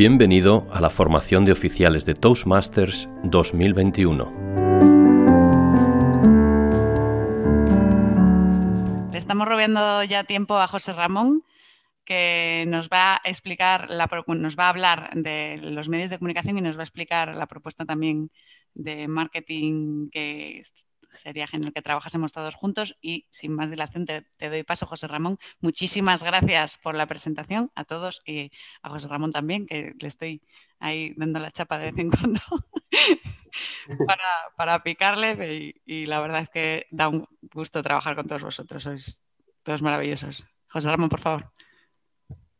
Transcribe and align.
Bienvenido 0.00 0.66
a 0.72 0.80
la 0.80 0.88
formación 0.88 1.44
de 1.44 1.52
oficiales 1.52 2.06
de 2.06 2.14
Toastmasters 2.14 3.06
2021. 3.22 4.32
Le 9.12 9.18
estamos 9.18 9.46
robando 9.46 10.02
ya 10.04 10.24
tiempo 10.24 10.56
a 10.56 10.68
José 10.68 10.94
Ramón, 10.94 11.44
que 12.06 12.64
nos 12.66 12.88
va 12.88 13.16
a 13.16 13.20
explicar, 13.28 13.90
la, 13.90 14.08
nos 14.28 14.58
va 14.58 14.64
a 14.64 14.68
hablar 14.70 15.10
de 15.16 15.58
los 15.58 15.90
medios 15.90 16.08
de 16.08 16.16
comunicación 16.16 16.56
y 16.56 16.62
nos 16.62 16.78
va 16.78 16.80
a 16.80 16.84
explicar 16.84 17.36
la 17.36 17.46
propuesta 17.46 17.84
también 17.84 18.30
de 18.72 19.06
marketing 19.06 20.08
que 20.08 20.62
sería 21.12 21.46
genial 21.46 21.72
que 21.72 21.82
trabajásemos 21.82 22.32
todos 22.32 22.54
juntos 22.54 22.96
y 23.00 23.26
sin 23.30 23.54
más 23.54 23.70
dilación 23.70 24.04
te, 24.04 24.24
doy 24.38 24.62
paso, 24.62 24.86
José 24.86 25.06
Ramón. 25.06 25.38
Muchísimas 25.60 26.22
gracias 26.22 26.76
por 26.78 26.94
la 26.94 27.06
presentación 27.06 27.70
a 27.74 27.84
todos 27.84 28.22
y 28.24 28.50
a 28.82 28.90
José 28.90 29.08
Ramón 29.08 29.32
también, 29.32 29.66
que 29.66 29.94
le 29.98 30.08
estoy 30.08 30.42
ahí 30.78 31.14
dando 31.16 31.38
la 31.38 31.50
chapa 31.50 31.78
de 31.78 31.90
vez 31.90 31.98
en 31.98 32.10
cuando 32.10 32.40
para, 34.56 34.82
picarle 34.82 35.74
y, 35.84 36.06
la 36.06 36.20
verdad 36.20 36.42
es 36.42 36.50
que 36.50 36.86
da 36.90 37.08
un 37.08 37.26
gusto 37.52 37.82
trabajar 37.82 38.16
con 38.16 38.26
todos 38.26 38.42
vosotros, 38.42 38.82
sois 38.82 39.22
todos 39.62 39.82
maravillosos. 39.82 40.46
José 40.68 40.88
Ramón, 40.88 41.08
por 41.08 41.20
favor. 41.20 41.52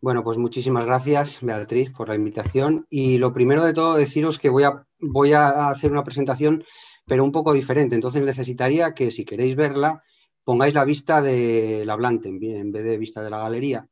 Bueno, 0.02 0.24
pues 0.24 0.38
muchísimas 0.38 0.86
gracias, 0.86 1.40
Beatriz, 1.42 1.90
por 1.90 2.08
la 2.08 2.14
invitación. 2.14 2.86
Y 2.88 3.18
lo 3.18 3.32
primero 3.34 3.64
de 3.64 3.74
todo, 3.74 3.96
deciros 3.96 4.38
que 4.38 4.48
voy 4.48 4.64
a, 4.64 4.86
voy 4.98 5.34
a 5.34 5.68
hacer 5.68 5.92
una 5.92 6.04
presentación 6.04 6.64
pero 7.10 7.24
un 7.24 7.32
poco 7.32 7.52
diferente. 7.52 7.96
Entonces 7.96 8.22
necesitaría 8.22 8.94
que 8.94 9.10
si 9.10 9.24
queréis 9.24 9.56
verla, 9.56 10.04
pongáis 10.44 10.74
la 10.74 10.84
vista 10.84 11.20
del 11.20 11.90
hablante 11.90 12.28
en 12.28 12.70
vez 12.70 12.84
de 12.84 12.96
vista 12.98 13.20
de 13.20 13.30
la 13.30 13.38
galería. 13.38 13.88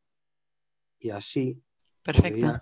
Y 1.00 1.10
así. 1.10 1.60
Perfecto. 2.00 2.60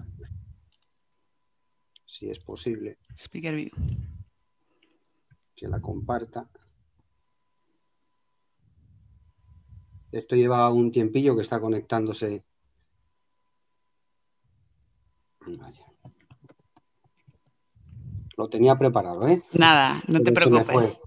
si 2.06 2.30
es 2.30 2.38
posible. 2.38 2.96
Speaker 3.18 3.54
View. 3.54 3.70
Que 5.54 5.68
la 5.68 5.78
comparta. 5.78 6.48
Esto 10.10 10.36
lleva 10.36 10.72
un 10.72 10.90
tiempillo 10.90 11.36
que 11.36 11.42
está 11.42 11.60
conectándose. 11.60 12.46
Vaya. 15.40 15.86
Lo 18.36 18.48
tenía 18.48 18.74
preparado, 18.74 19.26
¿eh? 19.28 19.42
Nada, 19.52 20.02
no 20.06 20.20
te 20.20 20.32
preocupes. 20.32 21.00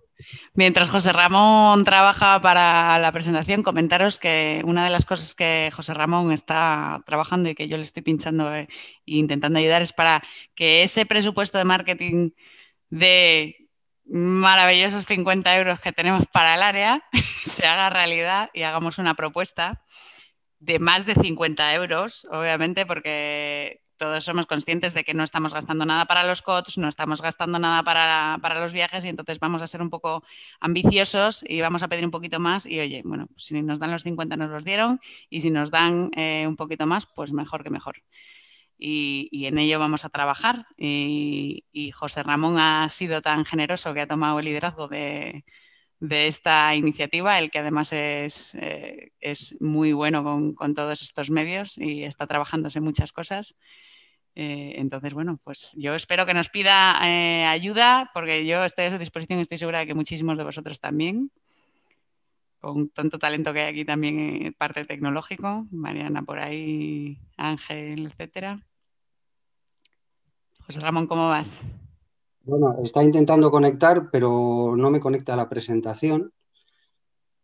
Mientras 0.53 0.89
José 0.89 1.13
Ramón 1.13 1.85
trabaja 1.85 2.41
para 2.41 2.99
la 2.99 3.11
presentación, 3.11 3.63
comentaros 3.63 4.19
que 4.19 4.61
una 4.65 4.83
de 4.83 4.89
las 4.89 5.05
cosas 5.05 5.33
que 5.33 5.71
José 5.73 5.93
Ramón 5.93 6.31
está 6.31 7.01
trabajando 7.05 7.49
y 7.49 7.55
que 7.55 7.69
yo 7.69 7.77
le 7.77 7.83
estoy 7.83 8.03
pinchando 8.03 8.53
e 8.53 8.67
intentando 9.05 9.59
ayudar 9.59 9.81
es 9.81 9.93
para 9.93 10.21
que 10.55 10.83
ese 10.83 11.05
presupuesto 11.05 11.57
de 11.57 11.63
marketing 11.63 12.31
de 12.89 13.69
maravillosos 14.05 15.05
50 15.05 15.55
euros 15.57 15.79
que 15.79 15.93
tenemos 15.93 16.25
para 16.27 16.55
el 16.55 16.63
área 16.63 17.03
se 17.45 17.65
haga 17.65 17.89
realidad 17.89 18.49
y 18.53 18.63
hagamos 18.63 18.97
una 18.97 19.13
propuesta 19.13 19.83
de 20.59 20.79
más 20.79 21.05
de 21.05 21.15
50 21.15 21.73
euros, 21.75 22.27
obviamente, 22.29 22.85
porque 22.85 23.81
todos 23.99 24.23
somos 24.23 24.47
conscientes 24.47 24.95
de 24.95 25.03
que 25.03 25.13
no 25.13 25.23
estamos 25.23 25.53
gastando 25.53 25.85
nada 25.85 26.05
para 26.05 26.23
los 26.23 26.41
COTS, 26.41 26.79
no 26.79 26.87
estamos 26.87 27.21
gastando 27.21 27.59
nada 27.59 27.83
para, 27.83 28.59
los 28.59 28.73
viajes 28.73 29.05
y 29.05 29.09
entonces 29.09 29.39
vamos 29.39 29.61
a 29.61 29.67
ser 29.67 29.81
un 29.81 29.91
poco 29.91 30.23
ambiciosos 30.59 31.43
y 31.47 31.61
vamos 31.61 31.83
a 31.83 31.87
pedir 31.89 32.05
un 32.05 32.11
poquito 32.11 32.39
más 32.39 32.65
y 32.65 32.79
oye, 32.79 33.01
bueno, 33.05 33.27
pues 33.27 33.43
si 33.43 33.61
nos 33.61 33.77
dan 33.77 33.91
los 33.91 34.03
50 34.03 34.37
nos 34.37 34.49
los 34.49 34.63
dieron 34.63 34.99
y 35.29 35.41
si 35.41 35.51
nos 35.51 35.69
dan 35.69 36.09
eh, 36.15 36.45
un 36.47 36.55
poquito 36.55 36.87
más, 36.87 37.05
pues 37.05 37.31
mejor 37.31 37.63
que 37.63 37.69
mejor. 37.69 37.97
Y, 38.81 39.45
en 39.45 39.57
ello 39.57 39.77
vamos 39.77 40.05
a 40.05 40.09
trabajar. 40.09 40.65
Y, 40.77 41.91
José 41.93 42.23
Ramón 42.23 42.57
ha 42.57 42.87
sido 42.89 43.21
tan 43.21 43.43
generoso 43.45 43.93
que 43.93 44.01
ha 44.01 44.07
tomado 44.07 44.39
el 44.39 44.45
liderazgo 44.45 44.87
de, 44.87 45.43
esta 45.99 46.73
iniciativa, 46.75 47.39
el 47.39 47.51
que 47.51 47.59
además 47.59 47.91
es, 47.91 48.55
eh, 48.55 49.11
es 49.19 49.55
muy 49.59 49.91
bueno 49.91 50.23
con, 50.23 50.53
con, 50.53 50.73
todos 50.73 51.01
estos 51.01 51.29
medios 51.29 51.77
y 51.77 52.03
está 52.05 52.25
trabajándose 52.25 52.79
muchas 52.79 53.11
cosas. 53.11 53.55
Eh, 54.35 54.73
entonces, 54.77 55.13
bueno, 55.13 55.39
pues 55.43 55.71
yo 55.75 55.95
espero 55.95 56.25
que 56.25 56.33
nos 56.33 56.49
pida 56.49 56.99
eh, 57.03 57.45
ayuda, 57.45 58.09
porque 58.13 58.45
yo 58.45 58.63
estoy 58.63 58.85
a 58.85 58.91
su 58.91 58.97
disposición 58.97 59.39
y 59.39 59.41
estoy 59.41 59.57
segura 59.57 59.79
de 59.79 59.87
que 59.87 59.93
muchísimos 59.93 60.37
de 60.37 60.43
vosotros 60.43 60.79
también, 60.79 61.31
con 62.59 62.89
tanto 62.89 63.19
talento 63.19 63.53
que 63.53 63.61
hay 63.61 63.71
aquí 63.71 63.85
también 63.85 64.45
en 64.45 64.53
parte 64.53 64.85
tecnológico, 64.85 65.65
Mariana 65.71 66.23
por 66.23 66.39
ahí, 66.39 67.17
Ángel, 67.37 68.07
etcétera. 68.07 68.65
José 70.65 70.79
Ramón, 70.79 71.07
¿cómo 71.07 71.29
vas? 71.29 71.59
Bueno, 72.43 72.75
está 72.83 73.03
intentando 73.03 73.51
conectar, 73.51 74.09
pero 74.11 74.75
no 74.75 74.89
me 74.89 74.99
conecta 74.99 75.35
la 75.35 75.49
presentación. 75.49 76.31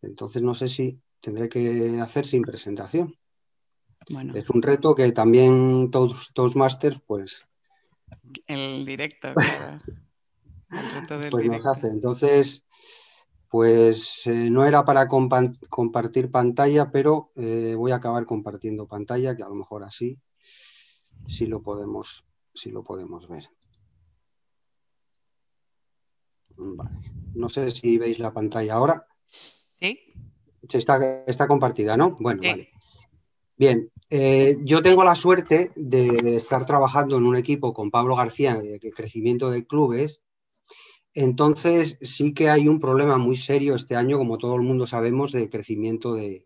Entonces 0.02 0.42
no 0.42 0.54
sé 0.54 0.68
si 0.68 1.00
tendré 1.22 1.50
que 1.50 2.00
hacer 2.02 2.26
sin 2.26 2.44
presentación. 2.44 3.16
Es 4.34 4.50
un 4.50 4.62
reto 4.62 4.94
que 4.94 5.12
también 5.12 5.90
todos 5.92 6.32
Toastmasters, 6.34 7.00
pues. 7.06 7.48
El 8.48 8.86
directo, 8.86 9.30
pues 11.32 11.46
nos 11.46 11.66
hace. 11.66 11.88
Entonces, 11.88 12.66
pues 13.50 14.28
eh, 14.28 14.50
no 14.50 14.66
era 14.66 14.86
para 14.86 15.08
compartir 15.08 16.30
pantalla, 16.30 16.92
pero 16.92 17.32
eh, 17.36 17.74
voy 17.76 17.92
a 17.92 17.96
acabar 17.96 18.26
compartiendo 18.26 18.88
pantalla, 18.88 19.36
que 19.36 19.44
a 19.44 19.50
lo 19.50 19.56
mejor 19.56 19.84
así 19.84 20.20
sí 21.28 21.46
lo 21.46 21.62
podemos, 21.62 22.26
sí 22.54 22.72
lo 22.72 22.84
podemos 22.84 23.28
ver. 23.28 23.50
No 27.34 27.50
sé 27.50 27.70
si 27.72 27.98
veis 27.98 28.20
la 28.20 28.34
pantalla 28.34 28.76
ahora. 28.76 29.08
Sí. 29.24 30.00
Está, 30.62 31.24
está 31.26 31.48
compartida, 31.48 31.98
¿no? 31.98 32.16
Bueno, 32.20 32.42
vale. 32.42 32.70
Bien, 33.58 33.90
eh, 34.10 34.58
yo 34.64 34.82
tengo 34.82 35.04
la 35.04 35.16
suerte 35.16 35.72
de, 35.76 36.36
estar 36.36 36.66
trabajando 36.66 37.18
en 37.18 37.26
un 37.26 37.38
equipo 37.38 37.74
con 37.74 37.90
Pablo 37.90 38.16
García 38.16 38.56
de 38.56 38.80
crecimiento 38.92 39.50
de 39.50 39.66
clubes. 39.66 40.22
Entonces 41.14 41.98
sí 42.02 42.34
que 42.34 42.50
hay 42.50 42.68
un 42.68 42.82
problema 42.82 43.18
muy 43.18 43.38
serio 43.38 43.76
este 43.76 43.96
año, 43.96 44.18
como 44.18 44.38
todo 44.38 44.56
el 44.56 44.64
mundo 44.64 44.86
sabemos, 44.86 45.32
de 45.32 45.50
crecimiento 45.50 46.14
de, 46.14 46.46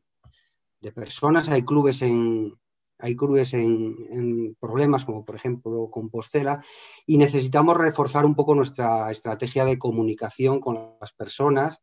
personas. 0.94 1.50
Hay 1.50 1.64
clubes 1.66 2.04
en, 2.04 2.54
hay 3.00 3.16
clubes 3.16 3.56
en, 3.56 4.56
problemas, 4.60 5.06
como 5.06 5.26
por 5.26 5.36
ejemplo 5.36 5.90
Compostela, 5.90 6.64
y 7.08 7.18
necesitamos 7.18 7.78
reforzar 7.78 8.26
un 8.26 8.36
poco 8.36 8.54
nuestra 8.54 9.12
estrategia 9.12 9.66
de 9.66 9.80
comunicación 9.80 10.60
con 10.60 10.98
las 11.02 11.14
personas 11.14 11.82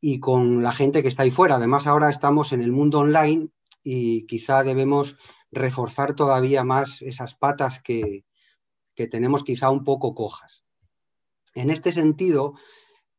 y 0.00 0.18
con 0.20 0.62
la 0.62 0.72
gente 0.72 1.02
que 1.02 1.08
está 1.08 1.24
ahí 1.24 1.30
fuera. 1.30 1.56
Además, 1.56 1.86
ahora 1.86 2.08
estamos 2.08 2.54
en 2.54 2.62
el 2.62 2.72
mundo 2.72 3.00
online 3.00 3.50
y 3.84 4.26
quizá 4.26 4.64
debemos 4.64 5.16
reforzar 5.52 6.16
todavía 6.16 6.64
más 6.64 7.02
esas 7.02 7.36
patas 7.36 7.80
que, 7.80 8.24
tenemos 9.10 9.44
quizá 9.44 9.70
un 9.70 9.84
poco 9.84 10.14
cojas. 10.14 10.64
En 11.54 11.70
este 11.70 11.92
sentido, 11.92 12.54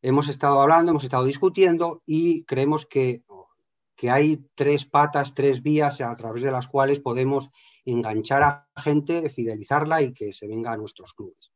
hemos 0.02 0.28
estado 0.28 0.62
hablando, 0.62 0.92
hemos 0.92 1.04
estado 1.04 1.26
discutiendo 1.26 2.02
y 2.06 2.44
creemos 2.46 2.86
que, 2.86 3.24
que, 3.96 4.10
hay 4.10 4.46
tres 4.56 4.86
patas, 4.86 5.34
tres 5.34 5.62
vías 5.62 6.02
a 6.02 6.16
través 6.16 6.44
de 6.44 6.52
las 6.52 6.68
cuales 6.68 7.00
podemos 7.00 7.52
enganchar 7.86 8.44
a 8.44 8.68
gente, 8.76 9.30
fidelizarla 9.30 10.02
y 10.02 10.14
que 10.14 10.34
se 10.34 10.48
venga 10.48 10.72
a 10.72 10.78
nuestros 10.78 11.14
clubes. 11.14 11.52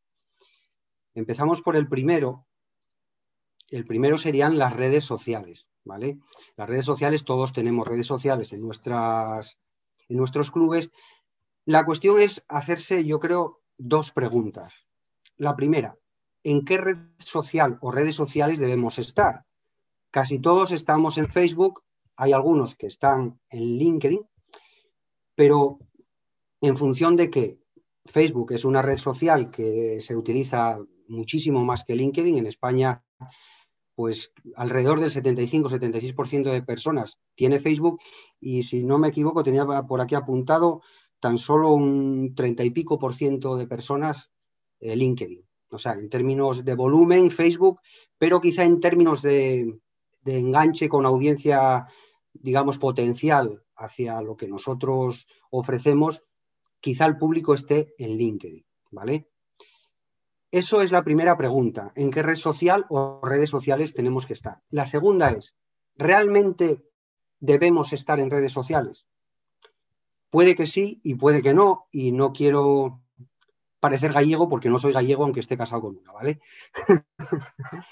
Empezamos 1.15 1.61
por 1.61 1.75
el 1.75 1.87
primero. 1.87 2.45
El 3.69 3.85
primero 3.85 4.17
serían 4.17 4.57
las 4.57 4.73
redes 4.73 5.05
sociales. 5.05 5.68
Las 5.85 6.69
redes 6.69 6.85
sociales, 6.85 7.25
todos 7.25 7.53
tenemos 7.53 7.87
redes 7.87 8.05
sociales 8.05 8.53
en, 8.53 8.61
nuestras, 8.61 9.57
en 10.07 10.17
nuestros 10.17 10.51
clubes. 10.51 10.89
La 11.65 11.85
cuestión 11.85 12.19
es 12.21 12.43
hacerse, 12.47 13.05
yo 13.05 13.19
creo, 13.19 13.61
dos 13.77 14.11
preguntas. 14.11 14.85
La 15.37 15.55
primera, 15.55 15.97
¿en 16.43 16.65
qué 16.65 16.77
red 16.77 16.97
social 17.17 17.77
o 17.81 17.91
redes 17.91 18.15
sociales 18.15 18.59
debemos 18.59 18.99
estar? 18.99 19.45
Casi 20.11 20.39
todos 20.39 20.71
estamos 20.71 21.17
en 21.17 21.27
Facebook, 21.27 21.83
hay 22.15 22.33
algunos 22.33 22.75
que 22.75 22.87
están 22.87 23.39
en 23.49 23.77
LinkedIn, 23.77 24.21
pero 25.35 25.79
en 26.61 26.77
función 26.77 27.15
de 27.15 27.29
que 27.29 27.59
Facebook 28.05 28.51
es 28.51 28.65
una 28.65 28.81
red 28.81 28.97
social 28.97 29.49
que 29.51 30.01
se 30.01 30.15
utiliza 30.15 30.79
muchísimo 31.07 31.63
más 31.63 31.83
que 31.83 31.95
LinkedIn, 31.95 32.37
en 32.37 32.47
España 32.47 33.03
pues 33.99 34.31
alrededor 34.55 35.01
del 35.01 35.09
75-76% 35.09 36.53
de 36.53 36.63
personas 36.63 37.19
tiene 37.35 37.59
Facebook 37.59 37.99
y 38.39 38.61
si 38.61 38.85
no 38.85 38.97
me 38.97 39.09
equivoco 39.09 39.43
tenía 39.43 39.65
por 39.65 39.99
aquí 39.99 40.15
apuntado 40.15 40.83
tan 41.19 41.37
solo 41.37 41.73
un 41.73 42.33
30 42.33 42.63
y 42.63 42.69
pico 42.69 42.97
por 42.97 43.13
ciento 43.13 43.57
de 43.57 43.67
personas 43.67 44.31
eh, 44.79 44.95
LinkedIn. 44.95 45.45
O 45.71 45.77
sea, 45.77 45.95
en 45.95 46.09
términos 46.09 46.63
de 46.63 46.75
volumen 46.75 47.29
Facebook, 47.29 47.81
pero 48.17 48.39
quizá 48.39 48.63
en 48.63 48.79
términos 48.79 49.21
de, 49.21 49.77
de 50.21 50.37
enganche 50.37 50.87
con 50.87 51.05
audiencia, 51.05 51.85
digamos, 52.31 52.77
potencial 52.77 53.65
hacia 53.75 54.21
lo 54.21 54.37
que 54.37 54.47
nosotros 54.47 55.27
ofrecemos, 55.49 56.23
quizá 56.79 57.05
el 57.05 57.17
público 57.17 57.53
esté 57.53 57.95
en 57.97 58.11
LinkedIn, 58.11 58.65
¿vale? 58.91 59.27
Eso 60.51 60.81
es 60.81 60.91
la 60.91 61.03
primera 61.03 61.37
pregunta. 61.37 61.91
¿En 61.95 62.09
qué 62.09 62.23
red 62.23 62.35
social 62.35 62.85
o 62.89 63.21
redes 63.23 63.49
sociales 63.49 63.93
tenemos 63.93 64.25
que 64.25 64.33
estar? 64.33 64.61
La 64.71 64.85
segunda 64.87 65.29
es, 65.29 65.53
¿realmente 65.95 66.83
debemos 67.39 67.93
estar 67.93 68.19
en 68.19 68.31
redes 68.31 68.51
sociales? 68.51 69.07
Puede 70.31 70.55
que 70.55 70.65
sí 70.65 70.99
y 71.03 71.15
puede 71.15 71.41
que 71.41 71.53
no, 71.53 71.87
y 71.91 72.11
no 72.11 72.33
quiero 72.33 73.01
parecer 73.79 74.11
gallego 74.11 74.49
porque 74.49 74.69
no 74.69 74.79
soy 74.79 74.91
gallego 74.93 75.23
aunque 75.23 75.39
esté 75.39 75.57
casado 75.57 75.83
con 75.83 75.97
una, 75.97 76.11
¿vale? 76.11 76.39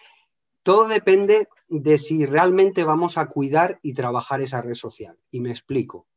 Todo 0.64 0.88
depende 0.88 1.48
de 1.70 1.98
si 1.98 2.26
realmente 2.26 2.84
vamos 2.84 3.18
a 3.18 3.28
cuidar 3.28 3.80
y 3.82 3.94
trabajar 3.94 4.42
esa 4.42 4.62
red 4.62 4.74
social. 4.74 5.18
Y 5.32 5.40
me 5.40 5.52
explico. 5.52 6.08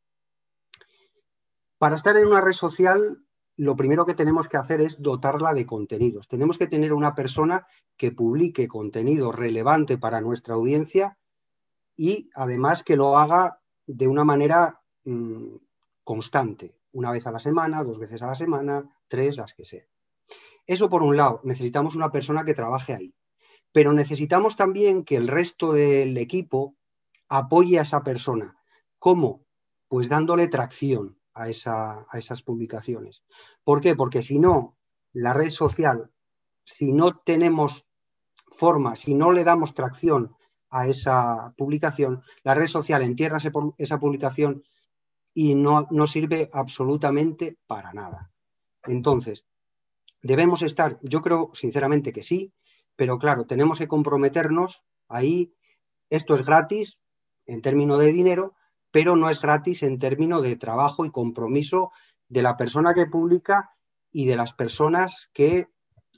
Para 1.79 1.97
estar 1.97 2.17
en 2.17 2.27
una 2.27 2.41
red 2.41 2.53
social, 2.53 3.23
lo 3.61 3.77
primero 3.77 4.07
que 4.07 4.15
tenemos 4.15 4.49
que 4.49 4.57
hacer 4.57 4.81
es 4.81 5.03
dotarla 5.03 5.53
de 5.53 5.67
contenidos. 5.67 6.27
Tenemos 6.29 6.57
que 6.57 6.67
tener 6.67 6.95
una 6.95 7.15
persona 7.15 7.67
que 7.95 8.11
publique 8.11 8.67
contenido 8.67 9.33
relevante 9.33 9.99
para 9.99 10.23
nuestra 10.23 10.55
audiencia 10.55 11.19
y 11.95 12.31
además 12.35 12.83
que 12.83 12.97
lo 12.97 13.19
haga 13.19 13.61
de 13.87 14.09
una 14.09 14.25
manera 14.25 14.81
mm, 15.05 15.57
constante, 16.03 16.75
una 16.93 17.13
vez 17.13 17.27
a 17.27 17.33
la 17.33 17.39
semana, 17.39 17.85
dos 17.85 17.99
veces 17.99 18.23
a 18.23 18.29
la 18.29 18.35
semana, 18.35 18.89
tres, 19.09 19.37
las 19.37 19.53
que 19.53 19.67
sea. 19.67 19.85
Eso 20.67 20.89
por 20.89 21.03
un 21.03 21.19
lado, 21.19 21.43
necesitamos 21.45 21.97
una 21.97 22.11
persona 22.11 22.47
que 22.47 22.55
trabaje 22.55 22.95
ahí, 22.95 23.15
pero 23.73 23.93
necesitamos 23.93 24.57
también 24.57 25.05
que 25.05 25.17
el 25.17 25.29
resto 25.29 25.75
del 25.75 26.17
equipo 26.17 26.77
apoye 27.29 27.79
a 27.79 27.83
esa 27.83 28.03
persona. 28.03 28.57
¿Cómo? 28.99 29.45
Pues 29.87 30.09
dándole 30.09 30.49
tracción 30.49 31.20
a, 31.35 31.49
esa, 31.49 32.07
a 32.09 32.19
esas 32.19 32.43
publicaciones. 32.43 33.23
¿Por 33.65 33.81
qué? 33.81 33.95
Porque 33.97 34.23
si 34.23 34.39
no, 34.39 34.77
la 35.13 35.33
red 35.33 35.51
social, 35.51 36.11
si 36.65 36.93
no 36.93 37.19
tenemos 37.19 37.87
forma, 38.51 38.95
si 38.95 39.15
no 39.15 39.33
le 39.33 39.45
damos 39.45 39.75
tracción 39.75 40.35
a 40.71 40.87
esa 40.87 41.55
publicación, 41.57 42.23
la 42.43 42.55
red 42.55 42.67
social 42.67 43.03
entierra 43.03 43.39
esa 43.79 43.99
publicación 43.99 44.63
y 45.35 45.55
no, 45.55 45.87
no 45.91 46.07
sirve 46.07 46.51
absolutamente 46.53 47.59
para 47.67 47.93
nada. 47.93 48.31
Entonces, 48.85 49.47
debemos 50.23 50.63
estar, 50.63 50.99
yo 51.03 51.21
creo 51.21 51.51
sinceramente 51.55 52.13
que 52.13 52.23
sí, 52.23 52.53
pero 52.97 53.19
claro, 53.19 53.47
tenemos 53.47 53.79
que 53.79 53.89
comprometernos 53.89 54.85
ahí. 55.09 55.55
Esto 56.09 56.35
es 56.35 56.45
gratis 56.45 56.99
en 57.47 57.63
términos 57.63 57.99
de 57.99 58.13
dinero, 58.13 58.55
pero 58.91 59.17
no 59.17 59.31
es 59.31 59.41
gratis 59.41 59.83
en 59.83 59.99
términos 59.99 60.43
de 60.43 60.57
trabajo 60.57 61.05
y 61.05 61.11
compromiso 61.11 61.93
de 62.29 62.43
la 62.43 62.57
persona 62.57 62.95
que 62.95 63.07
publica 63.07 63.71
y 64.13 64.27
de 64.27 64.37
las 64.37 64.53
personas 64.53 65.31
que 65.33 65.69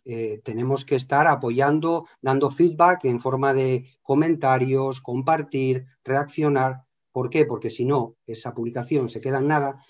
eh, 0.05 0.41
tenemos 0.45 0.85
que 0.85 0.97
estar 0.97 1.27
apoyando, 1.27 2.07
dando 2.21 2.51
feedback 2.51 3.05
en 3.05 3.21
forma 3.21 3.55
de 3.55 3.87
comentarios, 4.03 5.01
compartir, 5.01 5.87
reaccionar. 6.05 6.85
¿Por 7.13 7.31
qué? 7.31 7.45
Porque 7.45 7.71
si 7.71 7.85
no, 7.85 8.17
esa 8.27 8.55
publicación 8.55 9.09
se 9.09 9.21
queda 9.21 9.39
en 9.39 9.49
nada 9.49 9.85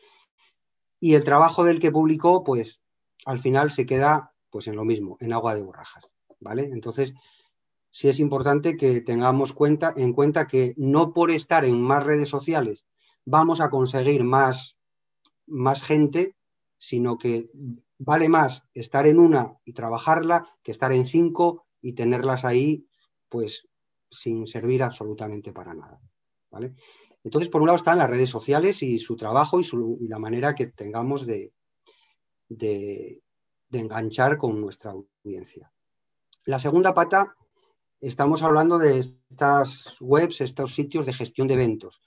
y 1.00 1.14
el 1.14 1.24
trabajo 1.24 1.64
del 1.64 1.80
que 1.80 1.90
publicó, 1.90 2.44
pues 2.44 2.80
al 3.24 3.40
final 3.40 3.70
se 3.70 3.86
queda 3.86 4.32
pues 4.50 4.68
en 4.68 4.76
lo 4.76 4.84
mismo, 4.84 5.16
en 5.20 5.32
agua 5.32 5.54
de 5.54 5.62
borrajas, 5.62 6.12
¿vale? 6.38 6.64
Entonces, 6.64 7.14
sí 7.92 8.08
es 8.08 8.18
importante 8.18 8.76
que 8.76 9.00
tengamos 9.02 9.54
en 9.96 10.12
cuenta 10.12 10.46
que 10.48 10.74
no 10.76 11.12
por 11.12 11.30
estar 11.30 11.64
en 11.64 11.80
más 11.80 12.04
redes 12.04 12.28
sociales 12.28 12.84
vamos 13.24 13.60
a 13.60 13.70
conseguir 13.70 14.24
más, 14.24 14.76
más 15.46 15.82
gente, 15.82 16.34
sino 16.78 17.18
que 17.18 17.48
vale 17.98 18.28
más 18.28 18.64
estar 18.74 19.06
en 19.06 19.18
una 19.18 19.56
y 19.64 19.72
trabajarla 19.72 20.56
que 20.62 20.72
estar 20.72 20.92
en 20.92 21.06
cinco 21.06 21.66
y 21.80 21.92
tenerlas 21.92 22.44
ahí, 22.44 22.86
pues 23.28 23.68
sin 24.10 24.46
servir 24.46 24.82
absolutamente 24.82 25.52
para 25.52 25.74
nada. 25.74 26.00
¿vale? 26.50 26.74
Entonces, 27.24 27.48
por 27.48 27.60
un 27.60 27.68
lado 27.68 27.76
están 27.76 27.98
las 27.98 28.10
redes 28.10 28.30
sociales 28.30 28.82
y 28.82 28.98
su 28.98 29.16
trabajo 29.16 29.60
y, 29.60 30.08
la 30.08 30.18
manera 30.18 30.54
que 30.54 30.66
tengamos 30.66 31.24
de, 31.26 31.52
de, 32.48 33.22
enganchar 33.70 34.36
con 34.36 34.60
nuestra 34.60 34.92
audiencia. 34.92 35.70
La 36.44 36.58
segunda 36.58 36.92
pata, 36.92 37.36
estamos 38.02 38.42
hablando 38.42 38.78
de 38.78 38.98
estas 38.98 39.94
webs, 40.00 40.40
estos 40.40 40.74
sitios 40.74 41.06
de 41.06 41.12
gestión 41.12 41.46
de 41.46 41.54
eventos. 41.54 42.02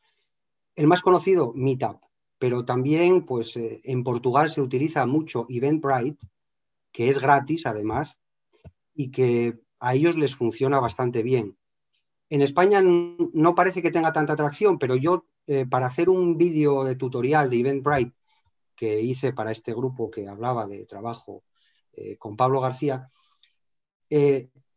El 0.75 0.87
más 0.87 1.01
conocido, 1.01 1.53
Meetup, 1.55 2.01
pero 2.37 2.65
también 2.65 3.25
pues, 3.25 3.55
eh, 3.55 3.79
en 3.85 4.03
Portugal 4.03 4.49
se 4.49 4.61
utiliza 4.61 5.05
mucho 5.05 5.45
Eventbrite, 5.49 6.19
que 6.91 7.07
es 7.07 7.17
gratis 7.19 7.65
además, 7.65 8.19
y 8.93 9.09
que 9.09 9.57
a 9.79 9.95
ellos 9.95 10.17
les 10.17 10.35
funciona 10.35 10.79
bastante 10.79 11.23
bien. 11.23 11.57
En 12.29 12.41
España 12.41 12.81
no 12.83 13.55
parece 13.55 13.81
que 13.81 13.91
tenga 13.91 14.11
tanta 14.11 14.33
atracción, 14.33 14.77
pero 14.77 14.95
yo 14.95 15.25
eh, 15.47 15.65
para 15.65 15.85
hacer 15.85 16.09
un 16.09 16.37
vídeo 16.37 16.83
de 16.83 16.95
tutorial 16.95 17.49
de 17.49 17.59
Eventbrite 17.59 18.15
que 18.75 18.99
hice 18.99 19.31
para 19.31 19.51
este 19.51 19.73
grupo 19.73 20.11
que 20.11 20.27
hablaba 20.27 20.67
de 20.67 20.85
trabajo 20.85 21.43
eh, 21.93 22.17
con 22.17 22.35
Pablo 22.35 22.59
García, 22.59 23.09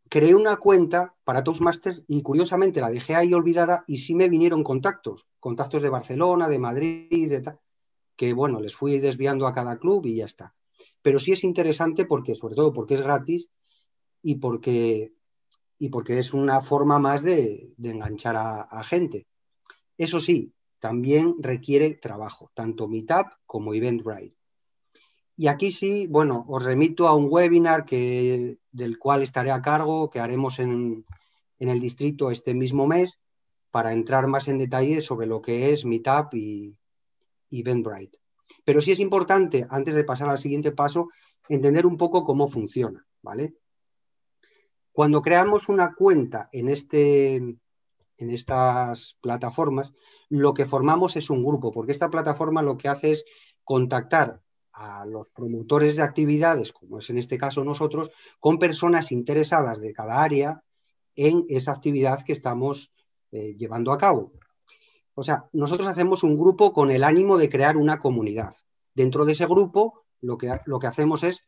creé 0.09 0.35
una 0.35 0.57
cuenta 0.57 1.15
para 1.23 1.43
Toastmasters 1.43 2.03
y 2.07 2.21
curiosamente 2.21 2.81
la 2.81 2.89
dejé 2.89 3.15
ahí 3.15 3.33
olvidada 3.33 3.83
y 3.87 3.97
sí 3.97 4.15
me 4.15 4.27
vinieron 4.27 4.63
contactos, 4.63 5.27
contactos 5.39 5.81
de 5.81 5.89
Barcelona, 5.89 6.47
de 6.47 6.59
Madrid, 6.59 7.29
de 7.29 7.41
tal, 7.41 7.59
que 8.15 8.33
bueno, 8.33 8.59
les 8.59 8.75
fui 8.75 8.99
desviando 8.99 9.47
a 9.47 9.53
cada 9.53 9.77
club 9.77 10.05
y 10.07 10.15
ya 10.15 10.25
está. 10.25 10.55
Pero 11.01 11.19
sí 11.19 11.31
es 11.31 11.43
interesante 11.43 12.05
porque, 12.05 12.35
sobre 12.35 12.55
todo 12.55 12.73
porque 12.73 12.95
es 12.95 13.01
gratis 13.01 13.49
y 14.21 14.35
porque 14.35 15.13
y 15.79 15.89
porque 15.89 16.19
es 16.19 16.33
una 16.33 16.61
forma 16.61 16.99
más 16.99 17.23
de, 17.23 17.73
enganchar 17.81 18.35
a, 18.37 18.83
gente. 18.83 19.27
Eso 19.97 20.19
sí, 20.19 20.53
también 20.79 21.35
requiere 21.39 21.95
trabajo, 21.95 22.51
tanto 22.53 22.87
Meetup 22.87 23.27
como 23.45 23.73
Eventbrite. 23.73 24.35
Y 25.39 25.47
aquí 25.47 25.71
sí, 25.71 26.05
bueno, 26.05 26.43
os 26.49 26.65
remito 26.65 27.07
a 27.07 27.15
un 27.15 27.29
webinar 27.29 27.85
que, 27.85 28.57
del 28.73 28.99
cual 28.99 29.21
estaré 29.21 29.51
a 29.51 29.61
cargo, 29.61 30.09
que 30.09 30.19
haremos 30.19 30.59
en, 30.59 31.05
el 31.59 31.79
distrito 31.79 32.29
este 32.29 32.53
mismo 32.53 32.85
mes, 32.87 33.21
para 33.71 33.93
entrar 33.93 34.27
más 34.27 34.49
en 34.49 34.57
detalle 34.57 34.99
sobre 34.99 35.27
lo 35.27 35.41
que 35.41 35.71
es 35.71 35.85
Meetup 35.85 36.33
y, 36.33 36.75
y 37.49 37.61
Eventbrite. 37.61 38.19
Pero 38.65 38.81
sí 38.81 38.91
es 38.91 38.99
importante, 38.99 39.65
antes 39.69 39.95
de 39.95 40.03
pasar 40.03 40.27
al 40.27 40.39
siguiente 40.39 40.73
paso, 40.73 41.07
entender 41.47 41.85
un 41.85 41.95
poco 41.95 42.25
cómo 42.25 42.49
funciona, 42.49 43.07
¿vale? 43.21 43.53
Cuando 44.91 45.21
creamos 45.21 45.69
una 45.69 45.95
cuenta 45.95 46.49
en, 46.51 46.67
este, 46.67 47.35
en 47.35 47.59
estas 48.17 49.17
plataformas, 49.21 49.93
lo 50.27 50.53
que 50.53 50.65
formamos 50.65 51.15
es 51.15 51.29
un 51.29 51.45
grupo, 51.45 51.71
porque 51.71 51.93
esta 51.93 52.09
plataforma 52.09 52.61
lo 52.61 52.75
que 52.75 52.89
hace 52.89 53.11
es 53.11 53.23
contactar 53.63 54.41
a 54.79 55.05
los 55.05 55.27
promotores 55.27 55.97
de 55.97 56.03
actividades, 56.03 56.71
como 56.71 56.99
es 56.99 57.09
en 57.09 57.17
este 57.17 57.37
caso 57.37 57.65
nosotros, 57.65 58.11
con 58.39 58.57
personas 58.57 59.11
interesadas 59.11 59.81
de 59.81 59.91
cada 59.91 60.23
área 60.23 60.63
en 61.15 61.45
esa 61.49 61.73
actividad 61.73 62.23
que 62.23 62.31
estamos 62.31 62.89
eh, 63.31 63.55
llevando 63.57 63.91
a 63.91 63.97
cabo. 63.97 64.31
O 65.15 65.21
sea, 65.21 65.49
nosotros 65.51 65.85
hacemos 65.85 66.23
un 66.23 66.37
grupo 66.37 66.71
con 66.71 66.91
el 66.91 67.03
ánimo 67.03 67.37
de 67.37 67.49
crear 67.49 67.75
una 67.75 67.99
comunidad. 67.99 68.55
Dentro 68.93 69.25
de 69.25 69.33
ese 69.33 69.45
grupo, 69.47 70.05
lo 70.21 70.37
que, 70.37 70.49
lo 70.65 70.79
que 70.79 70.87
hacemos 70.87 71.23
es 71.23 71.43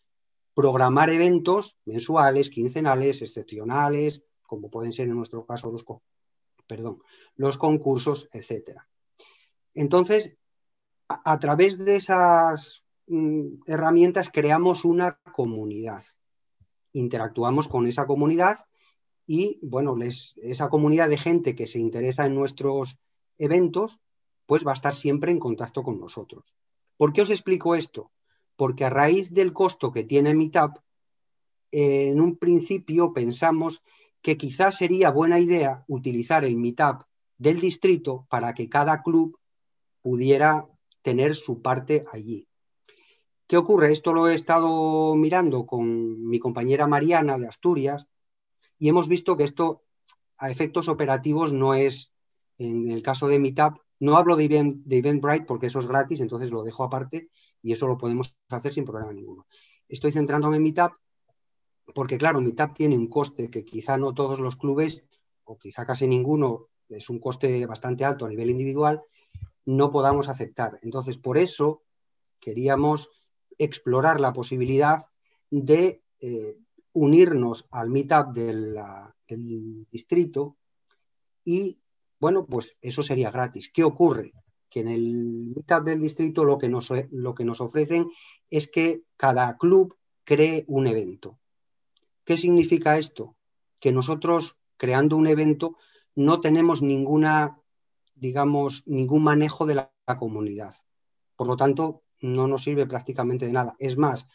programar 0.54 1.10
eventos 1.10 1.78
mensuales, 1.86 2.50
quincenales, 2.50 3.22
excepcionales, 3.22 4.24
como 4.42 4.70
pueden 4.70 4.92
ser 4.92 5.08
en 5.08 5.16
nuestro 5.16 5.46
caso 5.46 5.72
los, 5.72 5.86
perdón, 6.68 7.02
los 7.38 7.58
concursos, 7.58 8.28
etc. 8.34 8.82
Entonces, 9.74 10.36
a, 11.08 11.40
través 11.40 11.78
de 11.78 11.96
esas 11.96 12.81
herramientas 13.66 14.30
creamos 14.30 14.86
una 14.86 15.20
comunidad. 15.34 16.04
Interactuamos 16.94 17.68
con 17.68 17.88
esa 17.88 18.06
comunidad 18.06 18.60
y, 19.28 19.60
bueno, 19.62 19.96
esa 20.02 20.70
comunidad 20.70 21.10
de 21.10 21.18
gente 21.18 21.56
que 21.56 21.68
se 21.68 21.80
interesa 21.80 22.26
en 22.26 22.36
nuestros 22.36 22.98
eventos, 23.38 24.00
pues 24.46 24.66
va 24.66 24.72
a 24.72 24.76
estar 24.76 24.96
siempre 24.96 25.32
en 25.32 25.40
contacto 25.40 25.84
con 25.84 26.00
nosotros. 26.00 26.44
¿Por 26.98 27.14
qué 27.14 27.22
os 27.22 27.30
explico 27.30 27.76
esto? 27.76 28.12
porque 28.62 28.86
a 28.86 28.92
raíz 28.92 29.34
del 29.34 29.54
costo 29.54 29.92
que 29.92 30.04
tiene 30.04 30.36
Meetup, 30.36 30.78
en 31.72 32.22
un 32.22 32.38
principio 32.38 33.12
pensamos 33.12 33.82
que 34.22 34.38
quizás 34.38 34.78
sería 34.78 35.10
buena 35.10 35.40
idea 35.40 35.84
utilizar 35.88 36.46
el 36.46 36.58
Meetup 36.58 37.02
del 37.40 37.60
distrito 37.60 38.28
para 38.30 38.54
que 38.54 38.70
cada 38.70 39.02
club 39.02 39.40
pudiera 40.04 40.68
tener 41.02 41.36
su 41.36 41.64
parte 41.64 42.06
allí. 42.12 42.48
¿Qué 43.52 43.58
ocurre? 43.58 43.92
Esto 43.92 44.14
lo 44.14 44.30
he 44.30 44.34
estado 44.34 45.14
mirando 45.14 45.66
con 45.66 46.26
mi 46.26 46.40
compañera 46.40 46.88
Mariana 46.88 47.38
de 47.38 47.48
Asturias 47.48 48.08
y 48.80 48.88
hemos 48.88 49.10
visto 49.10 49.36
que 49.36 49.44
esto 49.44 49.84
a 50.38 50.50
efectos 50.50 50.88
operativos 50.88 51.52
no 51.52 51.74
es, 51.74 52.14
en 52.58 52.90
el 52.90 53.04
caso 53.04 53.28
de 53.28 53.40
Meetup, 53.40 53.80
No 54.00 54.16
hablo 54.16 54.38
de, 54.38 54.46
event, 54.46 54.86
de 54.86 55.00
Eventbrite 55.00 55.44
porque 55.44 55.68
eso 55.68 55.80
es 55.80 55.88
gratis, 55.88 56.22
entonces 56.22 56.50
lo 56.50 56.64
dejo 56.64 56.86
aparte 56.86 57.30
y 57.62 57.74
eso 57.74 57.88
lo 57.88 57.98
podemos 57.98 58.34
hacer 58.48 58.72
sin 58.72 58.86
problema 58.86 59.12
ninguno. 59.12 59.46
Estoy 59.90 60.14
centrándome 60.14 60.56
en 60.56 60.64
Meetup 60.64 60.94
porque, 61.94 62.18
claro, 62.18 62.40
Meetup 62.40 62.74
tiene 62.74 62.98
un 62.98 63.10
coste 63.10 63.50
que 63.50 63.66
quizá 63.66 63.98
no 63.98 64.14
todos 64.14 64.40
los 64.40 64.56
clubes, 64.56 65.04
o 65.44 65.58
quizá 65.58 65.84
casi 65.84 66.08
ninguno, 66.08 66.68
es 66.88 67.10
un 67.10 67.20
coste 67.20 67.66
bastante 67.66 68.06
alto 68.06 68.26
a 68.26 68.30
nivel 68.30 68.50
individual, 68.50 69.02
no 69.66 69.92
podamos 69.92 70.30
aceptar. 70.30 70.80
Entonces, 70.84 71.18
por 71.18 71.38
eso 71.38 71.84
queríamos 72.40 73.10
explorar 73.58 74.20
la 74.20 74.34
posibilidad 74.34 75.06
de 75.50 76.02
eh, 76.20 76.58
unirnos 76.94 77.68
al 77.72 77.90
meetup 77.90 78.34
del 78.34 78.78
distrito 79.92 80.58
y, 81.44 81.80
bueno, 82.20 82.46
pues 82.46 82.76
eso 82.82 83.04
sería 83.04 83.32
gratis. 83.32 83.72
¿Qué 83.74 83.84
ocurre? 83.84 84.34
Que 84.70 84.82
en 84.82 84.88
el 84.90 85.54
meetup 85.56 85.84
del 85.84 86.02
distrito 86.02 86.44
lo 86.44 86.58
que 86.58 86.70
nos, 86.70 86.90
lo 87.12 87.34
que 87.34 87.46
nos 87.46 87.62
ofrecen 87.62 88.10
es 88.50 88.70
que 88.70 89.04
cada 89.18 89.58
club 89.58 89.98
cree 90.24 90.66
un 90.68 90.88
evento. 90.88 91.40
¿Qué 92.24 92.38
significa 92.38 92.98
esto? 92.98 93.36
Que 93.80 93.92
nosotros, 93.92 94.58
creando 94.78 95.18
un 95.18 95.28
evento, 95.28 95.78
no 96.16 96.40
tenemos 96.40 96.82
ninguna, 96.82 97.60
digamos, 98.16 98.88
ningún 98.88 99.24
manejo 99.24 99.66
de 99.66 99.76
la, 99.76 99.92
comunidad. 100.20 100.76
Por 101.38 101.48
lo 101.48 101.56
tanto, 101.56 102.04
no 102.22 102.48
nos 102.48 102.64
sirve 102.64 102.86
prácticamente 102.86 103.46
de 103.46 103.54
nada. 103.54 103.76
Es 103.80 103.98
más, 103.98 104.28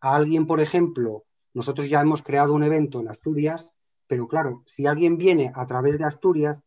a 0.00 0.14
alguien, 0.16 0.46
por 0.46 0.60
ejemplo, 0.60 1.24
nosotros 1.54 1.88
ya 1.88 2.00
hemos 2.00 2.22
creado 2.22 2.52
un 2.52 2.62
evento 2.62 3.00
en 3.00 3.08
Asturias, 3.08 3.66
pero 4.06 4.28
claro, 4.28 4.62
si 4.66 4.86
alguien 4.86 5.16
viene 5.16 5.52
a 5.54 5.66
través 5.66 5.98
de 5.98 6.04
Asturias, 6.04 6.58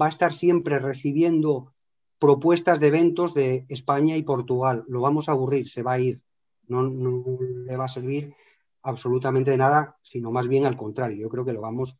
va 0.00 0.06
a 0.06 0.10
estar 0.10 0.32
siempre 0.32 0.78
recibiendo 0.78 1.74
propuestas 2.18 2.80
de 2.80 2.86
eventos 2.86 3.34
de 3.34 3.66
España 3.68 4.16
y 4.16 4.22
Portugal. 4.22 4.84
Lo 4.88 5.00
vamos 5.00 5.28
a 5.28 5.32
aburrir, 5.32 5.68
se 5.68 5.82
va 5.82 5.94
a 5.94 5.98
ir. 5.98 6.22
No, 6.68 6.82
le 6.82 7.76
va 7.76 7.84
a 7.84 7.88
servir 7.88 8.34
absolutamente 8.82 9.50
de 9.50 9.56
nada, 9.56 9.98
sino 10.02 10.30
más 10.30 10.48
bien 10.48 10.64
al 10.64 10.76
contrario. 10.76 11.22
Yo 11.22 11.28
creo 11.28 11.44
que 11.44 11.52
lo 11.52 11.60
vamos 11.60 11.96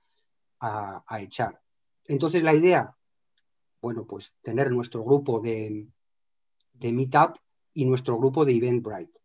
a, 0.61 1.03
echar. 1.19 1.61
Entonces 2.07 2.43
la 2.43 2.55
idea, 2.55 2.97
bueno, 3.81 4.07
pues 4.07 4.35
tener 4.43 4.71
nuestro 4.71 5.03
grupo 5.03 5.41
de, 5.41 5.89
de 6.73 6.93
Meetup 6.93 7.37
y 7.75 7.85
nuestro 7.85 8.19
grupo 8.19 8.45
de 8.45 8.53
Eventbrite. 8.57 9.21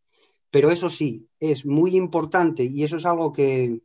Pero 0.50 0.72
eso 0.72 0.90
sí, 0.90 1.28
es 1.40 1.66
muy 1.66 1.96
importante 1.96 2.64
y 2.64 2.84
eso 2.84 2.98
es 2.98 3.06
algo 3.06 3.34
que, 3.34 3.82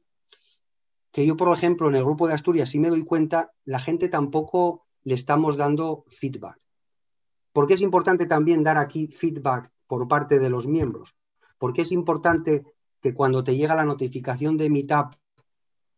que 1.10 1.26
yo, 1.26 1.36
por 1.36 1.52
ejemplo, 1.56 1.88
en 1.88 1.96
el 1.96 2.04
grupo 2.04 2.28
de 2.28 2.34
Asturias, 2.34 2.70
si 2.70 2.78
me 2.78 2.88
doy 2.88 3.04
cuenta, 3.04 3.52
la 3.64 3.78
gente 3.78 4.08
tampoco 4.08 4.86
le 5.04 5.14
estamos 5.14 5.56
dando 5.56 6.04
feedback. 6.08 6.58
Porque 7.52 7.74
es 7.74 7.80
importante 7.80 8.26
también 8.26 8.62
dar 8.62 8.78
aquí 8.78 9.08
feedback 9.08 9.70
por 9.86 10.08
parte 10.08 10.38
de 10.38 10.48
los 10.48 10.66
miembros. 10.66 11.14
Porque 11.58 11.82
es 11.82 11.92
importante 11.92 12.64
que 13.00 13.12
cuando 13.12 13.44
te 13.44 13.56
llega 13.56 13.74
la 13.74 13.84
notificación 13.84 14.56
de 14.56 14.70
Meetup, 14.70 15.14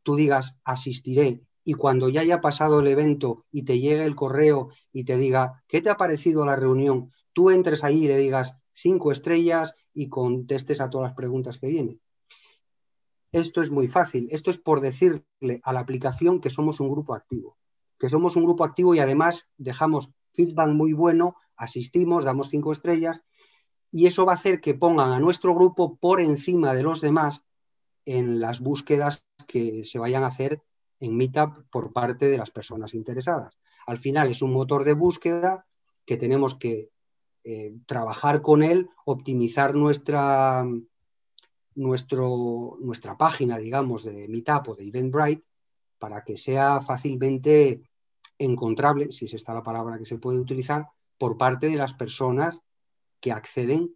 tú 0.02 0.16
digas 0.16 0.58
asistiré 0.64 1.42
y 1.64 1.74
cuando 1.74 2.08
ya 2.08 2.20
haya 2.20 2.40
pasado 2.40 2.80
el 2.80 2.88
evento 2.88 3.46
y 3.50 3.62
te 3.62 3.78
llegue 3.78 4.04
el 4.04 4.14
correo 4.14 4.68
y 4.92 5.04
te 5.04 5.16
diga, 5.16 5.62
¿qué 5.66 5.80
te 5.80 5.90
ha 5.90 5.96
parecido 5.96 6.44
la 6.44 6.56
reunión? 6.56 7.10
Tú 7.34 7.50
entres 7.50 7.84
ahí 7.84 8.04
y 8.04 8.08
le 8.08 8.16
digas 8.16 8.56
cinco 8.72 9.12
estrellas 9.12 9.74
y 9.92 10.08
contestes 10.08 10.80
a 10.80 10.88
todas 10.88 11.08
las 11.08 11.16
preguntas 11.16 11.58
que 11.58 11.68
vienen. 11.68 12.00
Esto 13.32 13.60
es 13.60 13.70
muy 13.70 13.88
fácil. 13.88 14.28
Esto 14.30 14.50
es 14.50 14.58
por 14.58 14.80
decirle 14.80 15.26
a 15.62 15.72
la 15.72 15.80
aplicación 15.80 16.40
que 16.40 16.48
somos 16.48 16.80
un 16.80 16.88
grupo 16.88 17.14
activo. 17.14 17.58
Que 17.98 18.08
somos 18.08 18.36
un 18.36 18.44
grupo 18.44 18.64
activo 18.64 18.94
y 18.94 19.00
además 19.00 19.48
dejamos 19.58 20.10
feedback 20.32 20.68
muy 20.68 20.92
bueno, 20.92 21.36
asistimos, 21.56 22.24
damos 22.24 22.48
cinco 22.48 22.72
estrellas 22.72 23.20
y 23.90 24.06
eso 24.06 24.26
va 24.26 24.32
a 24.32 24.36
hacer 24.36 24.60
que 24.60 24.74
pongan 24.74 25.12
a 25.12 25.20
nuestro 25.20 25.54
grupo 25.54 25.96
por 25.98 26.20
encima 26.20 26.74
de 26.74 26.82
los 26.82 27.00
demás 27.00 27.44
en 28.04 28.40
las 28.40 28.60
búsquedas 28.60 29.24
que 29.46 29.84
se 29.84 29.98
vayan 29.98 30.24
a 30.24 30.28
hacer 30.28 30.62
en 31.00 31.16
Meetup 31.16 31.68
por 31.70 31.92
parte 31.92 32.28
de 32.28 32.38
las 32.38 32.50
personas 32.50 32.94
interesadas. 32.94 33.56
Al 33.86 33.98
final 33.98 34.30
es 34.30 34.42
un 34.42 34.52
motor 34.52 34.84
de 34.84 34.94
búsqueda 34.94 35.66
que 36.04 36.16
tenemos 36.16 36.56
que 36.56 36.90
eh, 37.44 37.74
trabajar 37.86 38.40
con 38.42 38.62
él, 38.62 38.88
optimizar 39.04 39.74
nuestra, 39.74 40.66
nuestro, 41.74 42.78
nuestra 42.80 43.16
página, 43.16 43.58
digamos, 43.58 44.02
de 44.02 44.28
Meetup 44.28 44.70
o 44.70 44.74
de 44.74 44.88
Eventbrite 44.88 45.44
para 45.98 46.24
que 46.24 46.36
sea 46.36 46.80
fácilmente 46.80 47.82
encontrable, 48.38 49.12
si 49.12 49.26
es 49.26 49.34
esta 49.34 49.54
la 49.54 49.62
palabra 49.62 49.98
que 49.98 50.06
se 50.06 50.18
puede 50.18 50.38
utilizar, 50.38 50.88
por 51.18 51.36
parte 51.36 51.68
de 51.68 51.76
las 51.76 51.94
personas 51.94 52.60
que 53.20 53.32
acceden 53.32 53.94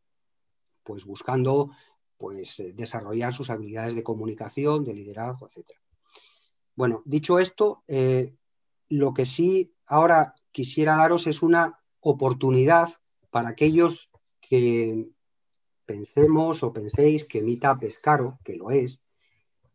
pues 0.83 1.05
buscando 1.05 1.71
pues, 2.17 2.59
eh, 2.61 2.73
desarrollar 2.75 3.35
sus 3.35 3.51
habilidades 3.51 3.95
de 3.95 4.03
comunicación, 4.03 4.85
de 4.85 4.95
liderazgo, 4.95 5.47
etc. 5.47 5.71
Bueno, 6.75 7.03
dicho 7.05 7.39
esto, 7.39 7.83
eh, 7.89 8.35
lo 8.89 9.13
que 9.13 9.27
sí 9.27 9.75
ahora 9.87 10.35
quisiera 10.51 10.97
daros 10.97 11.27
es 11.27 11.43
una 11.43 11.79
oportunidad 12.01 12.89
para 13.31 13.51
aquellos 13.51 14.11
que 14.41 15.09
pensemos 15.85 16.63
o 16.63 16.73
penséis 16.73 17.25
que 17.25 17.43
Meetup 17.43 17.85
es 17.85 17.99
caro, 17.99 18.39
que 18.45 18.55
lo 18.55 18.71
es, 18.71 19.01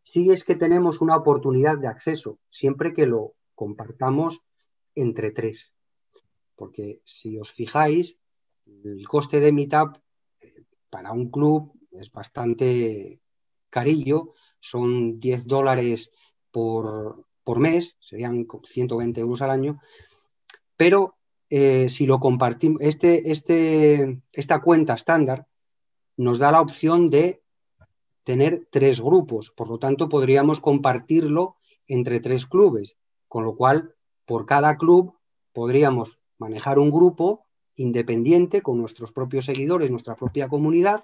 sí 0.02 0.30
es 0.30 0.44
que 0.44 0.54
tenemos 0.54 1.00
una 1.00 1.16
oportunidad 1.16 1.78
de 1.78 1.88
acceso, 1.88 2.38
siempre 2.50 2.92
que 2.92 3.06
lo 3.06 3.34
compartamos 3.54 4.40
entre 4.94 5.30
tres. 5.30 5.72
Porque 6.54 7.00
si 7.04 7.38
os 7.38 7.50
fijáis, 7.50 8.18
el 8.66 9.06
coste 9.08 9.40
de 9.40 9.52
Meetup 9.52 9.96
eh, 10.40 10.64
para 10.88 11.12
un 11.12 11.30
club 11.30 11.72
es 11.90 12.10
bastante 12.12 13.20
carillo, 13.70 14.34
son 14.60 15.18
10 15.20 15.46
dólares 15.46 16.10
por, 16.50 17.26
mes, 17.56 17.96
serían 18.00 18.46
120 18.62 19.20
euros 19.20 19.42
al 19.42 19.50
año, 19.50 19.80
pero 20.76 21.16
eh, 21.56 21.88
si 21.88 22.04
lo 22.04 22.18
compartimos, 22.18 22.82
este, 22.82 23.30
este, 23.30 24.20
esta 24.32 24.60
cuenta 24.60 24.94
estándar 24.94 25.46
nos 26.16 26.40
da 26.40 26.50
la 26.50 26.60
opción 26.60 27.10
de 27.10 27.44
tener 28.24 28.66
tres 28.72 29.00
grupos, 29.00 29.52
por 29.56 29.68
lo 29.68 29.78
tanto 29.78 30.08
podríamos 30.08 30.58
compartirlo 30.58 31.54
entre 31.86 32.18
tres 32.18 32.46
clubes, 32.46 32.96
con 33.28 33.44
lo 33.44 33.54
cual 33.54 33.94
por 34.26 34.46
cada 34.46 34.76
club 34.76 35.14
podríamos 35.52 36.18
manejar 36.38 36.80
un 36.80 36.90
grupo 36.90 37.46
independiente, 37.76 38.60
con 38.60 38.78
nuestros 38.78 39.12
propios 39.12 39.44
seguidores, 39.44 39.92
nuestra 39.92 40.16
propia 40.16 40.48
comunidad, 40.48 41.02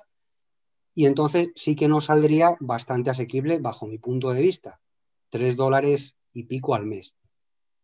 y 0.97 1.07
entonces 1.07 1.50
sí 1.54 1.76
que 1.76 1.87
nos 1.87 2.07
saldría 2.07 2.57
bastante 2.59 3.11
asequible 3.11 3.59
bajo 3.59 3.87
mi 3.87 3.99
punto 3.99 4.33
de 4.33 4.42
vista, 4.42 4.80
tres 5.28 5.54
dólares 5.54 6.16
y 6.33 6.42
pico 6.42 6.75
al 6.75 6.87
mes, 6.87 7.14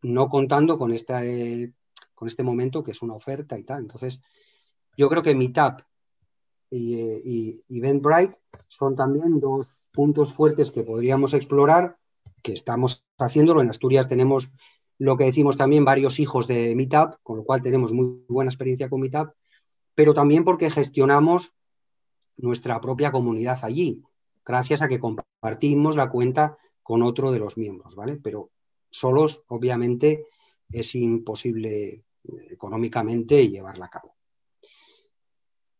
no 0.02 0.28
contando 0.28 0.78
con, 0.78 0.92
esta, 0.92 1.22
con 2.16 2.26
este 2.26 2.42
momento 2.42 2.82
que 2.82 2.90
es 2.90 3.02
una 3.02 3.14
oferta 3.14 3.56
y 3.56 3.62
tal. 3.62 3.82
Entonces, 3.82 4.20
yo 4.96 5.08
creo 5.08 5.22
que 5.22 5.36
Meetup 5.36 5.82
y, 6.70 6.96
y, 6.96 7.62
y 7.68 7.80
son 8.66 8.96
también 8.96 9.38
dos 9.38 9.78
puntos 9.92 10.34
fuertes 10.34 10.72
que 10.72 10.82
podríamos 10.82 11.32
explorar, 11.34 11.96
que 12.42 12.52
estamos 12.52 13.04
haciéndolo. 13.18 13.60
En 13.60 13.70
Asturias 13.70 14.08
tenemos 14.08 14.50
lo 14.98 15.16
que 15.16 15.24
decimos 15.24 15.56
también 15.56 15.84
varios 15.84 16.18
hijos 16.18 16.46
de 16.48 16.74
Meetup, 16.74 17.16
con 17.22 17.36
lo 17.36 17.44
cual 17.44 17.62
tenemos 17.62 17.92
muy 17.92 18.24
buena 18.28 18.50
experiencia 18.50 18.88
con 18.88 19.00
Meetup, 19.00 19.30
pero 19.94 20.14
también 20.14 20.42
porque 20.42 20.70
gestionamos 20.70 21.52
nuestra 22.36 22.80
propia 22.80 23.12
comunidad 23.12 23.58
allí, 23.62 24.02
gracias 24.44 24.82
a 24.82 24.88
que 24.88 24.98
compartimos 24.98 25.96
la 25.96 26.10
cuenta 26.10 26.58
con 26.82 27.02
otro 27.02 27.30
de 27.30 27.38
los 27.38 27.56
miembros, 27.56 27.94
¿vale? 27.94 28.18
Pero 28.22 28.50
solos, 28.90 29.42
obviamente, 29.48 30.24
es 30.70 30.94
imposible 30.94 32.04
eh, 32.28 32.48
económicamente 32.50 33.48
llevarla 33.48 33.86
a 33.86 33.90
cabo. 33.90 34.16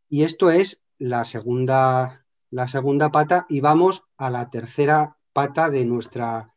Y 0.08 0.22
esto 0.22 0.50
es 0.50 0.82
la 0.98 1.24
segunda, 1.24 2.26
la 2.50 2.68
segunda 2.68 3.10
pata 3.10 3.46
y 3.48 3.60
vamos 3.60 4.04
a 4.16 4.30
la 4.30 4.50
tercera 4.50 5.18
pata 5.32 5.68
de 5.68 5.84
nuestra 5.84 6.54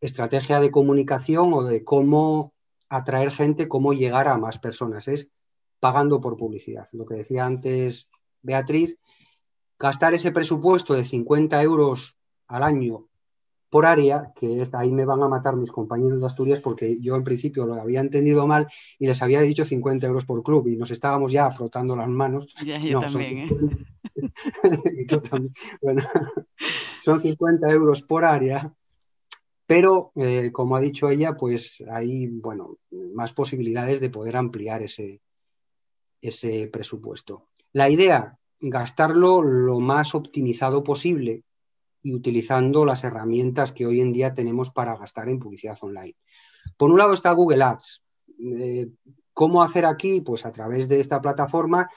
estrategia 0.00 0.60
de 0.60 0.70
comunicación 0.70 1.52
o 1.52 1.62
de 1.62 1.84
cómo 1.84 2.54
atraer 2.88 3.30
gente, 3.30 3.68
cómo 3.68 3.92
llegar 3.92 4.28
a 4.28 4.36
más 4.36 4.58
personas. 4.58 5.08
Es 5.08 5.30
pagando 5.80 6.20
por 6.20 6.36
publicidad. 6.36 6.88
Lo 6.92 7.06
que 7.06 7.14
decía 7.14 7.44
antes 7.44 8.08
Beatriz, 8.42 8.98
gastar 9.78 10.14
ese 10.14 10.32
presupuesto 10.32 10.94
de 10.94 11.04
50 11.04 11.62
euros 11.62 12.18
al 12.46 12.64
año 12.64 13.08
por 13.72 13.86
área, 13.86 14.34
que 14.36 14.62
ahí 14.74 14.92
me 14.92 15.06
van 15.06 15.22
a 15.22 15.28
matar 15.28 15.56
mis 15.56 15.72
compañeros 15.72 16.20
de 16.20 16.26
Asturias 16.26 16.60
porque 16.60 16.98
yo 17.00 17.16
en 17.16 17.24
principio 17.24 17.64
lo 17.64 17.72
había 17.72 18.00
entendido 18.00 18.46
mal 18.46 18.66
y 18.98 19.06
les 19.06 19.22
había 19.22 19.40
dicho 19.40 19.64
50 19.64 20.06
euros 20.06 20.26
por 20.26 20.42
club 20.42 20.66
y 20.66 20.76
nos 20.76 20.90
estábamos 20.90 21.32
ya 21.32 21.50
frotando 21.50 21.96
las 21.96 22.08
manos. 22.08 22.54
yo 22.84 23.00
también, 23.00 23.48
son 27.02 27.22
50 27.22 27.70
euros 27.70 28.02
por 28.02 28.26
área 28.26 28.70
pero 29.64 30.12
eh, 30.16 30.50
como 30.52 30.76
ha 30.76 30.80
dicho 30.80 31.08
ella, 31.08 31.34
pues 31.34 31.82
hay 31.90 32.26
bueno, 32.26 32.76
más 33.14 33.32
posibilidades 33.32 34.00
de 34.00 34.10
poder 34.10 34.36
ampliar 34.36 34.82
ese, 34.82 35.22
ese 36.20 36.68
presupuesto. 36.70 37.48
La 37.72 37.88
idea, 37.88 38.36
gastarlo 38.60 39.40
lo 39.40 39.80
más 39.80 40.14
optimizado 40.14 40.84
posible 40.84 41.42
y 42.02 42.14
utilizando 42.14 42.84
las 42.84 43.04
herramientas 43.04 43.72
que 43.72 43.86
hoy 43.86 44.00
en 44.00 44.12
día 44.12 44.34
tenemos 44.34 44.70
para 44.70 44.96
gastar 44.96 45.28
en 45.28 45.38
publicidad 45.38 45.78
online. 45.80 46.16
Por 46.76 46.90
un 46.90 46.98
lado 46.98 47.12
está 47.12 47.32
Google 47.32 47.62
Ads. 47.62 48.02
Eh, 48.38 48.88
¿Cómo 49.32 49.62
hacer 49.62 49.86
aquí? 49.86 50.20
Pues 50.20 50.44
a 50.44 50.52
través 50.52 50.88
de 50.88 51.00
esta 51.00 51.20
plataforma 51.20 51.88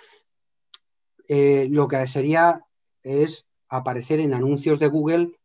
eh, 1.28 1.68
lo 1.70 1.88
que 1.88 2.06
sería 2.08 2.62
es 3.04 3.46
aparecer 3.68 4.20
en 4.20 4.34
anuncios 4.34 4.80
de 4.80 4.88
Google 4.88 5.40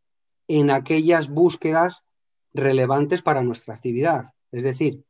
en 0.46 0.70
aquellas 0.70 1.28
búsquedas 1.28 2.02
relevantes 2.52 3.22
para 3.22 3.42
nuestra 3.42 3.74
actividad. 3.74 4.26
Es 4.52 4.62
decir, 4.62 5.04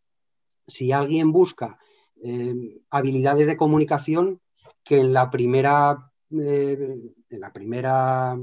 si 0.66 0.92
alguien 0.92 1.32
busca 1.32 1.78
eh, 2.22 2.82
habilidades 2.90 3.46
de 3.46 3.56
comunicación, 3.56 4.40
que 4.84 5.00
en 5.00 5.12
la 5.12 5.30
primera, 5.30 6.12
en 6.30 7.14
la 7.30 7.52
primera 7.52 8.38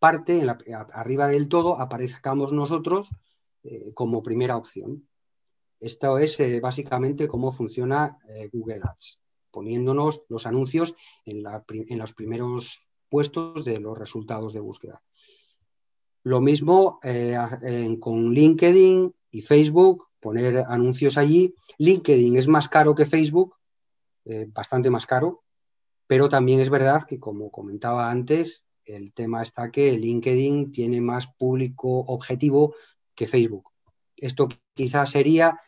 parte, 0.00 0.42
arriba 0.92 1.28
del 1.28 1.48
todo, 1.48 1.78
aparezcamos 1.78 2.52
nosotros 2.52 3.10
eh, 3.62 3.92
como 3.94 4.22
primera 4.22 4.56
opción. 4.56 5.06
Esto 5.78 6.18
es 6.18 6.40
eh, 6.40 6.58
básicamente 6.60 7.28
cómo 7.28 7.52
funciona 7.52 8.18
eh, 8.26 8.48
Google 8.50 8.80
Ads, 8.82 9.20
poniéndonos 9.50 10.22
los 10.28 10.46
anuncios 10.46 10.96
en, 11.26 11.42
los 11.98 12.14
primeros 12.14 12.88
puestos 13.10 13.64
de 13.66 13.78
los 13.78 13.96
resultados 13.96 14.54
de 14.54 14.60
búsqueda. 14.60 15.02
Lo 16.22 16.40
mismo 16.40 17.00
con 18.00 18.34
LinkedIn 18.34 19.14
y 19.30 19.40
Facebook, 19.40 20.08
poner 20.20 20.58
anuncios 20.68 21.16
allí. 21.16 21.54
LinkedIn 21.78 22.36
es 22.36 22.46
más 22.46 22.68
caro 22.68 22.94
que 22.94 23.06
Facebook, 23.06 23.56
bastante 24.48 24.90
más 24.90 25.06
caro, 25.06 25.42
pero 26.06 26.28
también 26.28 26.60
es 26.60 26.68
verdad 26.68 27.04
que, 27.06 27.18
como 27.18 27.50
comentaba 27.50 28.10
antes, 28.10 28.64
el 28.96 29.12
tema 29.12 29.42
está 29.42 29.70
que 29.70 29.92
LinkedIn 29.92 30.72
tiene 30.72 31.00
más 31.00 31.26
público 31.26 32.00
objetivo 32.00 32.74
que 33.14 33.28
Facebook. 33.28 33.70
Esto 34.16 34.48
quizás 34.74 35.10
sería 35.10 35.58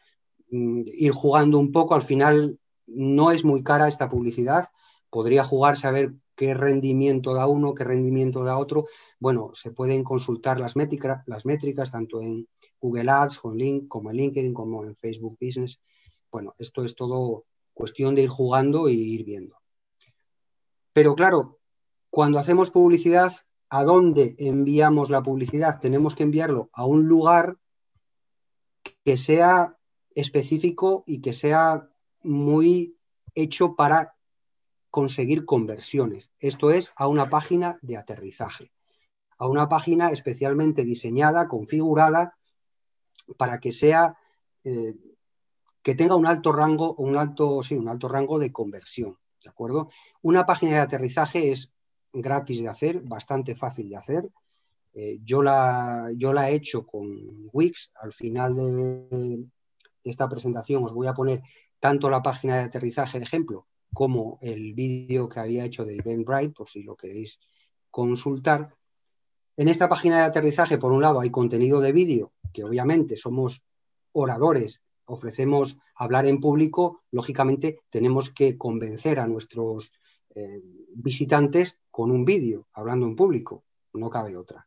mm, 0.50 0.82
ir 0.86 1.12
jugando 1.12 1.58
un 1.58 1.72
poco, 1.72 1.94
al 1.94 2.02
final 2.02 2.58
no 2.86 3.30
es 3.30 3.44
muy 3.44 3.62
cara 3.62 3.88
esta 3.88 4.08
publicidad, 4.08 4.68
podría 5.10 5.44
jugarse 5.44 5.86
a 5.86 5.90
ver 5.92 6.14
qué 6.34 6.54
rendimiento 6.54 7.34
da 7.34 7.46
uno, 7.46 7.74
qué 7.74 7.84
rendimiento 7.84 8.44
da 8.44 8.58
otro. 8.58 8.86
Bueno, 9.18 9.52
se 9.54 9.70
pueden 9.70 10.04
consultar 10.04 10.58
las 10.58 10.76
métricas, 10.76 11.22
las 11.26 11.46
métricas 11.46 11.90
tanto 11.90 12.20
en 12.20 12.48
Google 12.80 13.10
Ads, 13.10 13.38
como 13.88 14.10
en 14.10 14.16
LinkedIn, 14.16 14.54
como 14.54 14.84
en 14.84 14.96
Facebook 14.96 15.38
Business. 15.40 15.80
Bueno, 16.30 16.54
esto 16.58 16.84
es 16.84 16.94
todo 16.94 17.44
cuestión 17.74 18.14
de 18.14 18.22
ir 18.22 18.28
jugando 18.28 18.88
e 18.88 18.92
ir 18.92 19.24
viendo. 19.24 19.56
Pero 20.92 21.14
claro, 21.14 21.58
cuando 22.12 22.38
hacemos 22.38 22.70
publicidad, 22.70 23.32
¿a 23.70 23.84
dónde 23.84 24.36
enviamos 24.38 25.08
la 25.08 25.22
publicidad? 25.22 25.80
Tenemos 25.80 26.14
que 26.14 26.24
enviarlo 26.24 26.68
a 26.74 26.84
un 26.84 27.08
lugar 27.08 27.56
que 29.02 29.16
sea 29.16 29.78
específico 30.14 31.04
y 31.06 31.22
que 31.22 31.32
sea 31.32 31.88
muy 32.22 32.98
hecho 33.34 33.76
para 33.76 34.14
conseguir 34.90 35.46
conversiones. 35.46 36.28
Esto 36.38 36.70
es 36.70 36.92
a 36.96 37.08
una 37.08 37.30
página 37.30 37.78
de 37.80 37.96
aterrizaje, 37.96 38.72
a 39.38 39.48
una 39.48 39.70
página 39.70 40.10
especialmente 40.10 40.84
diseñada, 40.84 41.48
configurada, 41.48 42.36
para 43.38 43.58
que 43.58 43.72
sea 43.72 44.18
eh, 44.64 44.96
que 45.80 45.94
tenga 45.94 46.16
un 46.16 46.26
alto 46.26 46.52
rango, 46.52 46.94
un 46.96 47.16
alto, 47.16 47.62
sí, 47.62 47.74
un 47.74 47.88
alto 47.88 48.06
rango 48.06 48.38
de 48.38 48.52
conversión. 48.52 49.16
¿De 49.42 49.48
acuerdo? 49.48 49.88
Una 50.20 50.44
página 50.44 50.72
de 50.72 50.80
aterrizaje 50.80 51.50
es 51.50 51.72
gratis 52.12 52.62
de 52.62 52.68
hacer, 52.68 53.00
bastante 53.00 53.54
fácil 53.54 53.88
de 53.88 53.96
hacer. 53.96 54.28
Eh, 54.94 55.20
yo, 55.24 55.42
la, 55.42 56.10
yo 56.16 56.32
la 56.32 56.50
he 56.50 56.54
hecho 56.54 56.86
con 56.86 57.48
Wix. 57.52 57.90
Al 58.00 58.12
final 58.12 58.56
de, 58.56 59.44
esta 60.04 60.28
presentación 60.28 60.84
os 60.84 60.92
voy 60.92 61.06
a 61.06 61.14
poner 61.14 61.42
tanto 61.80 62.10
la 62.10 62.22
página 62.22 62.58
de 62.58 62.64
aterrizaje 62.64 63.18
de 63.18 63.24
ejemplo 63.24 63.66
como 63.92 64.38
el 64.40 64.72
vídeo 64.72 65.28
que 65.28 65.40
había 65.40 65.64
hecho 65.64 65.84
de 65.84 65.96
Eventbrite, 65.96 66.54
por 66.54 66.68
si 66.68 66.82
lo 66.82 66.96
queréis 66.96 67.38
consultar. 67.90 68.74
En 69.56 69.68
esta 69.68 69.88
página 69.88 70.16
de 70.18 70.22
aterrizaje, 70.22 70.78
por 70.78 70.92
un 70.92 71.02
lado, 71.02 71.20
hay 71.20 71.30
contenido 71.30 71.80
de 71.80 71.92
vídeo, 71.92 72.32
que 72.54 72.64
obviamente 72.64 73.16
somos 73.16 73.62
oradores, 74.12 74.80
ofrecemos 75.04 75.78
hablar 75.94 76.26
en 76.26 76.40
público, 76.40 77.02
lógicamente 77.10 77.80
tenemos 77.90 78.30
que 78.30 78.56
convencer 78.56 79.20
a 79.20 79.26
nuestros 79.26 79.92
eh, 80.34 80.62
visitantes 80.94 81.78
con 81.92 82.10
un 82.10 82.24
vídeo, 82.24 82.66
hablando 82.72 83.06
en 83.06 83.14
público, 83.14 83.62
no 83.92 84.10
cabe 84.10 84.36
otra. 84.36 84.66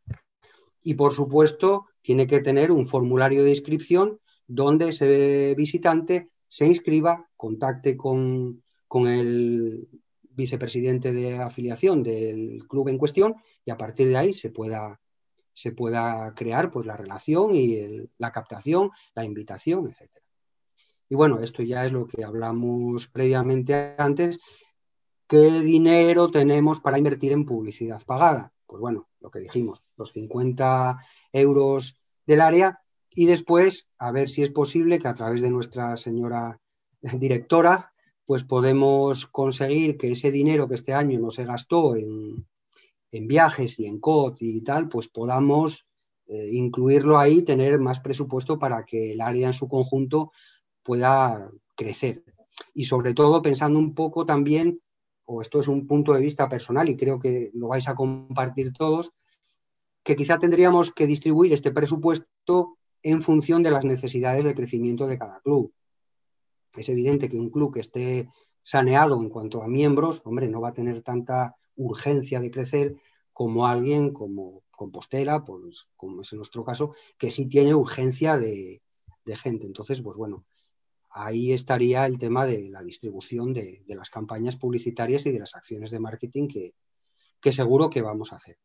Y 0.83 0.93
por 0.93 1.13
supuesto, 1.13 1.87
tiene 2.01 2.27
que 2.27 2.39
tener 2.39 2.71
un 2.71 2.85
formulario 2.85 3.43
de 3.43 3.49
inscripción 3.49 4.19
donde 4.47 4.89
ese 4.89 5.55
visitante 5.57 6.29
se 6.47 6.67
inscriba, 6.67 7.27
contacte 7.35 7.97
con, 7.97 8.61
el 9.07 9.89
vicepresidente 10.29 11.11
de 11.11 11.37
afiliación 11.37 12.03
del 12.03 12.63
club 12.67 12.87
en 12.87 12.97
cuestión 12.97 13.35
y 13.65 13.71
a 13.71 13.77
partir 13.77 14.07
de 14.07 14.17
ahí 14.17 14.31
se 14.31 14.51
pueda, 14.51 15.01
se 15.51 15.71
pueda 15.71 16.33
crear 16.33 16.71
pues, 16.71 16.85
la 16.85 16.95
relación 16.95 17.55
y 17.55 18.07
la 18.17 18.31
captación, 18.31 18.91
la 19.15 19.25
invitación, 19.25 19.87
etc. 19.87 20.11
Y 21.09 21.15
bueno, 21.15 21.39
esto 21.39 21.63
ya 21.63 21.85
es 21.85 21.91
lo 21.91 22.07
que 22.07 22.23
hablamos 22.23 23.07
previamente 23.07 23.95
antes 23.97 24.39
¿Qué 25.27 25.61
dinero 25.61 26.29
tenemos 26.29 26.79
para 26.79 26.99
invertir 26.99 27.31
en 27.31 27.45
publicidad 27.45 28.01
pagada? 28.05 28.53
Pues 28.67 28.79
bueno, 28.79 29.07
lo 29.19 29.31
que 29.31 29.39
dijimos, 29.39 29.81
los 29.97 30.11
50 30.11 30.99
euros 31.33 31.99
del 32.27 32.41
área 32.41 32.79
y 33.09 33.25
después 33.25 33.87
a 33.97 34.11
ver 34.11 34.29
si 34.29 34.43
es 34.43 34.51
posible 34.51 34.99
que 34.99 35.07
a 35.07 35.15
través 35.15 35.41
de 35.41 35.49
nuestra 35.49 35.97
señora 35.97 36.59
directora 37.01 37.91
pues 38.25 38.43
podemos 38.43 39.25
conseguir 39.27 39.97
que 39.97 40.11
ese 40.11 40.31
dinero 40.31 40.67
que 40.67 40.75
este 40.75 40.93
año 40.93 41.19
no 41.19 41.31
se 41.31 41.45
gastó 41.45 41.95
en, 41.95 42.45
viajes 43.11 43.79
y 43.79 43.85
en 43.85 43.99
COT 44.01 44.41
y 44.41 44.61
tal, 44.61 44.89
pues 44.89 45.07
podamos 45.07 45.87
eh, 46.27 46.49
incluirlo 46.51 47.17
ahí, 47.17 47.43
tener 47.43 47.79
más 47.79 48.01
presupuesto 48.01 48.59
para 48.59 48.83
que 48.83 49.13
el 49.13 49.21
área 49.21 49.47
en 49.47 49.53
su 49.53 49.69
conjunto 49.69 50.33
pueda 50.83 51.49
crecer. 51.75 52.25
Y 52.73 52.83
sobre 52.83 53.13
todo 53.13 53.41
pensando 53.41 53.79
un 53.79 53.95
poco 53.95 54.25
también 54.25 54.81
o 55.25 55.41
esto 55.41 55.59
es 55.59 55.67
un 55.67 55.87
punto 55.87 56.13
de 56.13 56.21
vista 56.21 56.47
personal 56.47 56.89
y 56.89 56.95
creo 56.95 57.19
que 57.19 57.51
lo 57.53 57.69
vais 57.69 57.87
a 57.87 57.95
compartir 57.95 58.71
todos, 58.73 59.11
que 60.03 60.15
quizá 60.15 60.37
tendríamos 60.37 60.93
que 60.93 61.07
distribuir 61.07 61.53
este 61.53 61.71
presupuesto 61.71 62.77
en 63.01 63.21
función 63.21 63.63
de 63.63 63.71
las 63.71 63.85
necesidades 63.85 64.43
de 64.43 64.55
crecimiento 64.55 65.07
de 65.07 65.17
cada 65.17 65.39
club. 65.39 65.73
Es 66.75 66.89
evidente 66.89 67.29
que 67.29 67.39
un 67.39 67.49
club 67.49 67.73
que 67.73 67.79
esté 67.79 68.29
saneado 68.63 69.19
en 69.21 69.29
cuanto 69.29 69.63
a 69.63 69.67
miembros, 69.67 70.21
hombre, 70.25 70.47
no 70.47 70.61
va 70.61 70.69
a 70.69 70.73
tener 70.73 71.01
tanta 71.01 71.55
urgencia 71.75 72.39
de 72.39 72.51
crecer 72.51 72.95
como 73.33 73.67
alguien 73.67 74.11
como 74.11 74.63
Compostela, 74.71 75.43
pues, 75.43 75.87
como 75.95 76.21
es 76.21 76.31
en 76.33 76.37
nuestro 76.37 76.63
caso, 76.63 76.93
que 77.17 77.31
sí 77.31 77.47
tiene 77.47 77.73
urgencia 77.73 78.37
de, 78.37 78.81
de 79.25 79.35
gente. 79.35 79.65
Entonces, 79.65 80.01
pues 80.01 80.17
bueno, 80.17 80.45
ahí 81.15 81.53
estaría 81.53 82.05
el 82.05 82.19
tema 82.19 82.45
de 82.45 82.69
la 82.69 82.83
distribución 82.83 83.53
de, 83.53 83.83
las 83.87 84.09
campañas 84.09 84.57
publicitarias 84.57 85.25
y 85.25 85.31
de 85.31 85.39
las 85.39 85.55
acciones 85.55 85.89
de 85.89 85.99
marketing 85.99 86.47
que, 86.49 86.73
seguro 87.53 87.89
que 87.89 88.01
vamos 88.01 88.33
a 88.33 88.35
hacer. 88.35 88.57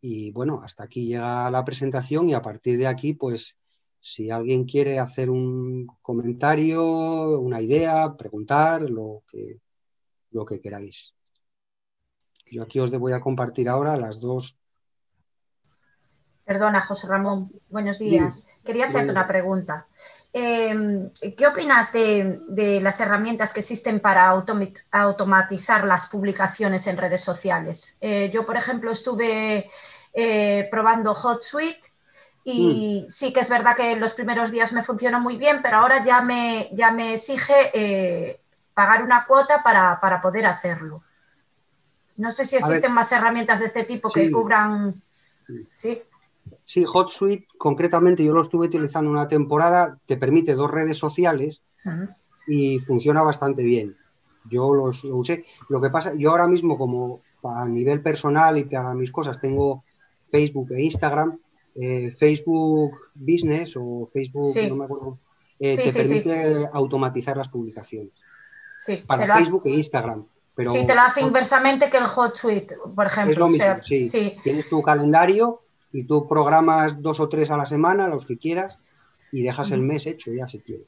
Y 0.00 0.32
bueno, 0.32 0.60
hasta 0.62 0.84
aquí 0.84 1.06
llega 1.06 1.50
la 1.50 1.64
presentación 1.64 2.28
y 2.28 2.34
a 2.34 2.42
partir 2.42 2.76
de 2.76 2.86
aquí, 2.86 3.14
pues 3.14 3.56
si 4.00 4.30
alguien 4.30 4.64
quiere 4.64 4.98
hacer 4.98 5.30
un 5.30 5.86
comentario, 6.02 7.40
una 7.40 7.62
idea, 7.62 8.16
preguntar, 8.18 8.90
lo 8.90 9.22
que, 9.28 9.60
lo 10.30 10.44
que 10.44 10.60
queráis. 10.60 11.14
Yo 12.50 12.64
aquí 12.64 12.80
os 12.80 12.90
voy 12.90 13.12
a 13.12 13.20
compartir 13.20 13.68
ahora 13.70 13.96
las 13.96 14.20
dos. 14.20 14.58
Perdona, 16.44 16.80
José 16.80 17.06
Ramón. 17.06 17.50
Buenos 17.70 17.98
días. 17.98 18.48
Quería 18.64 18.86
hacerte 18.86 19.12
una 19.12 19.28
pregunta. 19.28 19.86
Em, 20.32 21.10
¿Qué 21.36 21.46
opinas 21.46 21.92
de, 21.92 22.80
las 22.82 23.00
herramientas 23.00 23.52
que 23.52 23.60
existen 23.60 24.00
para 24.00 24.28
automatizar 24.90 25.84
las 25.84 26.06
publicaciones 26.06 26.86
en 26.88 26.96
redes 26.96 27.20
sociales? 27.20 27.96
Eh, 28.00 28.30
yo, 28.32 28.44
por 28.44 28.56
ejemplo, 28.56 28.90
estuve 28.90 29.70
eh, 30.12 30.68
probando 30.70 31.12
HotSuite 31.12 31.92
y 32.44 33.04
mm. 33.04 33.10
sí 33.10 33.32
que 33.32 33.40
es 33.40 33.48
verdad 33.48 33.76
que 33.76 33.92
en 33.92 34.00
los 34.00 34.14
primeros 34.14 34.50
días 34.50 34.72
me 34.72 34.82
funcionó 34.82 35.20
muy 35.20 35.36
bien, 35.36 35.60
pero 35.62 35.76
ahora 35.78 36.02
ya 36.02 36.22
me, 36.22 36.70
ya 36.72 36.90
me 36.90 37.12
exige 37.12 37.70
eh, 37.72 38.40
pagar 38.74 39.04
una 39.04 39.26
cuota 39.26 39.62
para, 39.62 40.20
poder 40.20 40.46
hacerlo. 40.46 41.04
No 42.16 42.32
sé 42.32 42.44
si 42.44 42.56
existen 42.56 42.92
más 42.92 43.12
herramientas 43.12 43.60
de 43.60 43.66
este 43.66 43.84
tipo 43.84 44.10
que 44.10 44.30
cubran. 44.30 45.00
¿Sí? 45.46 45.62
Sí, 45.70 46.02
HotSuite, 46.80 47.46
concretamente 47.58 48.24
yo 48.24 48.32
lo 48.32 48.42
estuve 48.42 48.66
utilizando 48.66 49.10
una 49.10 49.28
temporada, 49.28 49.98
te 50.06 50.16
permite 50.16 50.54
dos 50.54 50.70
redes 50.70 50.96
sociales 50.96 51.62
y 52.46 52.78
funciona 52.80 53.22
bastante 53.22 53.62
bien. 53.62 53.96
Yo 54.48 54.74
los, 54.74 55.04
lo 55.04 55.16
usé. 55.16 55.44
Lo 55.68 55.80
que 55.80 55.90
pasa, 55.90 56.14
yo 56.14 56.30
ahora 56.30 56.48
mismo 56.48 56.76
como 56.76 57.20
a 57.44 57.66
nivel 57.66 58.00
personal 58.00 58.58
y 58.58 58.64
para 58.64 58.94
mis 58.94 59.10
cosas 59.10 59.40
tengo 59.40 59.84
Facebook 60.30 60.72
e 60.72 60.82
Instagram, 60.82 61.38
eh, 61.74 62.10
Facebook 62.10 62.96
Business 63.14 63.74
o 63.76 64.08
Facebook, 64.12 64.46
no 64.68 64.76
me 64.76 64.84
acuerdo, 64.84 65.18
eh, 65.58 65.76
te 65.76 65.92
permite 65.92 66.68
automatizar 66.72 67.36
las 67.36 67.48
publicaciones. 67.48 68.12
Sí, 68.76 69.02
para 69.06 69.36
Facebook 69.36 69.62
e 69.66 69.70
Instagram. 69.70 70.26
Pero 70.54 70.70
sí, 70.70 70.84
te 70.84 70.94
lo 70.94 71.00
hace 71.00 71.22
inversamente 71.22 71.88
que 71.88 71.96
el 71.96 72.04
HotSuite, 72.04 72.76
por 72.94 73.06
ejemplo. 73.06 73.32
Es 73.32 73.38
lo 73.38 73.48
mismo, 73.48 73.82
sí. 73.82 74.36
Tienes 74.42 74.68
tu 74.68 74.82
calendario 74.82 75.61
y 75.92 76.04
tú 76.04 76.26
programas 76.26 77.00
dos 77.00 77.20
o 77.20 77.28
tres 77.28 77.50
a 77.50 77.56
la 77.56 77.66
semana, 77.66 78.08
los 78.08 78.26
que 78.26 78.38
quieras, 78.38 78.78
y 79.30 79.42
dejas 79.42 79.70
el 79.70 79.80
mes 79.80 80.06
hecho 80.06 80.32
ya 80.32 80.48
si 80.48 80.60
quieres. 80.60 80.86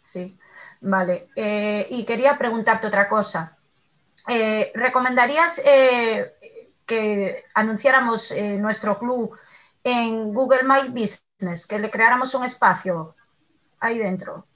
Sí, 0.00 0.36
vale. 0.80 1.28
Eh, 1.36 1.86
y 1.90 2.04
quería 2.04 2.36
preguntarte 2.36 2.86
otra 2.86 3.08
cosa. 3.08 3.56
¿Recomendarías 4.74 5.60
que 6.86 7.44
anunciáramos 7.54 8.32
nuestro 8.58 8.98
club 8.98 9.36
en 9.84 10.32
Google 10.32 10.62
My 10.64 10.88
Business, 10.88 11.66
que 11.66 11.78
le 11.78 11.90
creáramos 11.90 12.34
un 12.34 12.44
espacio 12.44 13.14
ahí 13.80 13.98
dentro. 13.98 14.46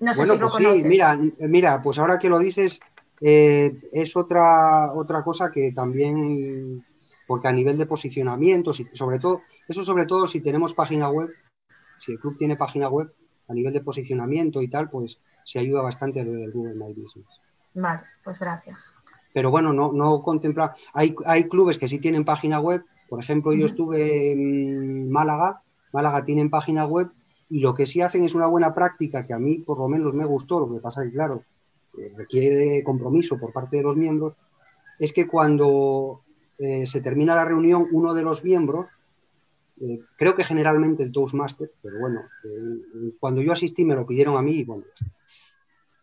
No 0.00 0.14
sé 0.14 0.24
si 0.24 0.38
lo 0.38 0.48
pues 0.48 0.64
Sí, 0.64 0.82
mira, 0.84 1.18
mira, 1.40 1.82
pues 1.82 1.98
ahora 1.98 2.18
que 2.18 2.28
lo 2.28 2.38
dices, 2.38 2.80
eh, 3.20 3.80
es 3.92 4.16
otra, 4.16 4.92
otra 4.94 5.22
cosa 5.22 5.50
que 5.50 5.72
también, 5.72 6.84
porque 7.30 7.46
a 7.46 7.52
nivel 7.52 7.78
de 7.78 7.86
posicionamiento, 7.86 8.72
sobre 8.72 9.20
todo, 9.20 9.42
eso 9.68 9.84
sobre 9.84 10.04
todo 10.04 10.26
si 10.26 10.40
tenemos 10.40 10.74
página 10.74 11.08
web, 11.08 11.30
si 11.96 12.10
el 12.10 12.18
club 12.18 12.36
tiene 12.36 12.56
página 12.56 12.88
web, 12.88 13.14
a 13.46 13.54
nivel 13.54 13.72
de 13.72 13.80
posicionamiento 13.82 14.60
y 14.62 14.66
tal, 14.68 14.90
pues 14.90 15.20
se 15.44 15.60
ayuda 15.60 15.80
bastante 15.80 16.18
el 16.18 16.50
Google 16.50 16.74
My 16.74 16.92
Business. 16.92 17.28
Vale, 17.72 18.00
pues 18.24 18.40
gracias. 18.40 18.96
Pero 19.32 19.52
bueno, 19.52 19.72
no, 19.72 19.92
no 19.92 20.20
contempla. 20.22 20.74
Hay, 20.92 21.14
hay 21.24 21.48
clubes 21.48 21.78
que 21.78 21.86
sí 21.86 22.00
tienen 22.00 22.24
página 22.24 22.58
web, 22.58 22.84
por 23.08 23.20
ejemplo, 23.20 23.52
yo 23.52 23.66
estuve 23.66 24.32
en 24.32 25.08
Málaga, 25.08 25.62
Málaga 25.92 26.24
tienen 26.24 26.50
página 26.50 26.84
web 26.84 27.12
y 27.48 27.60
lo 27.60 27.74
que 27.74 27.86
sí 27.86 28.00
hacen 28.00 28.24
es 28.24 28.34
una 28.34 28.46
buena 28.46 28.74
práctica 28.74 29.22
que 29.22 29.34
a 29.34 29.38
mí 29.38 29.58
por 29.58 29.78
lo 29.78 29.86
menos 29.86 30.14
me 30.14 30.24
gustó, 30.24 30.58
lo 30.58 30.68
que 30.68 30.80
pasa 30.80 31.04
que 31.04 31.12
claro, 31.12 31.44
eh, 31.96 32.12
requiere 32.16 32.82
compromiso 32.82 33.38
por 33.38 33.52
parte 33.52 33.76
de 33.76 33.84
los 33.84 33.96
miembros, 33.96 34.34
es 34.98 35.12
que 35.12 35.28
cuando 35.28 36.22
eh, 36.60 36.86
se 36.86 37.00
termina 37.00 37.34
la 37.34 37.46
reunión, 37.46 37.88
uno 37.90 38.12
de 38.12 38.22
los 38.22 38.44
miembros, 38.44 38.86
eh, 39.80 40.00
creo 40.16 40.34
que 40.34 40.44
generalmente 40.44 41.02
el 41.02 41.10
Toastmaster, 41.10 41.72
pero 41.80 41.98
bueno, 41.98 42.20
cuando 43.18 43.40
yo 43.40 43.52
asistí 43.52 43.82
me 43.86 43.94
lo 43.94 44.06
pidieron 44.06 44.36
a 44.36 44.42
mí 44.42 44.56
y 44.56 44.64
bueno, 44.64 44.84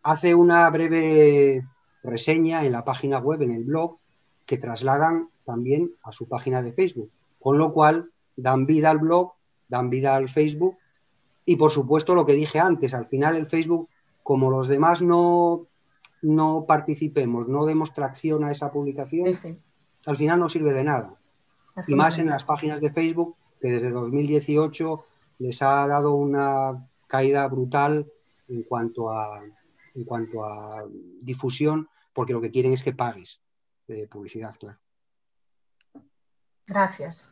hace 0.02 0.34
una 0.34 0.68
breve 0.68 1.64
reseña 2.02 2.64
en 2.64 2.72
la 2.72 2.84
página 2.84 3.18
web, 3.18 3.42
en 3.42 3.52
el 3.52 3.62
blog, 3.62 3.98
que 4.46 4.58
trasladan 4.58 5.28
también 5.44 5.92
a 6.02 6.10
su 6.10 6.26
página 6.26 6.60
de 6.60 6.72
Facebook, 6.72 7.12
con 7.38 7.56
lo 7.56 7.72
cual 7.72 8.10
dan 8.34 8.66
vida 8.66 8.90
al 8.90 8.98
blog, 8.98 9.34
dan 9.68 9.90
vida 9.90 10.16
al 10.16 10.28
Facebook 10.28 10.76
y 11.44 11.54
por 11.54 11.70
supuesto 11.70 12.16
lo 12.16 12.26
que 12.26 12.32
dije 12.32 12.58
antes, 12.58 12.94
al 12.94 13.06
final 13.06 13.36
el 13.36 13.46
Facebook, 13.46 13.88
como 14.24 14.50
los 14.50 14.66
demás 14.66 15.02
no, 15.02 15.68
no 16.20 16.64
participemos, 16.66 17.46
no 17.46 17.64
demos 17.64 17.92
tracción 17.92 18.42
a 18.42 18.50
esa 18.50 18.72
publicación, 18.72 19.28
al 20.08 20.16
final 20.16 20.38
no 20.38 20.48
sirve 20.48 20.72
de 20.72 20.84
nada. 20.84 21.14
Y 21.86 21.94
más 21.94 22.18
en 22.18 22.28
las 22.28 22.42
páginas 22.42 22.80
de 22.80 22.90
Facebook, 22.90 23.36
que 23.60 23.68
desde 23.68 23.90
2018 23.90 25.04
les 25.38 25.60
ha 25.60 25.86
dado 25.86 26.14
una 26.14 26.88
caída 27.06 27.46
brutal 27.46 28.10
en 28.48 28.62
cuanto 28.62 29.10
a, 29.10 29.44
en 29.94 30.04
cuanto 30.04 30.44
a 30.44 30.86
difusión, 31.20 31.88
porque 32.14 32.32
lo 32.32 32.40
que 32.40 32.50
quieren 32.50 32.72
es 32.72 32.82
que 32.82 32.94
pagues 32.94 33.42
de 33.86 34.08
publicidad, 34.08 34.56
claro. 34.58 34.78
Gracias. 36.66 37.30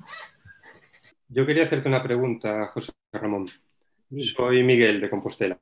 Yo 1.28 1.46
quería 1.46 1.64
hacerte 1.64 1.88
una 1.88 2.02
pregunta, 2.02 2.66
José 2.66 2.92
Ramón. 3.10 3.48
Soy 4.36 4.62
Miguel 4.62 5.00
de 5.00 5.08
Compostela. 5.08 5.58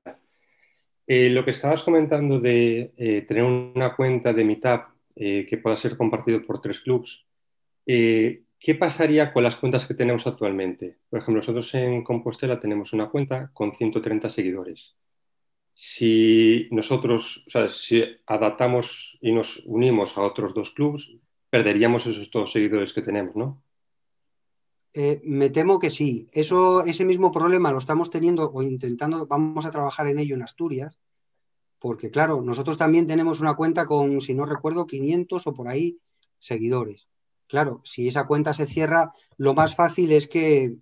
Eh, 1.07 1.31
lo 1.31 1.45
que 1.45 1.53
estabas 1.53 1.85
comentando 1.85 2.41
de 2.41 2.93
eh, 2.97 3.23
tener 3.23 3.45
una 3.45 3.95
cuenta 3.95 4.33
de 4.33 4.45
Meetup 4.45 4.94
eh, 5.17 5.47
que 5.49 5.59
pueda 5.59 5.77
ser 5.77 5.97
compartido 5.97 6.43
por 6.43 6.61
tres 6.61 6.81
clubs, 6.81 7.27
¿qué 7.85 8.75
pasaría 8.79 9.33
con 9.33 9.43
las 9.43 9.57
cuentas 9.57 9.87
que 9.87 9.95
tenemos 9.95 10.27
actualmente? 10.27 10.99
Por 11.11 11.19
ejemplo, 11.19 11.41
nosotros 11.41 11.75
en 11.75 12.03
Compostela 12.03 12.59
tenemos 12.59 12.93
una 12.93 13.11
cuenta 13.11 13.51
con 13.53 13.77
130 13.77 14.31
seguidores. 14.31 14.95
Si 15.75 16.69
nosotros, 16.71 17.45
o 17.47 17.51
sea, 17.51 17.69
si 17.69 18.03
adaptamos 18.27 19.19
y 19.21 19.33
nos 19.33 19.61
unimos 19.67 20.17
a 20.17 20.23
otros 20.23 20.55
dos 20.55 20.71
clubs, 20.71 21.11
perderíamos 21.51 22.07
esos 22.07 22.31
dos 22.31 22.53
seguidores 22.53 22.93
que 22.93 23.03
tenemos, 23.03 23.37
¿no? 23.37 23.63
Eh, 24.93 25.21
me 25.25 25.51
temo 25.51 25.81
que 25.81 25.91
sí. 25.91 26.29
Eso, 26.33 26.85
ese 26.85 27.05
mismo 27.05 27.33
problema 27.33 27.73
lo 27.73 27.79
estamos 27.79 28.11
teniendo 28.11 28.51
o 28.51 28.63
intentando, 28.63 29.27
vamos 29.27 29.67
a 29.67 29.73
trabajar 29.73 30.07
en 30.07 30.21
ello 30.21 30.37
en 30.37 30.43
Asturias, 30.43 30.97
porque 31.85 32.11
claro, 32.11 32.41
nosotros 32.41 32.79
también 32.79 33.07
tenemos 33.07 33.41
una 33.41 33.57
cuenta 33.57 33.85
con, 33.85 34.23
si 34.23 34.33
no 34.33 34.47
recuerdo, 34.47 34.87
500 34.87 35.47
o 35.47 35.53
por 35.53 35.69
ahí 35.69 35.99
seguidores. 36.39 37.09
Claro, 37.47 37.83
si 37.85 38.09
esa 38.09 38.27
cuenta 38.27 38.55
se 38.55 38.65
cierra, 38.65 39.13
lo 39.37 39.53
más 39.53 39.75
fácil 39.77 40.11
es 40.13 40.27
que 40.27 40.77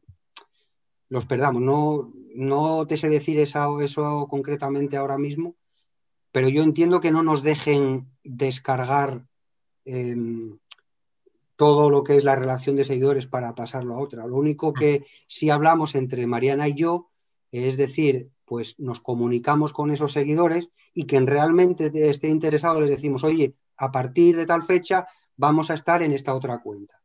los 1.08 1.26
perdamos. 1.26 1.60
No, 1.60 2.12
no 2.36 2.86
te 2.86 2.96
sé 2.96 3.08
decir 3.08 3.40
eso, 3.40 3.80
eso 3.80 4.28
concretamente 4.30 4.96
ahora 4.96 5.18
mismo, 5.18 5.56
pero 6.30 6.48
yo 6.48 6.62
entiendo 6.62 7.00
que 7.00 7.10
no 7.10 7.24
nos 7.24 7.42
dejen 7.42 8.06
descargar 8.22 9.26
em, 9.84 10.56
todo 11.56 11.90
lo 11.90 12.04
que 12.04 12.16
es 12.16 12.22
la 12.22 12.36
relación 12.36 12.76
de 12.76 12.84
seguidores 12.84 13.26
para 13.26 13.56
pasarlo 13.56 13.96
a 13.96 14.00
otra. 14.00 14.24
Lo 14.24 14.36
único 14.36 14.72
que 14.72 15.04
si 15.26 15.50
hablamos 15.50 15.96
entre 15.96 16.28
Mariana 16.28 16.68
y 16.68 16.74
yo, 16.74 17.10
es 17.50 17.76
decir, 17.76 18.30
pues 18.52 18.78
nos 18.78 19.00
comunicamos 19.00 19.72
con 19.72 19.92
esos 19.92 20.12
seguidores 20.12 20.68
y 20.92 21.06
quien 21.06 21.26
realmente 21.26 21.90
esté 22.10 22.28
interesado 22.28 22.82
les 22.82 22.90
decimos, 22.90 23.24
oye, 23.24 23.54
a 23.78 23.90
partir 23.90 24.36
de 24.36 24.44
tal 24.44 24.62
fecha 24.62 25.06
vamos 25.38 25.70
a 25.70 25.74
estar 25.74 26.02
en 26.02 26.12
esta 26.12 26.34
otra 26.34 26.58
cuenta. 26.58 27.00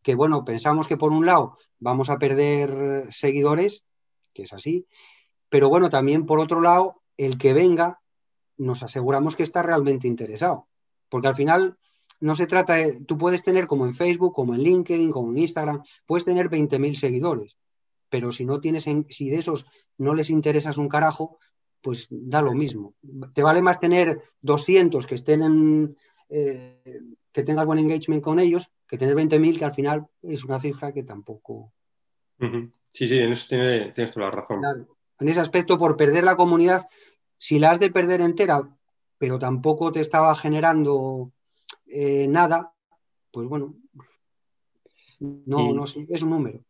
Que 0.00 0.14
bueno, 0.14 0.42
pensamos 0.42 0.88
que 0.88 0.96
por 0.96 1.12
un 1.12 1.26
lado 1.26 1.58
vamos 1.80 2.08
a 2.08 2.18
perder 2.18 3.12
seguidores, 3.12 3.84
que 4.32 4.44
es 4.44 4.54
así, 4.54 4.86
pero 5.50 5.68
bueno, 5.68 5.90
también 5.90 6.24
por 6.24 6.40
otro 6.40 6.62
lado, 6.62 7.02
el 7.18 7.36
que 7.36 7.52
venga, 7.52 8.00
nos 8.56 8.82
aseguramos 8.82 9.36
que 9.36 9.42
está 9.42 9.62
realmente 9.62 10.08
interesado. 10.08 10.66
Porque 11.10 11.28
al 11.28 11.34
final 11.34 11.76
no 12.20 12.34
se 12.36 12.46
trata 12.46 12.76
de, 12.76 13.02
tú 13.02 13.18
puedes 13.18 13.42
tener 13.42 13.66
como 13.66 13.84
en 13.84 13.92
Facebook, 13.92 14.32
como 14.32 14.54
en 14.54 14.62
LinkedIn, 14.62 15.10
como 15.10 15.30
en 15.30 15.40
Instagram, 15.40 15.82
puedes 16.06 16.24
tener 16.24 16.48
20.000 16.48 16.94
seguidores, 16.94 17.54
pero 18.10 18.32
si 18.32 18.44
no 18.44 18.60
tienes, 18.60 18.84
si 19.08 19.30
de 19.30 19.36
esos 19.36 19.66
no 19.96 20.14
les 20.14 20.28
interesas 20.28 20.76
un 20.76 20.88
carajo, 20.88 21.38
pues 21.80 22.08
da 22.10 22.42
lo 22.42 22.52
mismo. 22.52 22.94
Te 23.32 23.42
vale 23.42 23.62
más 23.62 23.80
tener 23.80 24.20
200 24.42 25.06
que 25.06 25.14
estén 25.14 25.42
en, 25.42 25.96
eh, 26.28 27.00
que 27.32 27.42
tengas 27.42 27.66
buen 27.66 27.78
engagement 27.78 28.22
con 28.22 28.38
ellos, 28.38 28.70
que 28.86 28.98
tener 28.98 29.14
20.000 29.14 29.58
que 29.58 29.64
al 29.64 29.74
final 29.74 30.06
es 30.22 30.44
una 30.44 30.60
cifra 30.60 30.92
que 30.92 31.04
tampoco... 31.04 31.72
Sí, 32.92 33.06
sí, 33.06 33.18
en 33.18 33.32
eso 33.32 33.46
tienes 33.48 34.12
toda 34.12 34.26
la 34.26 34.32
razón. 34.32 34.88
En 35.20 35.28
ese 35.28 35.40
aspecto, 35.40 35.78
por 35.78 35.96
perder 35.96 36.24
la 36.24 36.36
comunidad, 36.36 36.88
si 37.38 37.58
la 37.58 37.70
has 37.70 37.80
de 37.80 37.90
perder 37.90 38.20
entera, 38.20 38.68
pero 39.18 39.38
tampoco 39.38 39.92
te 39.92 40.00
estaba 40.00 40.34
generando 40.34 41.32
eh, 41.86 42.26
nada, 42.26 42.72
pues 43.30 43.46
bueno, 43.46 43.76
no, 45.20 45.72
no 45.72 45.86
sé, 45.86 46.06
es 46.08 46.22
un 46.22 46.30
número. 46.30 46.64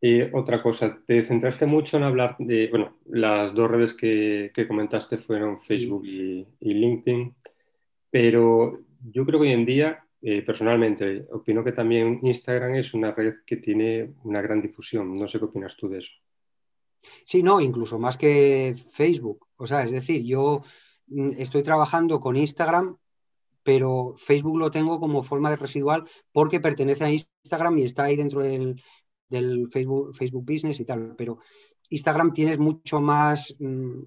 Y 0.00 0.22
otra 0.22 0.62
cosa, 0.62 0.96
te 1.06 1.24
centraste 1.24 1.66
mucho 1.66 1.96
en 1.96 2.04
hablar 2.04 2.36
de, 2.38 2.68
bueno, 2.68 2.98
las 3.06 3.52
dos 3.52 3.68
redes 3.68 3.94
que, 3.94 4.52
comentaste 4.68 5.18
fueron 5.18 5.60
Facebook 5.62 6.04
y, 6.06 6.46
LinkedIn, 6.60 7.34
pero 8.08 8.78
yo 9.10 9.26
creo 9.26 9.40
que 9.40 9.46
hoy 9.48 9.52
en 9.52 9.66
día, 9.66 10.04
eh, 10.22 10.42
personalmente, 10.42 11.26
opino 11.32 11.64
que 11.64 11.72
también 11.72 12.20
Instagram 12.22 12.76
es 12.76 12.94
una 12.94 13.10
red 13.10 13.36
que 13.44 13.56
tiene 13.56 14.14
una 14.22 14.40
gran 14.40 14.62
difusión. 14.62 15.14
No 15.14 15.28
sé 15.28 15.38
qué 15.38 15.46
opinas 15.46 15.76
tú 15.76 15.88
de 15.88 15.98
eso. 15.98 16.12
Sí, 17.24 17.42
no, 17.42 17.60
incluso 17.60 17.98
más 17.98 18.16
que 18.16 18.76
Facebook. 18.92 19.48
O 19.56 19.66
sea, 19.66 19.82
es 19.82 19.90
decir, 19.90 20.24
yo 20.24 20.62
mm, 21.08 21.30
estoy 21.38 21.62
trabajando 21.64 22.20
con 22.20 22.36
Instagram 22.36 22.96
pero 23.68 24.14
Facebook 24.16 24.56
lo 24.56 24.70
tengo 24.70 24.98
como 24.98 25.22
forma 25.22 25.50
de 25.50 25.56
residual 25.56 26.08
porque 26.32 26.58
pertenece 26.58 27.04
a 27.04 27.10
Instagram 27.10 27.76
y 27.76 27.84
está 27.84 28.04
ahí 28.04 28.16
dentro 28.16 28.40
del, 28.40 28.82
Facebook, 29.70 30.14
Facebook 30.14 30.44
Business 30.44 30.80
y 30.80 30.84
tal. 30.84 31.14
Pero 31.16 31.38
Instagram 31.90 32.32
tiene 32.32 32.56
mucho 32.58 33.00
más, 33.00 33.54
mm, 33.58 34.00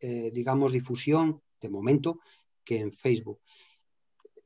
eh, 0.00 0.30
digamos, 0.32 0.72
difusión 0.72 1.42
de 1.60 1.68
momento 1.68 2.20
que 2.64 2.80
en 2.80 2.92
Facebook. 2.92 3.40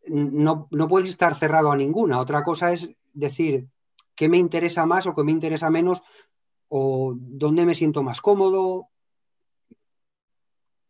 No, 0.07 0.69
no 0.71 0.89
puedes 0.89 1.11
estar 1.11 1.35
cerrado 1.35 1.71
a 1.73 1.77
ninguna. 1.77 2.21
Otra 2.21 2.43
cosa 2.43 2.73
es 2.73 2.91
decir 3.13 3.69
qué 4.15 4.29
me 4.29 4.39
interesa 4.39 4.87
más 4.87 5.07
o 5.07 5.15
qué 5.15 5.23
me 5.23 5.33
interesa 5.33 5.71
menos 5.71 6.03
o 6.69 7.15
dónde 7.17 7.67
me 7.67 7.75
siento 7.75 8.03
más 8.03 8.21
cómodo. 8.21 8.89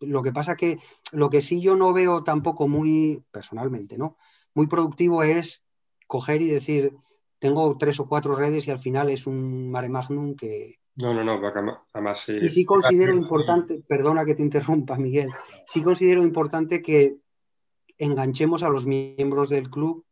Lo 0.00 0.22
que 0.22 0.32
pasa 0.32 0.56
que 0.56 0.78
lo 1.12 1.28
que 1.28 1.40
sí 1.40 1.60
yo 1.60 1.76
no 1.76 1.92
veo 1.92 2.22
tampoco 2.22 2.68
muy, 2.68 3.22
personalmente, 3.30 3.98
¿no? 3.98 4.16
Muy 4.54 4.66
productivo 4.66 5.22
es 5.22 5.62
coger 6.06 6.42
y 6.42 6.48
decir, 6.48 6.96
tengo 7.40 7.76
tres 7.78 7.98
o 7.98 8.06
cuatro 8.06 8.36
redes 8.36 8.68
y 8.68 8.70
al 8.70 8.78
final 8.78 9.10
es 9.10 9.26
un 9.26 9.70
mare 9.70 9.88
magnum 9.88 10.36
que... 10.36 10.78
No, 10.96 11.14
no, 11.14 11.24
no, 11.24 11.40
además... 11.94 12.22
y 12.28 12.50
sí 12.50 12.64
considero 12.64 13.14
importante, 13.14 13.82
perdona 13.88 14.24
que 14.24 14.34
te 14.34 14.42
interrumpa, 14.42 14.96
Miguel, 14.96 15.30
sí 15.66 15.82
considero 15.82 16.22
importante 16.22 16.82
que 16.82 17.16
enganchemos 17.96 18.62
a 18.62 18.68
los 18.68 18.86
miembros 18.86 19.48
del 19.48 19.70
club 19.70 20.04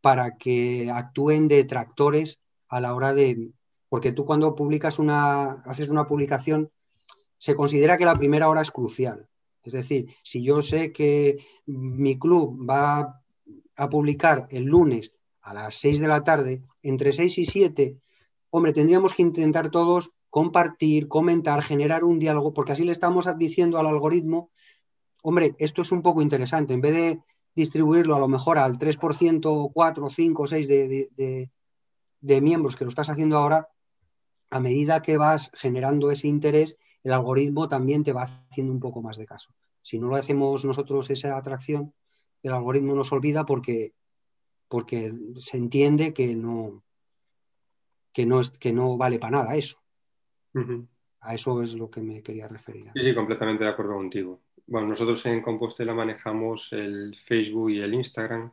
para 0.00 0.36
que 0.36 0.90
actúen 0.90 1.48
de 1.48 1.64
tractores 1.64 2.40
a 2.68 2.80
la 2.80 2.94
hora 2.94 3.14
de... 3.14 3.52
Porque 3.88 4.10
tú 4.10 4.24
cuando 4.24 4.56
publicas 4.56 4.98
una, 4.98 5.62
haces 5.64 5.88
una 5.88 6.08
publicación, 6.08 6.70
se 7.38 7.54
considera 7.54 7.96
que 7.96 8.04
la 8.04 8.16
primera 8.16 8.48
hora 8.48 8.62
es 8.62 8.72
crucial. 8.72 9.28
Es 9.62 9.72
decir, 9.72 10.08
si 10.24 10.42
yo 10.42 10.62
sé 10.62 10.92
que 10.92 11.38
mi 11.66 12.18
club 12.18 12.68
va 12.68 13.22
a 13.76 13.88
publicar 13.88 14.48
el 14.50 14.64
lunes 14.64 15.12
a 15.46 15.54
las 15.54 15.76
6 15.76 16.00
de 16.00 16.08
la 16.08 16.24
tarde, 16.24 16.62
entre 16.82 17.12
6 17.12 17.38
y 17.38 17.46
7, 17.46 17.96
hombre, 18.50 18.72
tendríamos 18.72 19.14
que 19.14 19.22
intentar 19.22 19.70
todos 19.70 20.10
compartir, 20.28 21.08
comentar, 21.08 21.62
generar 21.62 22.04
un 22.04 22.18
diálogo, 22.18 22.52
porque 22.52 22.72
así 22.72 22.84
le 22.84 22.92
estamos 22.92 23.26
diciendo 23.38 23.78
al 23.78 23.86
algoritmo, 23.86 24.50
hombre, 25.22 25.54
esto 25.58 25.82
es 25.82 25.92
un 25.92 26.02
poco 26.02 26.20
interesante, 26.20 26.74
en 26.74 26.80
vez 26.80 26.94
de 26.94 27.20
distribuirlo 27.54 28.16
a 28.16 28.18
lo 28.18 28.28
mejor 28.28 28.58
al 28.58 28.76
3%, 28.78 29.70
4, 29.72 30.10
5, 30.10 30.46
6 30.46 30.68
de, 30.68 31.50
de 32.20 32.40
miembros 32.40 32.76
que 32.76 32.84
lo 32.84 32.90
estás 32.90 33.08
haciendo 33.08 33.38
ahora, 33.38 33.68
a 34.50 34.60
medida 34.60 35.00
que 35.02 35.16
vas 35.16 35.50
generando 35.54 36.10
ese 36.10 36.28
interés, 36.28 36.76
el 37.04 37.12
algoritmo 37.12 37.68
también 37.68 38.02
te 38.02 38.12
va 38.12 38.24
haciendo 38.24 38.72
un 38.72 38.80
poco 38.80 39.00
más 39.00 39.16
de 39.16 39.26
caso. 39.26 39.54
Si 39.80 39.98
no 39.98 40.08
lo 40.08 40.16
hacemos 40.16 40.64
nosotros 40.64 41.08
esa 41.10 41.36
atracción, 41.36 41.94
el 42.42 42.52
algoritmo 42.52 42.94
nos 42.94 43.12
olvida 43.12 43.46
porque, 43.46 43.94
porque 44.68 45.12
se 45.38 45.56
entiende 45.56 46.12
que 46.12 46.34
no, 46.34 46.82
que 48.12 48.26
no, 48.26 48.40
es, 48.40 48.50
que 48.50 48.72
no 48.72 48.96
vale 48.96 49.18
para 49.18 49.38
nada 49.38 49.56
eso. 49.56 49.78
A 51.20 51.34
eso 51.34 51.62
es 51.62 51.74
lo 51.74 51.90
que 51.90 52.00
me 52.00 52.22
quería 52.22 52.48
referir. 52.48 52.90
Sí, 52.94 53.02
sí, 53.02 53.14
completamente 53.14 53.64
de 53.64 53.70
acuerdo 53.70 53.94
contigo. 53.94 54.40
Bueno, 54.66 54.88
nosotros 54.88 55.24
en 55.26 55.42
Compostela 55.42 55.92
manejamos 55.92 56.72
el 56.72 57.14
Facebook 57.26 57.70
y 57.70 57.80
el 57.80 57.94
Instagram 57.94 58.50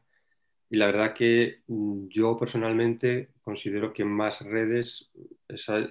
y 0.73 0.77
la 0.77 0.87
verdad 0.87 1.13
que 1.13 1.61
mm, 1.67 2.07
yo 2.07 2.35
personalmente 2.35 3.29
considero 3.43 3.93
que 3.93 4.03
más 4.03 4.39
redes 4.41 5.07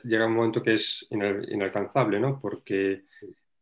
llega 0.02 0.26
un 0.26 0.34
momento 0.34 0.60
que 0.60 0.74
es 0.74 1.06
inalcanzable, 1.10 2.18
¿no? 2.18 2.40
Porque 2.40 3.04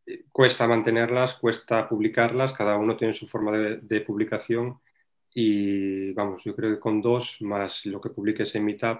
eh, 0.06 0.24
cuesta 0.32 0.66
mantenerlas, 0.66 1.34
cuesta 1.34 1.86
publicarlas, 1.86 2.54
cada 2.54 2.78
uno 2.78 2.96
tiene 2.96 3.12
su 3.12 3.26
forma 3.28 3.52
de, 3.52 4.00
publicación 4.00 4.80
y 5.32 6.12
vamos, 6.12 6.42
yo 6.44 6.54
creo 6.54 6.74
que 6.74 6.80
con 6.80 7.00
dos 7.00 7.36
más 7.40 7.84
lo 7.86 8.00
que 8.00 8.10
publiques 8.10 8.54
en 8.54 8.64
Meetup 8.64 8.98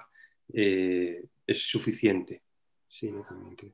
eh, 0.53 1.25
es 1.47 1.62
suficiente. 1.62 2.43
Sí, 2.88 3.09
yo 3.09 3.23
también 3.23 3.57
creo. 3.57 3.73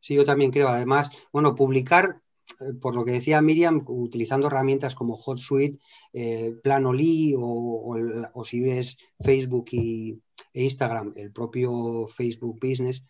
Sí, 0.00 0.14
yo 0.14 0.24
también 0.24 0.50
creo. 0.50 0.68
Además, 0.68 1.10
bueno, 1.32 1.54
publicar 1.54 2.20
eh, 2.60 2.74
por 2.80 2.94
lo 2.94 3.04
que 3.04 3.12
decía 3.12 3.40
Miriam, 3.40 3.82
utilizando 3.86 4.46
herramientas 4.46 4.94
como 4.94 5.16
HotSuite, 5.16 5.78
eh, 6.12 6.54
Planoly 6.62 7.34
o, 7.36 7.96
o, 8.32 8.44
si 8.44 8.60
ves 8.60 8.98
Facebook 9.20 9.66
y, 9.72 10.20
e 10.52 10.62
Instagram, 10.62 11.14
el 11.16 11.32
propio 11.32 12.06
Facebook 12.06 12.58
Business, 12.60 13.02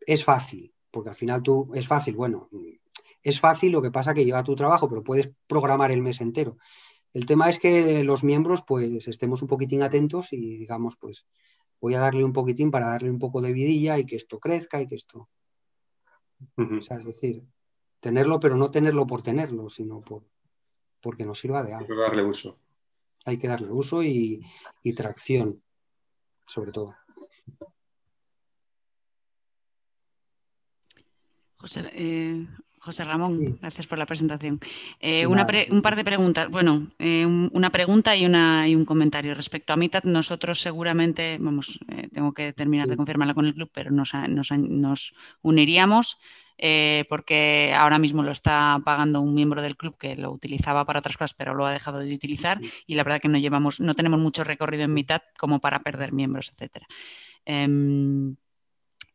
es 0.00 0.24
fácil, 0.24 0.72
porque 0.90 1.10
al 1.10 1.16
final 1.16 1.42
tú 1.42 1.70
es 1.74 1.86
fácil, 1.86 2.14
bueno, 2.14 2.48
es 3.22 3.40
fácil, 3.40 3.72
lo 3.72 3.82
que 3.82 3.90
pasa 3.90 4.14
que 4.14 4.24
lleva 4.24 4.44
tu 4.44 4.54
trabajo, 4.54 4.88
pero 4.88 5.02
puedes 5.02 5.30
programar 5.46 5.90
el 5.90 6.02
mes 6.02 6.20
entero. 6.20 6.58
El 7.12 7.26
tema 7.26 7.48
es 7.48 7.58
que 7.58 8.04
los 8.04 8.22
miembros 8.22 8.62
pues 8.66 9.08
estemos 9.08 9.42
un 9.42 9.48
poquitín 9.48 9.82
atentos 9.82 10.32
y 10.32 10.58
digamos 10.58 10.96
pues 10.96 11.26
voy 11.80 11.94
a 11.94 12.00
darle 12.00 12.24
un 12.24 12.32
poquitín 12.32 12.70
para 12.70 12.88
darle 12.88 13.10
un 13.10 13.18
poco 13.18 13.40
de 13.40 13.52
vidilla 13.52 13.98
y 13.98 14.04
que 14.04 14.16
esto 14.16 14.38
crezca 14.38 14.80
y 14.80 14.88
que 14.88 14.96
esto... 14.96 15.28
o 16.56 16.80
sea, 16.80 16.98
es 16.98 17.04
decir, 17.04 17.44
tenerlo, 18.00 18.40
pero 18.40 18.56
no 18.56 18.70
tenerlo 18.70 19.06
por 19.06 19.22
tenerlo, 19.22 19.68
sino 19.68 20.00
por, 20.00 20.24
porque 21.00 21.24
nos 21.24 21.38
sirva 21.38 21.62
de 21.62 21.74
algo. 21.74 21.86
Hay 21.90 21.96
que 21.96 22.02
darle 22.02 22.24
uso. 22.24 22.58
Hay 23.24 23.38
que 23.38 23.48
darle 23.48 23.70
uso 23.70 24.02
y, 24.02 24.44
tracción, 24.96 25.62
sobre 26.46 26.72
todo. 26.72 26.94
José, 31.56 31.90
eh, 31.92 32.46
José 32.88 33.04
Ramón, 33.04 33.58
gracias 33.60 33.86
por 33.86 33.98
la 33.98 34.06
presentación. 34.06 34.58
Eh, 34.98 35.26
un 35.26 35.82
par 35.82 35.94
de 35.94 36.04
preguntas, 36.04 36.48
bueno, 36.48 36.86
eh, 36.98 37.26
una 37.26 37.68
pregunta 37.68 38.16
y, 38.16 38.24
una, 38.24 38.66
y 38.66 38.74
un 38.74 38.86
comentario. 38.86 39.34
Respecto 39.34 39.74
a 39.74 39.76
mitad, 39.76 40.04
nosotros 40.04 40.58
seguramente, 40.62 41.36
vamos, 41.38 41.78
tengo 42.14 42.32
que 42.32 42.54
terminar 42.54 42.88
de 42.88 42.96
confirmarla 42.96 43.34
con 43.34 43.44
el 43.44 43.52
club, 43.52 43.70
pero 43.74 43.90
nos, 43.90 44.14
nos, 44.14 44.50
nos 44.52 45.12
uniríamos 45.42 46.16
eh, 46.56 47.04
porque 47.10 47.74
ahora 47.76 47.98
mismo 47.98 48.22
lo 48.22 48.30
está 48.32 48.80
pagando 48.82 49.20
un 49.20 49.34
miembro 49.34 49.60
del 49.60 49.76
club 49.76 49.98
que 49.98 50.16
lo 50.16 50.32
utilizaba 50.32 50.86
para 50.86 51.00
otras 51.00 51.18
cosas, 51.18 51.34
pero 51.34 51.52
lo 51.52 51.66
ha 51.66 51.72
dejado 51.72 51.98
de 51.98 52.14
utilizar 52.14 52.58
y 52.86 52.94
la 52.94 53.04
verdad 53.04 53.20
que 53.20 53.28
no 53.28 53.36
llevamos, 53.36 53.80
no 53.80 53.94
tenemos 53.94 54.18
mucho 54.18 54.44
recorrido 54.44 54.84
en 54.84 54.94
mitad 54.94 55.20
como 55.38 55.60
para 55.60 55.80
perder 55.82 56.14
miembros, 56.14 56.50
etcétera. 56.54 56.86
Em, 57.44 58.34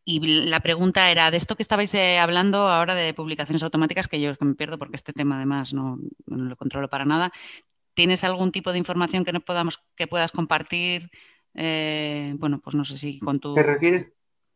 y 0.06 0.20
la 0.46 0.60
pregunta 0.60 1.10
era, 1.12 1.32
de 1.32 1.38
esto 1.38 1.56
que 1.56 1.64
estabais 1.64 1.94
eh, 1.94 2.20
hablando 2.20 2.68
ahora 2.68 2.96
de 2.96 3.14
publicaciones 3.14 3.64
automáticas, 3.64 4.08
que 4.08 4.20
yo 4.20 4.36
que 4.36 4.46
me 4.46 4.56
pierdo 4.56 4.78
porque 4.78 4.96
este 4.96 5.14
tema 5.14 5.38
además 5.38 5.74
no, 5.74 5.98
lo 6.26 6.56
controlo 6.58 6.90
para 6.90 7.06
nada, 7.06 7.32
¿tienes 7.94 8.24
algún 8.24 8.52
tipo 8.52 8.72
de 8.72 8.80
información 8.80 9.24
que, 9.24 9.32
no 9.32 9.42
podamos, 9.42 9.82
que 9.96 10.08
puedas 10.08 10.32
compartir? 10.32 11.12
Eh, 11.54 12.34
bueno, 12.38 12.60
pues 12.60 12.76
no 12.76 12.84
sé 12.84 12.98
si 12.98 13.20
con 13.20 13.40
tu... 13.40 13.54
¿Te 13.54 13.64
refieres, 13.64 14.10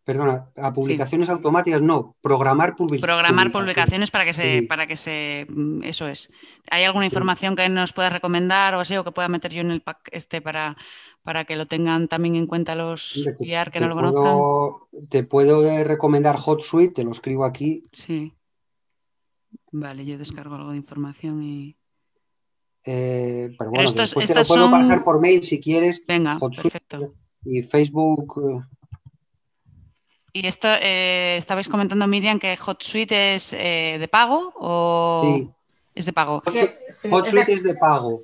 Perdona, 0.07 0.47
a 0.55 0.71
publicaciones 0.71 1.27
automáticas 1.27 1.81
no, 1.81 2.15
programar 2.21 2.77
publicaciones. 2.77 3.01
Programar 3.01 3.51
publicaciones 3.51 4.09
para 4.09 4.23
que 4.23 4.31
se, 4.31 4.63
para 4.63 4.87
que 4.87 4.95
se, 4.95 5.45
mm, 5.49 5.83
eso 5.83 6.07
es. 6.07 6.31
¿Hay 6.71 6.85
alguna 6.85 7.03
información 7.03 7.57
que 7.57 7.67
nos 7.67 7.91
puedas 7.91 8.13
recomendar 8.13 8.73
o 8.75 8.79
así, 8.79 8.95
o 8.95 9.03
que 9.03 9.11
pueda 9.11 9.27
meter 9.27 9.51
yo 9.51 9.59
en 9.59 9.69
el 9.69 9.81
pack 9.81 10.07
este 10.13 10.39
para, 10.39 10.77
para 11.23 11.43
que 11.43 11.57
lo 11.57 11.65
tengan 11.65 12.07
también 12.07 12.37
en 12.37 12.47
cuenta 12.47 12.73
los 12.73 13.21
guiar 13.37 13.69
que 13.69 13.81
no 13.81 13.89
lo 13.89 13.95
conozcan? 13.95 15.09
Te 15.09 15.23
puedo 15.23 15.83
recomendar 15.83 16.37
HotSuite, 16.37 16.93
te 16.93 17.03
lo 17.03 17.11
escribo 17.11 17.43
aquí. 17.43 17.83
Sí. 17.91 18.33
Vale, 19.73 20.05
yo 20.05 20.17
descargo 20.17 20.55
algo 20.55 20.71
de 20.71 20.77
información 20.77 21.43
y. 21.43 21.75
Eh, 22.85 23.53
pero 23.59 23.71
bueno, 23.71 23.91
después 23.91 24.29
te 24.29 24.35
lo 24.35 24.45
puedo 24.45 24.71
pasar 24.71 25.03
por 25.03 25.19
mail 25.19 25.43
si 25.43 25.59
quieres. 25.59 26.01
Venga, 26.07 26.39
perfecto. 26.39 27.13
Y 27.43 27.61
Facebook. 27.63 28.63
Y 30.37 30.45
esto, 30.45 30.67
eh, 30.67 31.35
estabais 31.37 31.67
comentando, 31.67 32.05
Miriam, 32.05 32.37
que 32.37 32.55
HotSuite 32.55 33.33
es 33.33 33.53
eh, 33.53 33.97
de 33.99 34.07
pago 34.07 34.53
o 34.55 35.39
sí. 35.39 35.49
es 35.95 36.05
de 36.05 36.13
pago. 36.13 36.43
HotSuite, 36.45 37.53
es, 37.53 37.63
de... 37.63 37.73
pago. 37.73 38.21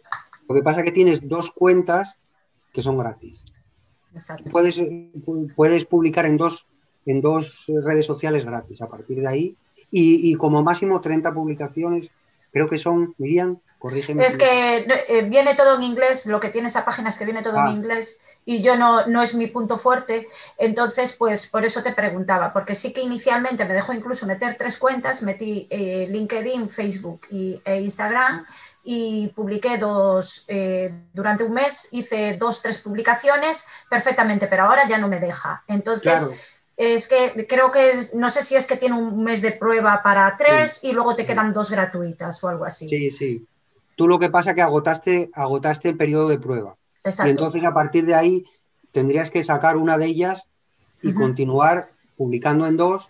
Lo 0.47 0.53
que 0.53 0.61
pasa 0.61 0.81
es 0.81 0.85
que 0.85 0.91
tienes 0.91 1.27
dos 1.27 1.49
cuentas 1.49 2.15
que 2.71 2.83
son 2.83 2.99
gratis. 2.99 3.43
Puedes, 4.51 4.79
puedes 5.55 5.85
publicar 5.85 6.27
en 6.27 6.37
dos, 6.37 6.67
en 7.07 7.19
dos 7.19 7.65
redes 7.67 8.05
sociales 8.05 8.45
gratis 8.45 8.83
a 8.83 8.89
partir 8.89 9.19
de 9.19 9.27
ahí 9.27 9.57
y, 9.89 10.31
y 10.31 10.35
como 10.35 10.61
máximo 10.61 11.01
30 11.01 11.33
publicaciones, 11.33 12.11
creo 12.51 12.69
que 12.69 12.77
son, 12.77 13.15
Miriam, 13.17 13.57
es 13.91 14.37
que 14.37 14.87
eh, 15.09 15.23
viene 15.23 15.55
todo 15.55 15.75
en 15.75 15.83
inglés, 15.83 16.25
lo 16.25 16.39
que 16.39 16.47
tiene 16.47 16.67
esa 16.69 16.85
página 16.85 17.09
es 17.09 17.17
que 17.17 17.25
viene 17.25 17.41
todo 17.41 17.55
en 17.55 17.67
ah. 17.67 17.71
inglés 17.71 18.21
y 18.45 18.61
yo 18.61 18.77
no, 18.77 19.05
no 19.07 19.21
es 19.21 19.35
mi 19.35 19.47
punto 19.47 19.77
fuerte. 19.77 20.27
Entonces, 20.57 21.13
pues 21.13 21.47
por 21.47 21.65
eso 21.65 21.83
te 21.83 21.91
preguntaba, 21.91 22.53
porque 22.53 22.75
sí 22.75 22.93
que 22.93 23.01
inicialmente 23.01 23.65
me 23.65 23.73
dejó 23.73 23.91
incluso 23.91 24.25
meter 24.25 24.55
tres 24.57 24.77
cuentas, 24.77 25.21
metí 25.21 25.67
eh, 25.69 26.07
LinkedIn, 26.09 26.69
Facebook 26.69 27.27
y, 27.29 27.61
e 27.65 27.81
Instagram 27.81 28.45
y 28.85 29.27
publiqué 29.35 29.77
dos, 29.77 30.45
eh, 30.47 30.93
durante 31.13 31.43
un 31.43 31.53
mes 31.53 31.89
hice 31.91 32.37
dos, 32.37 32.61
tres 32.61 32.77
publicaciones 32.77 33.65
perfectamente, 33.89 34.47
pero 34.47 34.63
ahora 34.63 34.87
ya 34.87 34.97
no 34.97 35.07
me 35.09 35.19
deja. 35.19 35.63
Entonces... 35.67 36.49
Es 36.75 37.07
que 37.07 37.45
creo 37.47 37.69
que 37.69 37.93
no 38.15 38.31
sé 38.31 38.41
si 38.41 38.55
es 38.55 38.65
que 38.65 38.77
tiene 38.77 38.95
un 38.95 39.23
mes 39.23 39.43
de 39.43 39.51
prueba 39.51 40.01
para 40.01 40.35
tres 40.35 40.83
y 40.83 40.91
luego 40.91 41.15
te 41.15 41.23
quedan 41.23 41.53
dos 41.53 41.69
gratuitas 41.69 42.43
o 42.43 42.49
algo 42.49 42.65
así. 42.65 42.87
Sí, 42.87 43.11
sí. 43.11 43.45
Tú 43.95 44.07
lo 44.07 44.19
que 44.19 44.29
pasa 44.29 44.51
es 44.51 44.55
que 44.55 44.61
agotaste, 44.61 45.29
agotaste 45.33 45.89
el 45.89 45.97
periodo 45.97 46.29
de 46.29 46.39
prueba. 46.39 46.77
Y 47.25 47.29
entonces 47.29 47.63
a 47.63 47.73
partir 47.73 48.05
de 48.05 48.15
ahí 48.15 48.45
tendrías 48.91 49.29
que 49.29 49.43
sacar 49.43 49.77
una 49.77 49.97
de 49.97 50.05
ellas 50.05 50.47
y 51.01 51.13
continuar 51.13 51.91
publicando 52.15 52.65
en 52.65 52.77
dos 52.77 53.09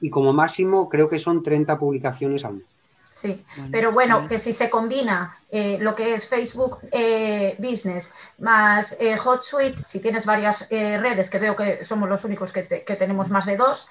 y 0.00 0.10
como 0.10 0.32
máximo 0.32 0.88
creo 0.88 1.08
que 1.08 1.18
son 1.18 1.42
30 1.42 1.78
publicaciones 1.78 2.44
al 2.44 2.54
mes. 2.54 2.73
Sí, 3.14 3.46
pero 3.70 3.92
bueno, 3.92 4.26
que 4.26 4.38
si 4.38 4.52
se 4.52 4.68
combina 4.68 5.38
eh, 5.48 5.78
lo 5.80 5.94
que 5.94 6.14
es 6.14 6.28
Facebook 6.28 6.80
eh, 6.90 7.54
Business 7.60 8.12
más 8.38 8.96
eh, 8.98 9.16
HotSuite, 9.16 9.80
si 9.84 10.00
tienes 10.00 10.26
varias 10.26 10.68
redes, 10.68 11.30
que 11.30 11.38
veo 11.38 11.54
que 11.54 11.84
somos 11.84 12.08
los 12.08 12.24
únicos 12.24 12.50
que, 12.50 12.62
tenemos 12.62 13.30
más 13.30 13.46
de 13.46 13.56
dos, 13.56 13.86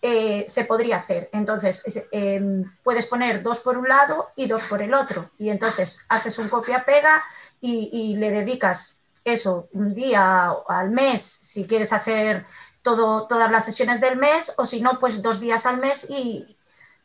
se 0.00 0.64
podría 0.64 0.98
hacer. 0.98 1.28
Entonces, 1.32 1.82
em, 2.12 2.72
puedes 2.84 3.08
poner 3.08 3.42
dos 3.42 3.58
por 3.58 3.76
un 3.76 3.88
lado 3.88 4.28
y 4.36 4.46
dos 4.46 4.62
por 4.62 4.80
el 4.80 4.94
otro. 4.94 5.28
Y 5.40 5.50
entonces 5.50 6.04
haces 6.08 6.38
un 6.38 6.48
copia-pega 6.48 7.24
y, 7.60 8.14
le 8.16 8.30
dedicas 8.30 9.00
eso 9.24 9.66
un 9.72 9.92
día 9.92 10.54
al 10.68 10.90
mes, 10.90 11.20
si 11.22 11.66
quieres 11.66 11.92
hacer 11.92 12.46
todo, 12.82 13.26
todas 13.26 13.50
las 13.50 13.64
sesiones 13.64 14.00
del 14.00 14.16
mes, 14.16 14.54
o 14.56 14.64
si 14.64 14.80
no, 14.80 15.00
pues 15.00 15.20
dos 15.20 15.40
días 15.40 15.66
al 15.66 15.78
mes 15.78 16.08
y, 16.08 16.57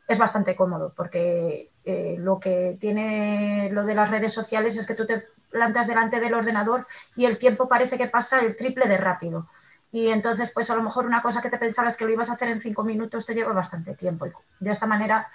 es 0.06 0.18
bastante 0.18 0.54
cómodo 0.54 0.92
porque 0.94 1.70
eh, 1.84 2.16
lo 2.18 2.38
que 2.38 2.76
tiene 2.78 3.70
lo 3.72 3.84
de 3.84 3.94
las 3.94 4.10
redes 4.10 4.32
sociales 4.32 4.76
es 4.76 4.86
que 4.86 4.94
tú 4.94 5.06
te 5.06 5.24
plantas 5.50 5.86
delante 5.86 6.20
del 6.20 6.34
ordenador 6.34 6.86
y 7.16 7.24
el 7.24 7.38
tiempo 7.38 7.68
parece 7.68 7.96
que 7.96 8.08
pasa 8.08 8.40
el 8.40 8.56
triple 8.56 8.86
de 8.86 8.96
rápido. 8.96 9.48
Y 9.92 10.08
entonces, 10.08 10.50
pues 10.50 10.70
a 10.70 10.74
lo 10.74 10.82
mejor 10.82 11.06
una 11.06 11.22
cosa 11.22 11.40
que 11.40 11.48
te 11.48 11.58
pensabas 11.58 11.96
que 11.96 12.04
lo 12.04 12.10
ibas 12.12 12.28
a 12.28 12.32
hacer 12.32 12.48
en 12.48 12.60
cinco 12.60 12.82
minutos 12.82 13.24
te 13.24 13.34
lleva 13.34 13.52
bastante 13.52 13.94
tiempo. 13.94 14.26
Y 14.26 14.32
de 14.58 14.72
esta 14.72 14.86
manera 14.86 15.28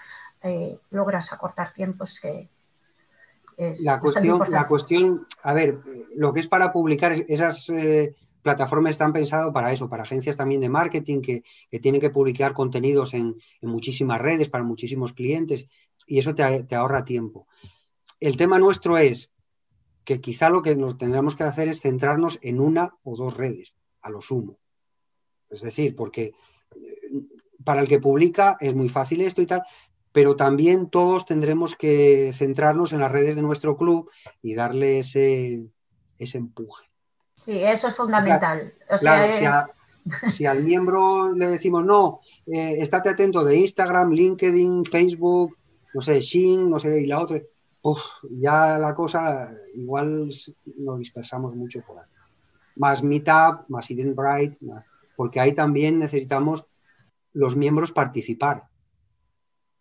eh, 0.43 0.77
logras 0.91 1.32
acortar 1.32 1.71
tiempos 1.71 2.19
que, 2.19 2.49
es 3.55 3.84
la 3.84 3.99
cuestión, 3.99 4.41
la 4.49 4.67
cuestión, 4.67 5.27
a 5.43 5.53
ver, 5.53 5.79
lo 6.15 6.34
que 6.34 6.41
es 6.41 6.47
para 6.47 6.71
publicar 6.71 7.13
esas 7.27 7.69
eh, 7.69 8.15
plataformas 8.49 8.91
están 8.91 9.13
pensadas 9.13 9.53
para 9.53 9.71
eso, 9.71 9.88
para 9.88 10.01
agencias 10.01 10.35
también 10.35 10.59
de 10.59 10.69
marketing 10.69 11.21
que, 11.21 11.43
tienen 11.79 12.01
que 12.01 12.09
publicar 12.09 12.53
contenidos 12.53 13.13
en, 13.13 13.35
muchísimas 13.62 14.19
redes 14.19 14.49
para 14.49 14.63
muchísimos 14.63 15.13
clientes 15.13 15.67
y 16.07 16.17
eso 16.17 16.33
te, 16.33 16.75
ahorra 16.75 17.05
tiempo. 17.05 17.47
El 18.19 18.38
tema 18.38 18.57
nuestro 18.57 18.97
es 18.97 19.29
que 20.03 20.19
quizá 20.19 20.49
lo 20.49 20.63
que 20.63 20.75
nos 20.75 20.97
tendremos 20.97 21.35
que 21.35 21.43
hacer 21.43 21.67
es 21.67 21.79
centrarnos 21.79 22.39
en 22.41 22.59
una 22.59 22.95
o 23.03 23.15
dos 23.15 23.38
redes, 23.38 23.75
a 24.01 24.09
lo 24.09 24.19
sumo. 24.19 24.57
Es 25.47 25.62
decir, 25.62 25.95
porque 25.95 26.33
eh, 26.75 27.21
para 27.63 27.81
el 27.81 27.88
que 27.88 27.99
publica 27.99 28.57
es 28.59 28.73
muy 28.73 28.89
fácil 28.89 29.21
esto 29.21 29.43
y 29.43 29.45
tal, 29.45 29.62
pero 30.12 30.35
también 30.35 30.89
todos 30.89 31.27
tendremos 31.27 31.75
que 31.75 32.31
centrarnos 32.33 32.93
en 32.93 32.99
las 32.99 33.12
redes 33.12 33.35
de 33.35 33.43
nuestro 33.43 33.77
club 33.77 34.09
y 34.41 34.55
darle 34.55 34.97
ese 34.97 35.69
empuje. 36.17 36.88
Sí, 37.39 37.63
eso 37.63 37.88
es 37.88 37.95
fundamental. 37.95 38.69
si, 40.28 40.45
al 40.45 40.63
miembro 40.63 41.34
le 41.34 41.47
decimos, 41.47 41.86
no, 41.86 42.19
eh, 42.45 42.78
estate 42.80 43.10
atento 43.10 43.43
de 43.43 43.58
Instagram, 43.58 44.12
LinkedIn, 44.12 44.86
Facebook, 44.86 45.58
no 45.93 46.02
sé, 46.02 46.19
Shin, 46.21 46.69
no 46.69 46.80
sé, 46.80 47.02
y 47.02 47.06
la 47.06 47.19
otra, 47.19 47.39
ya 48.30 48.78
la 48.78 48.93
cosa 48.93 49.52
igual 49.73 50.30
lo 50.78 50.97
dispersamos 50.97 51.56
mucho 51.56 51.82
por 51.82 51.99
ahí. 51.99 52.06
Más 52.75 53.04
Meetup, 53.04 53.67
más 53.69 53.89
Eventbrite, 53.89 54.58
porque 55.15 55.39
ahí 55.39 55.54
también 55.54 55.99
necesitamos 55.99 56.65
los 57.34 57.56
miembros 57.56 57.91
participar. 57.91 58.63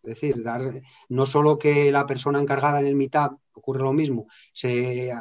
Es 0.02 0.20
decir, 0.20 0.42
dar, 0.42 0.80
no 1.08 1.26
solo 1.26 1.58
que 1.58 1.92
la 1.92 2.06
persona 2.06 2.40
encargada 2.40 2.80
en 2.80 2.86
el 2.86 2.96
Meetup, 2.96 3.38
ocurre 3.52 3.82
lo 3.82 3.92
mismo, 3.92 4.26
se, 4.52 5.12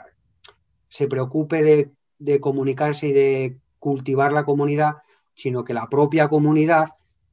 se 0.88 1.08
preocupe 1.08 1.62
de 1.62 1.91
de 2.19 2.39
comunicarse 2.39 3.08
y 3.08 3.12
de 3.12 3.58
cultivar 3.80 4.34
la 4.34 4.45
comunidad, 4.45 4.97
sino 5.34 5.63
que 5.63 5.73
la 5.73 5.88
propia 5.88 6.27
comunidad 6.27 6.89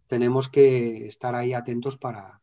tenemos 0.06 0.48
que 0.48 1.06
estar 1.06 1.34
ahí 1.34 1.54
atentos 1.54 1.96
para, 1.96 2.42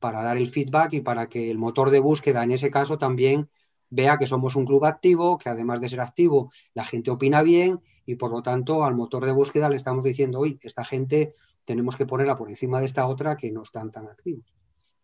para 0.00 0.22
dar 0.22 0.36
el 0.36 0.48
feedback 0.48 0.94
y 0.94 1.00
para 1.00 1.28
que 1.28 1.50
el 1.50 1.58
motor 1.58 1.90
de 1.90 2.00
búsqueda 2.00 2.42
en 2.42 2.52
ese 2.52 2.70
caso 2.70 2.98
también 2.98 3.48
vea 3.88 4.18
que 4.18 4.26
somos 4.26 4.56
un 4.56 4.66
club 4.66 4.84
activo, 4.84 5.38
que 5.38 5.48
además 5.48 5.80
de 5.80 5.88
ser 5.88 6.00
activo, 6.00 6.50
la 6.74 6.84
gente 6.84 7.10
opina 7.10 7.42
bien 7.42 7.80
y 8.04 8.16
por 8.16 8.30
lo 8.30 8.42
tanto 8.42 8.84
al 8.84 8.94
motor 8.94 9.24
de 9.24 9.32
búsqueda 9.32 9.68
le 9.68 9.76
estamos 9.76 10.04
diciendo, 10.04 10.40
hoy 10.40 10.58
esta 10.62 10.84
gente 10.84 11.34
tenemos 11.64 11.96
que 11.96 12.06
ponerla 12.06 12.36
por 12.36 12.48
encima 12.48 12.80
de 12.80 12.86
esta 12.86 13.06
otra 13.06 13.36
que 13.36 13.50
no 13.50 13.62
están 13.62 13.90
tan 13.90 14.08
activos. 14.08 14.54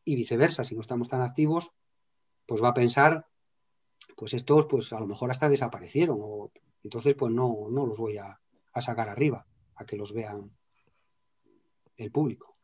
Y 0.05 0.17
viceversa, 0.17 0.65
si 0.65 0.75
no 0.75 0.81
estamos 0.81 1.09
tan 1.09 1.21
activos, 1.21 1.73
pues 2.47 2.63
va 2.63 2.69
a 2.69 2.75
pensar 2.75 3.27
pues 4.17 4.35
estos 4.35 4.67
pues 4.67 4.93
a 4.93 5.01
lo 5.01 5.07
mejor 5.07 5.31
hasta 5.31 5.49
desaparecieron. 5.49 6.19
O, 6.21 6.51
entonces 6.85 7.15
pues 7.15 7.33
no, 7.33 7.69
no 7.71 7.87
los 7.87 7.99
voy 7.99 8.19
a, 8.19 8.39
sacar 8.81 9.09
arriba, 9.09 9.45
a 9.77 9.85
que 9.85 9.97
los 9.97 10.13
vean 10.13 10.51
el 11.97 12.11
público. 12.11 12.57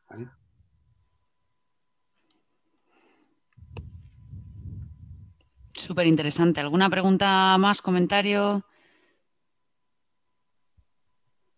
Súper 5.74 6.06
interesante. 6.06 6.60
¿Alguna 6.60 6.90
pregunta 6.90 7.56
más, 7.58 7.82
comentario? 7.82 8.64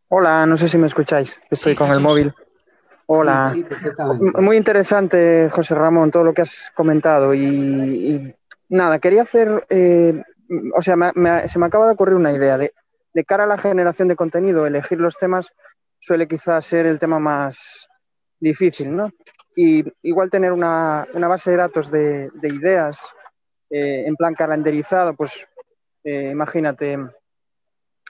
Hola, 0.09 0.45
no 0.47 0.57
sé 0.57 0.69
si 0.69 0.77
me 0.77 0.89
escucháis. 0.89 1.41
Estoy 1.49 1.75
con 1.75 1.91
el 1.91 2.01
móvil. 2.01 2.35
Hola. 3.07 3.55
Muy 4.41 4.57
interesante, 4.57 5.49
José 5.51 5.75
Ramón, 5.75 6.11
todo 6.11 6.25
lo 6.25 6.35
que 6.35 6.43
has 6.43 6.73
comentado. 6.75 7.33
y 7.33 8.35
Nada, 8.71 9.01
quería 9.01 9.23
hacer, 9.23 9.67
eh, 9.69 10.23
o 10.77 10.81
sea, 10.81 10.95
se 11.49 11.59
me 11.59 11.67
acaba 11.67 11.87
de 11.87 11.93
ocurrir 11.93 12.15
una 12.15 12.33
idea. 12.33 12.57
De, 12.57 12.73
cara 13.27 13.43
a 13.43 13.49
la 13.49 13.59
generación 13.59 14.07
de 14.07 14.15
contenido, 14.15 14.65
elegir 14.65 15.01
los 15.01 15.17
temas 15.19 15.53
suele 15.99 16.29
quizás 16.29 16.65
ser 16.65 16.87
el 16.87 17.01
tema 17.01 17.19
más 17.19 17.89
difícil, 18.39 18.95
¿no? 18.95 19.11
Y 19.57 19.85
igual 20.03 20.31
tener 20.31 20.53
una, 20.53 21.05
base 21.13 21.51
de 21.51 21.57
datos 21.57 21.91
de, 21.91 22.31
ideas 22.45 23.09
eh, 23.71 24.05
en 24.07 24.15
plan 24.15 24.35
calendarizado, 24.35 25.15
pues 25.15 25.49
eh, 26.05 26.31
imagínate, 26.31 26.97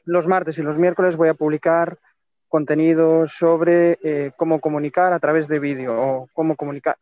los 0.04 0.26
martes 0.26 0.58
y 0.58 0.62
los 0.62 0.76
miércoles 0.76 1.16
voy 1.16 1.30
a 1.30 1.34
publicar 1.34 1.98
contenido 2.48 3.26
sobre 3.28 3.98
cómo 4.36 4.60
comunicar 4.60 5.14
a 5.14 5.20
través 5.20 5.48
de 5.48 5.58
vídeo 5.58 5.94
o 5.96 6.28
cómo 6.34 6.54
comunicar. 6.54 6.98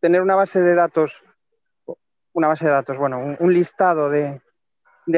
Tener 0.00 0.20
una 0.20 0.34
base 0.34 0.62
de 0.62 0.74
datos 0.74 1.22
una 2.32 2.48
base 2.48 2.66
de 2.66 2.72
datos, 2.72 2.96
bueno, 2.96 3.36
un, 3.38 3.52
listado 3.52 4.10
de, 4.10 4.40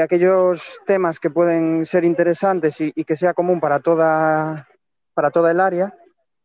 aquellos 0.02 0.80
temas 0.86 1.18
que 1.20 1.30
pueden 1.30 1.84
ser 1.86 2.04
interesantes 2.04 2.80
y, 2.80 2.92
que 3.04 3.16
sea 3.16 3.34
común 3.34 3.60
para 3.60 3.80
toda, 3.80 4.66
para 5.14 5.30
toda 5.30 5.50
el 5.50 5.60
área, 5.60 5.94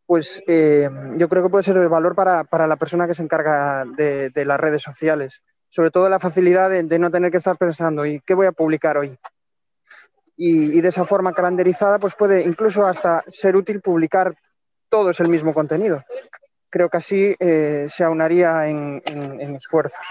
pues 0.06 0.44
eh, 0.48 0.90
yo 1.18 1.30
creo 1.30 1.44
que 1.44 1.50
puede 1.50 1.64
ser 1.64 1.78
el 1.78 1.90
valor 1.90 2.16
para, 2.16 2.68
la 2.68 2.76
persona 2.76 3.08
que 3.08 3.14
se 3.14 3.24
encarga 3.24 3.86
de, 3.86 4.46
las 4.46 4.60
redes 4.60 4.82
sociales. 4.84 5.42
Sobre 5.70 5.92
todo 5.92 6.10
la 6.10 6.20
facilidad 6.20 6.70
de, 6.70 7.00
no 7.00 7.12
tener 7.12 7.32
que 7.32 7.38
estar 7.38 7.58
pensando, 7.58 8.06
¿y 8.06 8.20
qué 8.22 8.34
voy 8.34 8.48
a 8.48 8.52
publicar 8.52 8.98
hoy? 8.98 9.18
Y, 10.38 10.82
de 10.82 10.90
esa 10.90 11.06
forma 11.06 11.34
calendarizada, 11.34 12.00
pues 12.00 12.16
puede 12.16 12.44
incluso 12.44 12.86
hasta 12.86 13.24
ser 13.30 13.56
útil 13.56 13.82
publicar 13.82 14.34
todos 14.90 15.20
el 15.20 15.30
mismo 15.30 15.54
contenido. 15.54 16.04
Creo 16.70 16.90
que 16.90 16.98
así 16.98 17.36
eh, 17.40 17.88
se 17.90 18.04
aunaría 18.04 18.68
en 18.68 19.56
esfuerzos. 19.56 20.06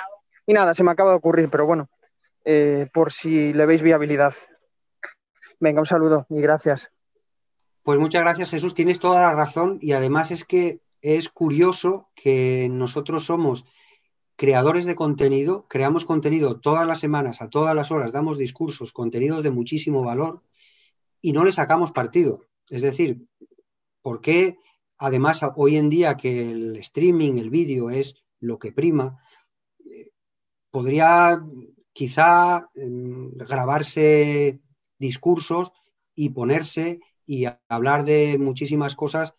Y 0.47 0.53
nada, 0.53 0.75
se 0.75 0.85
me 0.85 0.91
acaba 0.91 1.11
de 1.11 1.17
ocurrir, 1.17 1.49
pero 1.51 1.67
bueno, 1.67 1.89
eh, 2.45 2.89
por 2.93 3.13
si 3.13 3.53
le 3.53 3.67
veis 3.67 3.83
viabilidad. 3.83 4.35
Venga, 5.61 5.81
un 5.81 5.87
saludo 5.87 6.27
y 6.29 6.41
gracias. 6.41 6.91
Pues 7.83 7.99
muchas 7.99 8.23
gracias, 8.23 8.51
Jesús. 8.51 8.75
Tienes 8.75 8.99
toda 8.99 9.21
la 9.21 9.35
razón 9.35 9.79
y 9.81 9.93
además 9.93 10.31
es 10.31 10.45
que 10.45 10.81
es 11.01 11.29
curioso 11.29 12.09
que 12.15 12.69
nosotros 12.71 13.25
somos 13.25 13.65
creadores 14.37 14.85
de 14.85 14.95
contenido, 14.95 15.67
creamos 15.69 16.05
contenido 16.05 16.61
todas 16.61 16.87
las 16.87 16.99
semanas, 16.99 17.41
a 17.41 17.49
todas 17.49 17.75
las 17.75 17.91
horas, 17.91 18.13
damos 18.13 18.39
discursos, 18.39 18.93
contenidos 18.93 19.45
de 19.45 19.51
muchísimo 19.51 20.03
valor 20.03 20.43
y 21.21 21.33
no 21.33 21.45
le 21.45 21.53
sacamos 21.53 21.93
partido. 21.93 22.41
Es 22.69 22.83
decir, 22.83 23.27
¿por 24.03 24.21
qué 24.21 24.59
además 24.99 25.41
hoy 25.57 25.77
en 25.77 25.91
día 25.91 26.17
que 26.17 26.51
el 26.51 26.77
streaming, 26.77 27.37
el 27.37 27.51
vídeo 27.51 27.91
es 27.91 28.25
lo 28.41 28.59
que 28.59 28.73
prima, 28.73 29.21
podría 30.75 31.41
quizá 31.93 32.69
em, 32.75 33.31
grabarse 33.37 34.59
discursos 34.99 35.71
y 36.17 36.31
ponerse 36.31 36.99
y 37.25 37.47
hablar 37.69 38.05
de 38.05 38.39
muchísimas 38.39 38.97
cosas 38.97 39.35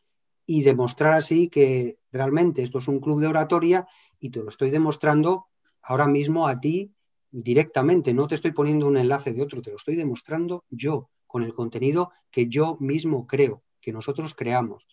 y 0.45 0.63
demostrar 0.63 1.13
así 1.13 1.49
que 1.49 1.97
realmente 2.09 2.63
esto 2.63 2.77
es 2.77 2.87
un 2.87 3.01
club 3.01 3.19
de 3.19 3.27
oratoria 3.27 3.85
y 4.17 4.29
te 4.29 4.39
lo 4.39 4.47
estoy 4.47 4.69
demostrando 4.69 5.47
ahora 5.81 6.07
mismo 6.07 6.47
a 6.47 6.57
ti 6.61 6.93
directamente, 7.29 8.13
no 8.13 8.27
te 8.27 8.35
estoy 8.35 8.53
poniendo 8.53 8.87
un 8.87 8.95
enlace 8.95 9.33
de 9.33 9.41
otro, 9.41 9.61
te 9.61 9.71
lo 9.71 9.75
estoy 9.75 9.97
demostrando 9.97 10.63
yo 10.69 11.09
con 11.27 11.43
el 11.43 11.53
contenido 11.53 12.11
que 12.31 12.47
yo 12.47 12.77
mismo 12.79 13.27
creo, 13.27 13.61
que 13.81 13.91
nosotros 13.91 14.35
creamos. 14.35 14.87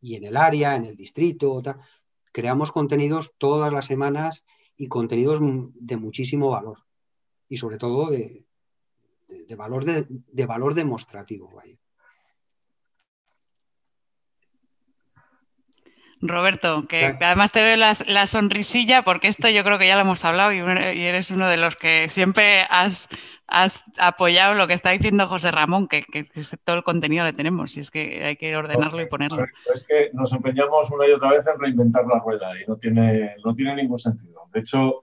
Y 0.00 0.14
en 0.14 0.22
el 0.22 0.36
área, 0.36 0.76
en 0.76 0.86
el 0.86 0.94
distrito, 0.94 1.60
creamos 2.30 2.70
contenidos 2.70 3.32
todas 3.36 3.72
las 3.72 3.86
semanas 3.86 4.44
y 4.78 4.86
contenidos 4.86 5.40
de 5.40 5.96
muchísimo 5.96 6.50
valor 6.50 6.78
y 7.48 7.56
sobre 7.56 7.78
todo 7.78 8.10
de, 8.10 8.46
valor, 9.56 9.84
de, 9.84 10.46
valor 10.46 10.74
demostrativo. 10.74 11.52
Roberto, 16.20 16.86
que 16.88 17.16
además 17.20 17.52
te 17.52 17.62
veo 17.62 17.76
la, 17.76 18.26
sonrisilla, 18.26 19.02
porque 19.02 19.28
esto 19.28 19.48
yo 19.48 19.64
creo 19.64 19.78
que 19.78 19.86
ya 19.88 19.96
lo 19.96 20.02
hemos 20.02 20.24
hablado 20.24 20.52
y, 20.52 20.58
eres 20.58 21.30
uno 21.30 21.48
de 21.48 21.56
los 21.56 21.76
que 21.76 22.08
siempre 22.08 22.62
has, 22.70 23.08
apoyado 23.48 24.54
lo 24.54 24.66
que 24.66 24.74
está 24.74 24.90
diciendo 24.90 25.26
José 25.26 25.50
Ramón, 25.50 25.88
que, 25.88 26.04
todo 26.64 26.76
el 26.76 26.82
contenido 26.82 27.24
le 27.24 27.32
tenemos 27.32 27.76
y 27.76 27.80
es 27.80 27.90
que 27.90 28.24
hay 28.24 28.36
que 28.36 28.54
ordenarlo 28.56 29.00
y 29.00 29.06
ponerlo. 29.06 29.46
Es 29.74 29.86
que 29.86 30.10
nos 30.12 30.32
empeñamos 30.32 30.90
una 30.90 31.06
y 31.06 31.12
otra 31.12 31.30
vez 31.30 31.46
en 31.46 31.58
reinventar 31.58 32.06
la 32.06 32.20
rueda 32.20 32.50
y 32.60 32.66
no 32.66 32.76
tiene, 32.76 33.36
no 33.44 33.54
tiene 33.54 33.74
ningún 33.74 33.98
sentido. 33.98 34.42
De 34.52 34.60
hecho, 34.60 35.02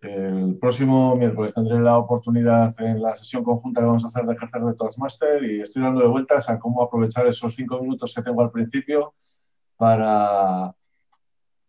el 0.00 0.56
próximo 0.58 1.16
miércoles 1.16 1.54
tendré 1.54 1.78
la 1.80 1.98
oportunidad 1.98 2.74
en 2.80 3.02
la 3.02 3.16
sesión 3.16 3.44
conjunta 3.44 3.80
que 3.80 3.86
vamos 3.86 4.04
a 4.04 4.08
hacer 4.08 4.24
de 4.24 4.34
ejercer 4.34 4.62
de 4.62 4.74
Toastmaster 4.74 5.44
y 5.44 5.60
estoy 5.60 5.82
dando 5.82 6.00
de 6.00 6.08
vueltas 6.08 6.48
a 6.48 6.58
cómo 6.58 6.82
aprovechar 6.82 7.26
esos 7.26 7.54
cinco 7.54 7.80
minutos 7.80 8.14
que 8.14 8.22
tengo 8.22 8.42
al 8.42 8.50
principio 8.50 9.14
para, 9.76 10.74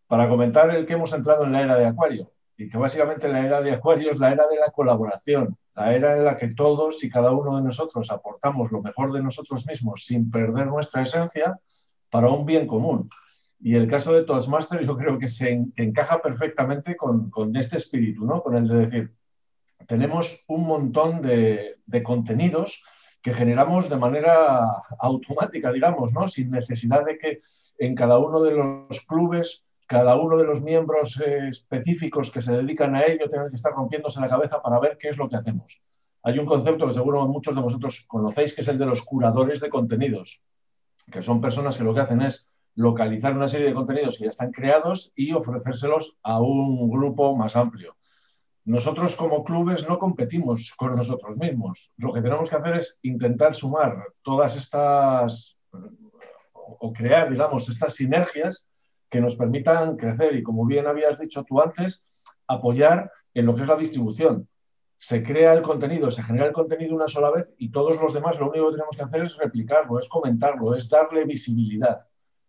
para 0.07 0.29
comentar 0.29 0.73
el 0.75 0.85
que 0.85 0.93
hemos 0.93 1.13
entrado 1.13 1.43
en 1.43 1.51
la 1.51 1.63
era 1.63 1.75
de 1.75 1.85
Acuario 1.85 2.31
y 2.57 2.69
que 2.69 2.77
básicamente 2.77 3.27
la 3.27 3.45
era 3.45 3.61
de 3.61 3.71
Acuario 3.71 4.11
es 4.11 4.17
la 4.17 4.31
era 4.31 4.47
de 4.47 4.57
la 4.57 4.71
colaboración, 4.71 5.57
la 5.77 5.95
era 5.95 6.17
en 6.17 6.25
la 6.25 6.37
que 6.37 6.47
todos 6.55 7.03
y 7.03 7.09
cada 7.09 7.31
uno 7.31 7.55
de 7.55 7.63
nosotros 7.63 8.09
aportamos 8.09 8.71
lo 8.71 8.81
mejor 8.81 9.13
de 9.13 9.21
nosotros 9.21 9.67
mismos 9.67 10.05
sin 10.05 10.31
perder 10.31 10.65
nuestra 10.65 11.03
esencia 11.03 11.59
para 12.09 12.29
un 12.29 12.47
bien 12.47 12.65
común. 12.65 13.09
Y 13.59 13.75
el 13.75 13.87
caso 13.87 14.11
de 14.11 14.23
Toastmasters 14.23 14.87
yo 14.87 14.97
creo 14.97 15.19
que 15.19 15.29
se 15.29 15.51
encaja 15.75 16.19
perfectamente 16.19 16.95
con, 16.95 17.29
con, 17.29 17.55
este 17.55 17.77
espíritu, 17.77 18.25
¿no? 18.25 18.41
con 18.41 18.57
el 18.57 18.67
de 18.67 18.85
decir, 18.87 19.13
tenemos 19.87 20.43
un 20.47 20.65
montón 20.65 21.21
de, 21.21 21.75
de, 21.85 22.03
contenidos 22.03 22.81
que 23.21 23.35
generamos 23.35 23.87
de 23.87 23.97
manera 23.97 24.65
automática, 24.97 25.71
digamos, 25.71 26.11
¿no? 26.11 26.27
sin 26.27 26.49
necesidad 26.49 27.05
de 27.05 27.19
que 27.19 27.41
en 27.77 27.93
cada 27.93 28.17
uno 28.17 28.41
de 28.41 28.51
los 28.51 28.99
clubes, 29.01 29.66
cada 29.87 30.17
uno 30.17 30.37
de 30.37 30.43
los 30.43 30.61
miembros 30.61 31.19
eh, 31.25 31.47
específicos 31.47 32.29
que 32.29 32.41
se 32.41 32.55
dedican 32.55 32.93
a 32.93 33.05
ello 33.05 33.29
tengan 33.29 33.49
que 33.49 33.55
estar 33.55 33.73
rompiéndose 33.73 34.19
la 34.19 34.29
cabeza 34.29 34.61
para 34.61 34.79
ver 34.79 34.97
qué 34.99 35.07
es 35.07 35.17
lo 35.17 35.29
que 35.29 35.37
hacemos. 35.37 35.81
Hay 36.23 36.37
un 36.37 36.45
concepto 36.45 36.85
que 36.85 36.93
seguro 36.93 37.25
muchos 37.25 37.55
de 37.55 37.61
vosotros 37.61 38.03
conocéis, 38.05 38.53
que 38.53 38.61
es 38.61 38.67
el 38.67 38.77
de 38.77 38.85
los 38.85 39.01
curadores 39.01 39.61
de 39.61 39.69
contenidos, 39.69 40.41
que 41.09 41.23
son 41.23 41.39
personas 41.39 41.77
que 41.77 41.85
lo 41.85 41.93
que 41.93 42.01
hacen 42.01 42.21
es 42.21 42.45
localizar 42.75 43.33
una 43.33 43.47
serie 43.47 43.67
de 43.67 43.73
contenidos 43.73 44.17
que 44.17 44.25
ya 44.25 44.29
están 44.29 44.51
creados 44.51 45.13
y 45.15 45.31
ofrecérselos 45.31 46.17
a 46.21 46.41
un 46.41 46.89
grupo 46.91 47.35
más 47.35 47.55
amplio. 47.55 47.95
Nosotros 48.65 49.15
como 49.15 49.45
clubes 49.45 49.87
no 49.87 49.97
competimos 49.97 50.73
con 50.75 50.95
nosotros 50.95 51.37
mismos. 51.37 51.93
Lo 51.95 52.11
que 52.11 52.21
tenemos 52.21 52.49
que 52.49 52.57
hacer 52.57 52.75
es 52.75 52.99
intentar 53.03 53.53
sumar 53.53 54.03
todas 54.21 54.57
estas 54.57 55.57
o 55.71 56.91
crear, 56.91 57.31
digamos, 57.31 57.69
estas 57.69 57.95
sinergias 57.95 58.69
que 59.09 59.21
nos 59.21 59.35
permitan 59.35 59.97
crecer 59.97 60.35
y, 60.35 60.43
como 60.43 60.65
bien 60.65 60.87
habías 60.87 61.19
dicho 61.19 61.43
tú 61.43 61.61
antes, 61.61 62.07
apoyar 62.47 63.11
en 63.33 63.45
lo 63.45 63.55
que 63.55 63.61
es 63.61 63.67
la 63.67 63.75
distribución. 63.75 64.47
Se 64.99 65.23
crea 65.23 65.53
el 65.53 65.61
contenido, 65.61 66.09
se 66.09 66.23
genera 66.23 66.47
el 66.47 66.53
contenido 66.53 66.95
una 66.95 67.07
sola 67.07 67.29
vez 67.29 67.53
y 67.57 67.69
todos 67.71 68.01
los 68.01 68.13
demás 68.13 68.39
lo 68.39 68.49
único 68.49 68.67
que 68.67 68.77
tenemos 68.77 68.97
que 68.97 69.03
hacer 69.03 69.23
es 69.23 69.37
replicarlo, 69.37 69.99
es 69.99 70.07
comentarlo, 70.07 70.75
es 70.75 70.89
darle 70.89 71.23
visibilidad. 71.23 72.05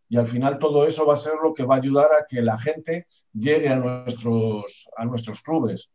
Y 0.08 0.16
al 0.16 0.26
final 0.26 0.58
todo 0.58 0.86
eso 0.86 1.04
va 1.06 1.14
a 1.14 1.18
ser 1.18 1.34
lo 1.42 1.52
que 1.52 1.64
va 1.64 1.74
a 1.74 1.78
ayudar 1.78 2.06
a 2.06 2.26
que 2.26 2.40
la 2.40 2.58
gente 2.58 3.06
llegue 3.32 3.68
a 3.68 3.76
nuestros, 3.76 4.88
a 4.96 5.04
nuestros 5.04 5.42
clubes. 5.42 5.90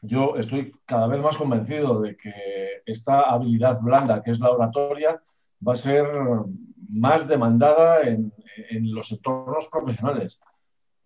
Yo 0.00 0.36
estoy 0.36 0.72
cada 0.86 1.06
vez 1.06 1.20
más 1.20 1.36
convencido 1.36 2.00
de 2.00 2.16
que 2.16 2.32
esta 2.86 3.20
habilidad 3.22 3.80
blanda, 3.82 4.22
que 4.22 4.30
es 4.30 4.40
la 4.40 4.50
oratoria, 4.50 5.22
va 5.66 5.74
a 5.74 5.76
ser 5.76 6.06
más 6.92 7.26
demandada 7.26 8.02
en, 8.02 8.32
los 8.82 9.10
entornos 9.12 9.68
profesionales. 9.68 10.40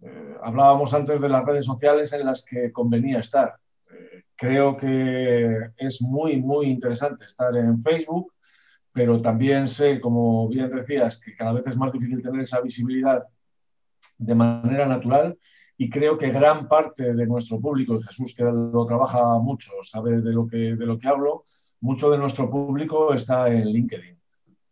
Eh, 0.01 0.35
hablábamos 0.43 0.93
antes 0.93 1.21
de 1.21 1.29
las 1.29 1.45
redes 1.45 1.65
sociales 1.65 2.13
en 2.13 2.27
las 2.27 2.45
que 2.45 2.73
convenía 2.73 3.21
estar. 3.21 3.55
Eh, 3.91 4.25
creo 4.35 4.77
que 4.77 5.71
es 5.77 6.03
muy, 6.03 6.41
muy 6.41 6.67
interesante 6.67 7.27
estar 7.27 7.57
en 7.57 7.79
Facebook, 7.79 8.33
pero 8.93 9.21
también 9.21 9.69
sé, 9.69 10.01
como 10.01 10.49
bien 10.49 10.75
decías, 10.75 11.21
que 11.21 11.37
cada 11.37 11.53
vez 11.53 11.67
es 11.67 11.77
más 11.77 11.93
difícil 11.93 12.23
tener 12.23 12.41
esa 12.41 12.61
visibilidad 12.61 13.25
de 14.19 14.35
manera 14.35 14.87
natural 14.87 15.39
y 15.77 15.91
creo 15.91 16.19
que 16.19 16.31
gran 16.31 16.69
parte 16.69 17.15
de 17.15 17.27
nuestro 17.27 17.61
público, 17.61 17.97
y 17.97 18.03
Jesús 18.03 18.35
que 18.37 18.45
lo 18.45 18.87
trabaja 18.87 19.39
mucho, 19.39 19.71
sabe 19.83 20.21
de 20.21 20.33
lo 20.33 20.47
que, 20.47 20.77
de 20.77 20.87
lo 20.87 20.99
que 20.99 21.09
hablo, 21.09 21.45
mucho 21.81 22.11
de 22.11 22.19
nuestro 22.19 22.51
público 22.51 23.13
está 23.15 23.49
en 23.49 23.67
LinkedIn 23.67 24.24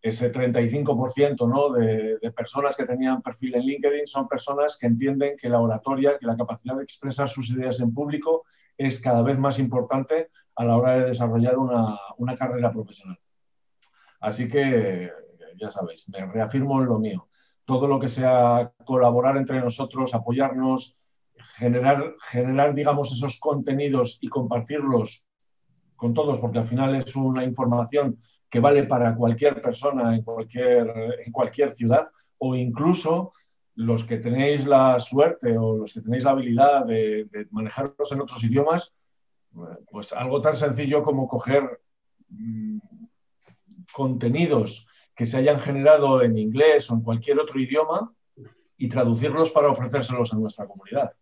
ese 0.02 0.32
35% 0.32 1.48
¿no? 1.48 1.72
de, 1.72 2.18
personas 2.32 2.76
que 2.76 2.84
tenían 2.84 3.22
perfil 3.22 3.54
en 3.54 3.62
LinkedIn 3.62 4.06
son 4.06 4.26
personas 4.26 4.76
que 4.76 4.88
entienden 4.88 5.36
que 5.36 5.48
la 5.48 5.60
oratoria, 5.60 6.18
que 6.18 6.26
la 6.26 6.36
capacidad 6.36 6.76
de 6.76 6.82
expresar 6.82 7.28
sus 7.28 7.50
ideas 7.50 7.78
en 7.80 7.94
público 7.94 8.44
es 8.76 9.00
cada 9.00 9.22
vez 9.22 9.38
más 9.38 9.60
importante 9.60 10.30
a 10.56 10.64
la 10.64 10.76
hora 10.76 10.98
de 10.98 11.04
desarrollar 11.06 11.56
una, 11.56 12.36
carrera 12.36 12.72
profesional. 12.72 13.18
Así 14.20 14.48
que, 14.48 15.10
ya 15.56 15.70
sabéis, 15.70 16.08
me 16.08 16.26
reafirmo 16.26 16.80
en 16.80 16.88
lo 16.88 16.98
mío. 16.98 17.28
Todo 17.64 17.86
lo 17.86 18.00
que 18.00 18.08
sea 18.08 18.72
colaborar 18.84 19.36
entre 19.36 19.60
nosotros, 19.60 20.14
apoyarnos, 20.14 20.98
generar, 21.56 22.14
generar, 22.22 22.74
digamos, 22.74 23.12
esos 23.12 23.38
contenidos 23.38 24.18
y 24.20 24.28
compartirlos 24.28 25.24
con 25.94 26.12
todos, 26.12 26.40
porque 26.40 26.58
al 26.58 26.66
final 26.66 26.96
es 26.96 27.14
una 27.14 27.44
información 27.44 28.18
que 28.52 28.60
vale 28.60 28.84
para 28.84 29.16
cualquier 29.16 29.62
persona 29.62 30.14
en 30.14 30.22
cualquier, 30.22 31.22
en 31.24 31.32
cualquier 31.32 31.74
ciudad 31.74 32.06
o 32.36 32.54
incluso 32.54 33.32
los 33.76 34.04
que 34.04 34.18
tenéis 34.18 34.66
la 34.66 35.00
suerte 35.00 35.56
o 35.56 35.78
los 35.78 35.94
que 35.94 36.02
tenéis 36.02 36.24
la 36.24 36.32
habilidad 36.32 36.84
de, 36.84 37.26
manejarlos 37.50 38.12
en 38.12 38.20
otros 38.20 38.44
idiomas, 38.44 38.92
pues 39.90 40.12
algo 40.12 40.42
tan 40.42 40.54
sencillo 40.54 41.02
como 41.02 41.26
coger 41.28 41.80
mm, 42.28 42.78
contenidos 43.90 44.86
que 45.16 45.24
se 45.24 45.38
hayan 45.38 45.58
generado 45.58 46.20
en 46.20 46.36
inglés 46.36 46.90
o 46.90 46.94
en 46.94 47.00
cualquier 47.00 47.40
otro 47.40 47.58
idioma 47.58 48.12
y 48.76 48.90
traducirlos 48.90 49.50
para 49.50 49.70
ofrecérselos 49.70 50.30
a 50.34 50.36
nuestra 50.36 50.66
comunidad. 50.66 51.12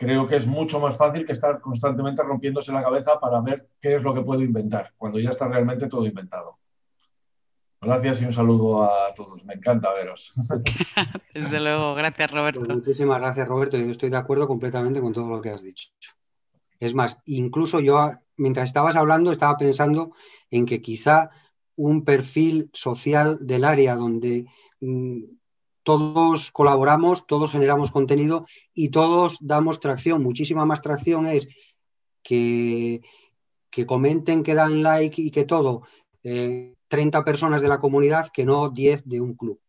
Creo 0.00 0.26
que 0.26 0.36
es 0.36 0.46
mucho 0.46 0.80
más 0.80 0.96
fácil 0.96 1.26
que 1.26 1.32
estar 1.32 1.60
constantemente 1.60 2.22
rompiéndose 2.22 2.72
la 2.72 2.82
cabeza 2.82 3.20
para 3.20 3.38
ver 3.42 3.68
qué 3.82 3.96
es 3.96 4.02
lo 4.02 4.14
que 4.14 4.22
puedo 4.22 4.40
inventar, 4.40 4.94
cuando 4.96 5.18
ya 5.18 5.28
está 5.28 5.46
realmente 5.46 5.88
todo 5.88 6.06
inventado. 6.06 6.56
Gracias 7.82 8.22
y 8.22 8.24
un 8.24 8.32
saludo 8.32 8.84
a 8.84 9.12
todos. 9.14 9.44
Me 9.44 9.52
encanta 9.52 9.92
veros. 9.92 10.32
Desde 11.34 11.60
luego, 11.60 11.94
gracias 11.94 12.30
Roberto. 12.30 12.60
Pues 12.60 12.72
muchísimas 12.76 13.20
gracias 13.20 13.46
Roberto. 13.46 13.76
Yo 13.76 13.90
estoy 13.90 14.08
de 14.08 14.16
acuerdo 14.16 14.48
completamente 14.48 15.02
con 15.02 15.12
todo 15.12 15.28
lo 15.28 15.42
que 15.42 15.50
has 15.50 15.62
dicho. 15.62 15.90
Es 16.78 16.94
más, 16.94 17.18
incluso 17.26 17.78
yo, 17.80 18.10
mientras 18.38 18.70
estabas 18.70 18.96
hablando, 18.96 19.32
estaba 19.32 19.58
pensando 19.58 20.14
en 20.50 20.64
que 20.64 20.80
quizá 20.80 21.28
un 21.76 22.06
perfil 22.06 22.70
social 22.72 23.36
del 23.42 23.66
área 23.66 23.96
donde 23.96 24.46
mm, 24.80 25.24
todos 25.82 26.50
colaboramos, 26.52 27.26
todos 27.26 27.52
generamos 27.52 27.90
contenido 27.90 28.46
y 28.74 28.90
todos 28.90 29.38
damos 29.40 29.80
tracción, 29.80 30.22
muchísima 30.22 30.64
más 30.64 30.82
tracción 30.82 31.26
es 31.26 31.48
que, 32.22 33.02
que 33.70 33.86
comenten, 33.86 34.42
que 34.42 34.54
dan 34.54 34.82
like 34.82 35.20
y 35.20 35.30
que 35.30 35.44
todo. 35.44 35.82
Eh, 36.22 36.74
30 36.90 37.24
personas 37.24 37.62
de 37.62 37.68
la 37.68 37.78
comunidad 37.78 38.28
que 38.32 38.44
no 38.44 38.68
10 38.68 39.04
de 39.06 39.20
un 39.20 39.34
club. 39.34 39.60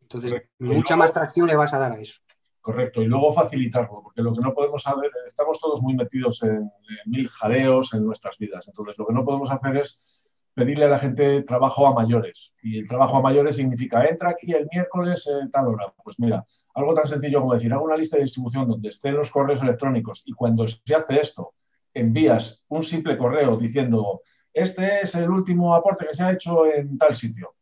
Entonces, 0.00 0.42
mucha 0.58 0.96
más 0.96 1.12
tracción 1.12 1.46
le 1.46 1.56
vas 1.56 1.74
a 1.74 1.78
dar 1.78 1.92
a 1.92 2.00
eso. 2.00 2.20
Correcto, 2.60 3.02
y 3.02 3.06
luego 3.06 3.32
facilitarlo, 3.32 4.02
porque 4.02 4.22
lo 4.22 4.32
que 4.32 4.40
no 4.40 4.52
podemos 4.52 4.84
hacer, 4.86 5.10
estamos 5.26 5.58
todos 5.60 5.80
muy 5.82 5.94
metidos 5.94 6.42
en, 6.42 6.68
mil 7.04 7.28
jareos 7.28 7.92
en 7.94 8.04
nuestras 8.04 8.38
vidas. 8.38 8.66
Entonces, 8.66 8.96
lo 8.98 9.06
que 9.06 9.12
no 9.12 9.24
podemos 9.24 9.50
hacer 9.50 9.76
es 9.76 10.25
pedirle 10.56 10.86
a 10.86 10.88
la 10.88 10.98
gente 10.98 11.42
trabajo 11.42 11.86
a 11.86 11.92
mayores. 11.92 12.54
Y 12.62 12.78
el 12.78 12.88
trabajo 12.88 13.18
a 13.18 13.20
mayores 13.20 13.56
significa, 13.56 14.06
entra 14.06 14.30
aquí 14.30 14.52
el 14.52 14.66
miércoles 14.72 15.26
en 15.26 15.50
tal 15.50 15.68
hora. 15.68 15.92
Pues 16.02 16.18
mira, 16.18 16.46
algo 16.74 16.94
tan 16.94 17.06
sencillo 17.06 17.40
como 17.40 17.52
decir, 17.52 17.70
hago 17.74 17.84
una 17.84 17.96
lista 17.96 18.16
de 18.16 18.22
distribución 18.22 18.66
donde 18.66 18.88
estén 18.88 19.16
los 19.16 19.30
correos 19.30 19.62
electrónicos 19.62 20.22
y 20.24 20.32
cuando 20.32 20.66
se 20.66 20.94
hace 20.94 21.20
esto, 21.20 21.52
envías 21.92 22.64
un 22.68 22.82
simple 22.82 23.18
correo 23.18 23.58
diciendo, 23.58 24.22
este 24.50 25.02
es 25.02 25.14
el 25.14 25.28
último 25.28 25.74
aporte 25.74 26.06
que 26.06 26.14
se 26.14 26.22
ha 26.22 26.32
hecho 26.32 26.64
en 26.64 26.96
tal 26.96 27.14
sitio. 27.14 27.54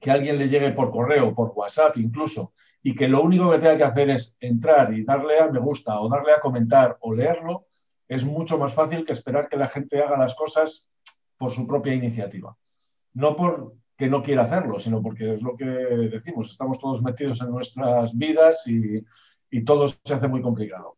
Que 0.00 0.10
alguien 0.10 0.36
le 0.36 0.48
llegue 0.48 0.72
por 0.72 0.90
correo, 0.90 1.32
por 1.36 1.52
WhatsApp 1.54 1.96
incluso, 1.98 2.52
y 2.82 2.96
que 2.96 3.06
lo 3.06 3.22
único 3.22 3.48
que 3.52 3.58
tenga 3.58 3.76
que 3.76 3.84
hacer 3.84 4.10
es 4.10 4.36
entrar 4.40 4.92
y 4.92 5.04
darle 5.04 5.38
a 5.38 5.46
me 5.46 5.60
gusta 5.60 6.00
o 6.00 6.08
darle 6.08 6.32
a 6.32 6.40
comentar 6.40 6.96
o 6.98 7.14
leerlo, 7.14 7.66
es 8.08 8.24
mucho 8.24 8.58
más 8.58 8.74
fácil 8.74 9.04
que 9.04 9.12
esperar 9.12 9.48
que 9.48 9.56
la 9.56 9.68
gente 9.68 10.02
haga 10.02 10.18
las 10.18 10.34
cosas 10.34 10.90
por 11.38 11.52
su 11.52 11.66
propia 11.66 11.94
iniciativa. 11.94 12.56
No 13.14 13.36
porque 13.36 14.08
no 14.08 14.22
quiera 14.22 14.44
hacerlo, 14.44 14.78
sino 14.78 15.02
porque 15.02 15.34
es 15.34 15.42
lo 15.42 15.56
que 15.56 15.64
decimos, 15.64 16.50
estamos 16.50 16.78
todos 16.78 17.02
metidos 17.02 17.40
en 17.40 17.50
nuestras 17.50 18.16
vidas 18.16 18.66
y, 18.66 19.04
y 19.50 19.64
todo 19.64 19.88
se 19.88 20.14
hace 20.14 20.28
muy 20.28 20.42
complicado. 20.42 20.96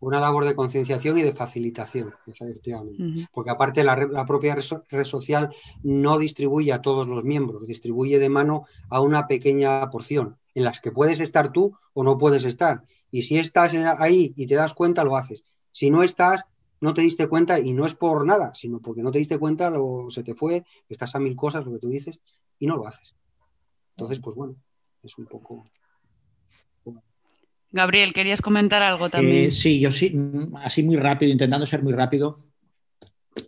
una 0.00 0.18
labor 0.18 0.46
de 0.46 0.54
concienciación 0.54 1.18
y 1.18 1.22
de 1.22 1.34
facilitación, 1.34 2.14
efectivamente. 2.26 3.28
Porque 3.32 3.50
aparte 3.50 3.84
la, 3.84 3.96
la 3.96 4.24
propia 4.24 4.54
red 4.54 5.04
social 5.04 5.50
no 5.82 6.18
distribuye 6.18 6.72
a 6.72 6.80
todos 6.80 7.06
los 7.06 7.22
miembros, 7.22 7.66
distribuye 7.66 8.18
de 8.18 8.30
mano 8.30 8.64
a 8.88 9.00
una 9.02 9.26
pequeña 9.26 9.90
porción 9.90 10.38
en 10.54 10.64
las 10.64 10.80
que 10.80 10.90
puedes 10.90 11.20
estar 11.20 11.52
tú 11.52 11.76
o 11.92 12.02
no 12.02 12.16
puedes 12.16 12.44
estar. 12.46 12.84
Y 13.10 13.22
si 13.22 13.38
estás 13.38 13.74
ahí 13.74 14.32
y 14.36 14.46
te 14.46 14.54
das 14.54 14.72
cuenta, 14.72 15.04
lo 15.04 15.16
haces. 15.16 15.44
Si 15.70 15.90
no 15.90 16.02
estás, 16.02 16.46
no 16.80 16.94
te 16.94 17.02
diste 17.02 17.28
cuenta 17.28 17.58
y 17.58 17.72
no 17.72 17.84
es 17.84 17.94
por 17.94 18.26
nada, 18.26 18.52
sino 18.54 18.80
porque 18.80 19.02
no 19.02 19.10
te 19.10 19.18
diste 19.18 19.38
cuenta, 19.38 19.70
lo, 19.70 20.06
se 20.10 20.22
te 20.22 20.34
fue, 20.34 20.64
estás 20.88 21.14
a 21.14 21.18
mil 21.18 21.36
cosas, 21.36 21.64
lo 21.64 21.72
que 21.72 21.78
tú 21.78 21.88
dices, 21.88 22.18
y 22.58 22.66
no 22.66 22.76
lo 22.76 22.86
haces. 22.86 23.14
Entonces, 23.96 24.18
pues 24.20 24.36
bueno, 24.36 24.56
es 25.02 25.16
un 25.18 25.26
poco... 25.26 25.64
Gabriel, 27.72 28.12
¿querías 28.12 28.42
comentar 28.42 28.82
algo 28.82 29.08
también? 29.08 29.44
Eh, 29.44 29.50
sí, 29.52 29.78
yo 29.78 29.92
sí, 29.92 30.12
así 30.56 30.82
muy 30.82 30.96
rápido, 30.96 31.30
intentando 31.30 31.66
ser 31.66 31.84
muy 31.84 31.92
rápido 31.92 32.49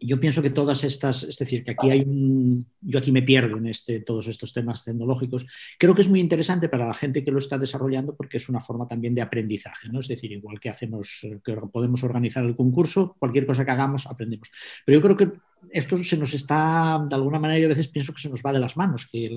yo 0.00 0.20
pienso 0.20 0.42
que 0.42 0.50
todas 0.50 0.84
estas, 0.84 1.22
es 1.24 1.38
decir, 1.38 1.64
que 1.64 1.72
aquí 1.72 1.90
hay 1.90 2.00
un, 2.00 2.66
yo 2.80 2.98
aquí 2.98 3.12
me 3.12 3.22
pierdo 3.22 3.56
en 3.56 3.66
este, 3.66 4.00
todos 4.00 4.26
estos 4.28 4.52
temas 4.52 4.84
tecnológicos, 4.84 5.46
creo 5.78 5.94
que 5.94 6.02
es 6.02 6.08
muy 6.08 6.20
interesante 6.20 6.68
para 6.68 6.86
la 6.86 6.94
gente 6.94 7.24
que 7.24 7.30
lo 7.30 7.38
está 7.38 7.58
desarrollando 7.58 8.14
porque 8.14 8.36
es 8.36 8.48
una 8.48 8.60
forma 8.60 8.86
también 8.86 9.14
de 9.14 9.22
aprendizaje, 9.22 9.88
¿no? 9.88 10.00
Es 10.00 10.08
decir, 10.08 10.32
igual 10.32 10.60
que 10.60 10.70
hacemos, 10.70 11.26
que 11.44 11.54
podemos 11.72 12.02
organizar 12.04 12.44
el 12.44 12.56
concurso, 12.56 13.16
cualquier 13.18 13.46
cosa 13.46 13.64
que 13.64 13.70
hagamos 13.70 14.06
aprendemos. 14.06 14.50
Pero 14.84 14.98
yo 14.98 15.02
creo 15.02 15.16
que 15.16 15.38
esto 15.70 16.02
se 16.02 16.16
nos 16.16 16.34
está, 16.34 17.04
de 17.08 17.14
alguna 17.14 17.38
manera, 17.38 17.60
yo 17.60 17.66
a 17.66 17.68
veces 17.68 17.88
pienso 17.88 18.12
que 18.12 18.20
se 18.20 18.28
nos 18.28 18.42
va 18.42 18.52
de 18.52 18.58
las 18.58 18.76
manos, 18.76 19.08
que, 19.10 19.30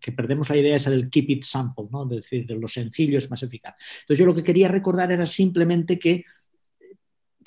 que 0.00 0.12
perdemos 0.12 0.50
la 0.50 0.56
idea 0.56 0.76
esa 0.76 0.90
del 0.90 1.08
keep 1.08 1.30
it 1.30 1.42
simple, 1.42 1.86
¿no? 1.90 2.04
Es 2.04 2.22
decir, 2.22 2.46
de 2.46 2.54
lo 2.56 2.68
sencillo 2.68 3.18
es 3.18 3.30
más 3.30 3.42
eficaz. 3.42 3.74
Entonces 4.00 4.18
yo 4.18 4.26
lo 4.26 4.34
que 4.34 4.44
quería 4.44 4.68
recordar 4.68 5.10
era 5.10 5.26
simplemente 5.26 5.98
que 5.98 6.24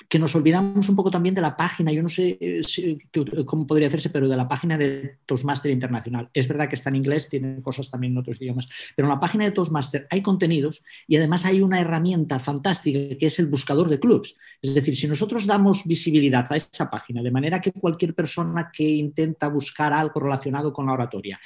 que 0.08 0.18
nos 0.18 0.34
olvidamos 0.34 0.88
un 0.88 0.96
poco 0.96 1.10
también 1.10 1.34
de 1.34 1.42
la 1.42 1.54
página, 1.54 1.92
yo 1.92 2.02
no 2.02 2.08
sé 2.08 2.38
eh, 2.40 2.62
cómo 3.44 3.66
podría 3.66 3.88
hacerse, 3.88 4.08
pero 4.08 4.26
de 4.26 4.36
la 4.36 4.48
página 4.48 4.78
de 4.78 5.18
Toastmaster 5.26 5.70
Internacional. 5.70 6.30
Es 6.32 6.48
verdad 6.48 6.68
que 6.68 6.76
está 6.76 6.88
en 6.88 6.96
inglés, 6.96 7.28
tiene 7.28 7.60
cosas 7.60 7.90
también 7.90 8.14
en 8.14 8.18
otros 8.18 8.40
idiomas, 8.40 8.68
pero 8.96 9.06
en 9.06 9.10
la 9.10 9.20
página 9.20 9.44
de 9.44 9.50
Toastmaster 9.50 10.06
hay 10.10 10.22
contenidos 10.22 10.82
y 11.06 11.16
además 11.16 11.44
hay 11.44 11.60
una 11.60 11.78
herramienta 11.78 12.40
fantástica 12.40 13.18
que 13.18 13.26
es 13.26 13.38
el 13.38 13.46
buscador 13.46 13.90
de 13.90 14.00
clubs. 14.00 14.34
Es 14.62 14.74
decir, 14.74 14.96
si 14.96 15.06
nosotros 15.06 15.46
damos 15.46 15.84
visibilidad 15.84 16.46
a 16.50 16.56
esa 16.56 16.88
página, 16.88 17.22
de 17.22 17.30
manera 17.30 17.60
que 17.60 17.72
cualquier 17.72 18.14
persona 18.14 18.70
que 18.72 18.88
intenta 18.88 19.48
buscar 19.48 19.92
algo 19.92 20.20
relacionado 20.20 20.72
con 20.72 20.86
la 20.86 20.92
oratoria 20.92 21.38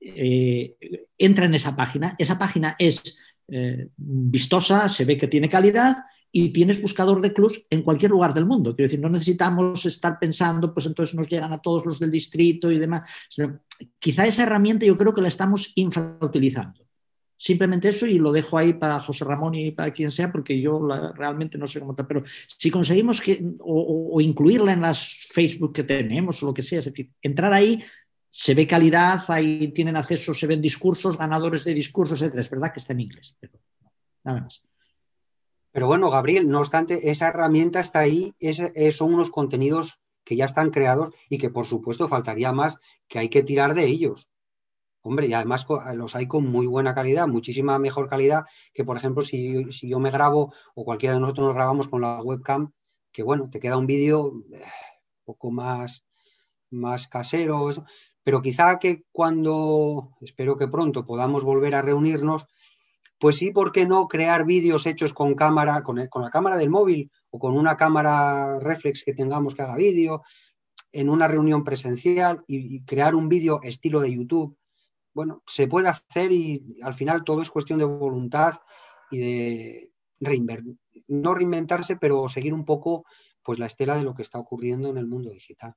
eh, 0.00 0.74
entra 1.18 1.44
en 1.44 1.54
esa 1.54 1.76
página, 1.76 2.14
esa 2.18 2.38
página 2.38 2.76
es 2.78 3.20
eh, 3.48 3.88
vistosa, 3.96 4.88
se 4.88 5.04
ve 5.04 5.18
que 5.18 5.28
tiene 5.28 5.50
calidad 5.50 5.98
y 6.38 6.50
tienes 6.50 6.82
buscador 6.82 7.22
de 7.22 7.32
clubs 7.32 7.64
en 7.70 7.80
cualquier 7.80 8.10
lugar 8.10 8.34
del 8.34 8.44
mundo. 8.44 8.76
Quiero 8.76 8.88
decir, 8.88 9.00
no 9.00 9.08
necesitamos 9.08 9.86
estar 9.86 10.18
pensando, 10.18 10.74
pues 10.74 10.84
entonces 10.84 11.14
nos 11.14 11.30
llegan 11.30 11.50
a 11.54 11.62
todos 11.62 11.86
los 11.86 11.98
del 11.98 12.10
distrito 12.10 12.70
y 12.70 12.78
demás. 12.78 13.04
quizá 13.98 14.26
esa 14.26 14.42
herramienta 14.42 14.84
yo 14.84 14.98
creo 14.98 15.14
que 15.14 15.22
la 15.22 15.28
estamos 15.28 15.72
infrautilizando. 15.76 16.84
Simplemente 17.38 17.88
eso 17.88 18.06
y 18.06 18.18
lo 18.18 18.32
dejo 18.32 18.58
ahí 18.58 18.74
para 18.74 19.00
José 19.00 19.24
Ramón 19.24 19.54
y 19.54 19.70
para 19.70 19.90
quien 19.94 20.10
sea, 20.10 20.30
porque 20.30 20.60
yo 20.60 20.86
realmente 21.14 21.56
no 21.56 21.66
sé 21.66 21.80
cómo 21.80 21.92
está. 21.92 22.06
Pero 22.06 22.22
si 22.46 22.70
conseguimos 22.70 23.22
que, 23.22 23.42
o, 23.60 24.20
incluirla 24.20 24.74
en 24.74 24.82
las 24.82 25.28
Facebook 25.32 25.72
que 25.72 25.84
tenemos 25.84 26.42
o 26.42 26.46
lo 26.46 26.52
que 26.52 26.62
sea, 26.62 26.80
es 26.80 26.84
decir, 26.84 27.12
entrar 27.22 27.54
ahí, 27.54 27.82
se 28.28 28.52
ve 28.52 28.66
calidad, 28.66 29.24
ahí 29.28 29.68
tienen 29.68 29.96
acceso, 29.96 30.34
se 30.34 30.46
ven 30.46 30.60
discursos, 30.60 31.16
ganadores 31.16 31.64
de 31.64 31.72
discursos, 31.72 32.20
etc. 32.20 32.34
Es 32.34 32.50
verdad 32.50 32.74
que 32.74 32.80
está 32.80 32.92
en 32.92 33.00
inglés, 33.00 33.34
pero 33.40 33.58
nada 34.22 34.42
más. 34.42 34.60
Pero 35.76 35.88
bueno, 35.88 36.08
Gabriel, 36.08 36.48
no 36.48 36.60
obstante, 36.60 37.10
esa 37.10 37.28
herramienta 37.28 37.80
está 37.80 37.98
ahí, 37.98 38.34
son 38.92 39.12
unos 39.12 39.28
contenidos 39.28 40.00
que 40.24 40.34
ya 40.34 40.46
están 40.46 40.70
creados 40.70 41.10
y 41.28 41.36
que 41.36 41.50
por 41.50 41.66
supuesto 41.66 42.08
faltaría 42.08 42.50
más 42.50 42.78
que 43.08 43.18
hay 43.18 43.28
que 43.28 43.42
tirar 43.42 43.74
de 43.74 43.84
ellos. 43.84 44.26
Hombre, 45.02 45.26
y 45.26 45.34
además 45.34 45.66
los 45.92 46.16
hay 46.16 46.26
con 46.28 46.50
muy 46.50 46.66
buena 46.66 46.94
calidad, 46.94 47.28
muchísima 47.28 47.78
mejor 47.78 48.08
calidad 48.08 48.46
que, 48.72 48.86
por 48.86 48.96
ejemplo, 48.96 49.20
si, 49.20 49.66
yo 49.86 49.98
me 49.98 50.10
grabo 50.10 50.54
o 50.74 50.82
cualquiera 50.86 51.12
de 51.12 51.20
nosotros 51.20 51.48
nos 51.48 51.54
grabamos 51.54 51.88
con 51.88 52.00
la 52.00 52.22
webcam, 52.22 52.72
que 53.12 53.22
bueno, 53.22 53.50
te 53.50 53.60
queda 53.60 53.76
un 53.76 53.86
vídeo 53.86 54.32
eh, 54.54 54.62
un 54.62 55.24
poco 55.26 55.50
más, 55.50 56.06
más 56.70 57.06
casero, 57.06 57.68
pero 58.24 58.40
quizá 58.40 58.78
que 58.78 59.04
cuando, 59.12 60.16
espero 60.22 60.56
que 60.56 60.68
pronto 60.68 61.04
podamos 61.04 61.44
volver 61.44 61.74
a 61.74 61.82
reunirnos, 61.82 62.46
pues 63.18 63.36
sí, 63.36 63.50
¿por 63.50 63.72
qué 63.72 63.86
no 63.86 64.08
crear 64.08 64.44
vídeos 64.44 64.86
hechos 64.86 65.12
con 65.14 65.34
cámara, 65.34 65.82
con, 65.82 65.96
la 65.96 66.30
cámara 66.30 66.56
del 66.56 66.70
móvil 66.70 67.10
o 67.30 67.38
con 67.38 67.56
una 67.56 67.76
cámara 67.76 68.58
reflex 68.60 69.02
que 69.04 69.14
tengamos 69.14 69.54
que 69.54 69.62
haga 69.62 69.76
vídeo 69.76 70.22
en 70.92 71.08
una 71.08 71.28
reunión 71.28 71.64
presencial 71.64 72.44
y, 72.46 72.82
crear 72.84 73.14
un 73.14 73.28
vídeo 73.28 73.60
estilo 73.62 74.00
de 74.00 74.14
YouTube? 74.14 74.58
Bueno, 75.14 75.42
se 75.46 75.66
puede 75.66 75.88
hacer 75.88 76.30
y 76.30 76.76
al 76.82 76.94
final 76.94 77.24
todo 77.24 77.40
es 77.40 77.50
cuestión 77.50 77.78
de 77.78 77.86
voluntad 77.86 78.60
y 79.10 79.18
de 79.18 79.92
no 81.08 81.34
reinventarse, 81.34 81.96
pero 81.96 82.28
seguir 82.28 82.52
un 82.52 82.64
poco 82.64 83.06
pues 83.42 83.58
la 83.58 83.66
estela 83.66 83.96
de 83.96 84.02
lo 84.02 84.14
que 84.14 84.22
está 84.22 84.38
ocurriendo 84.38 84.90
en 84.90 84.98
el 84.98 85.06
mundo 85.06 85.30
digital. 85.30 85.74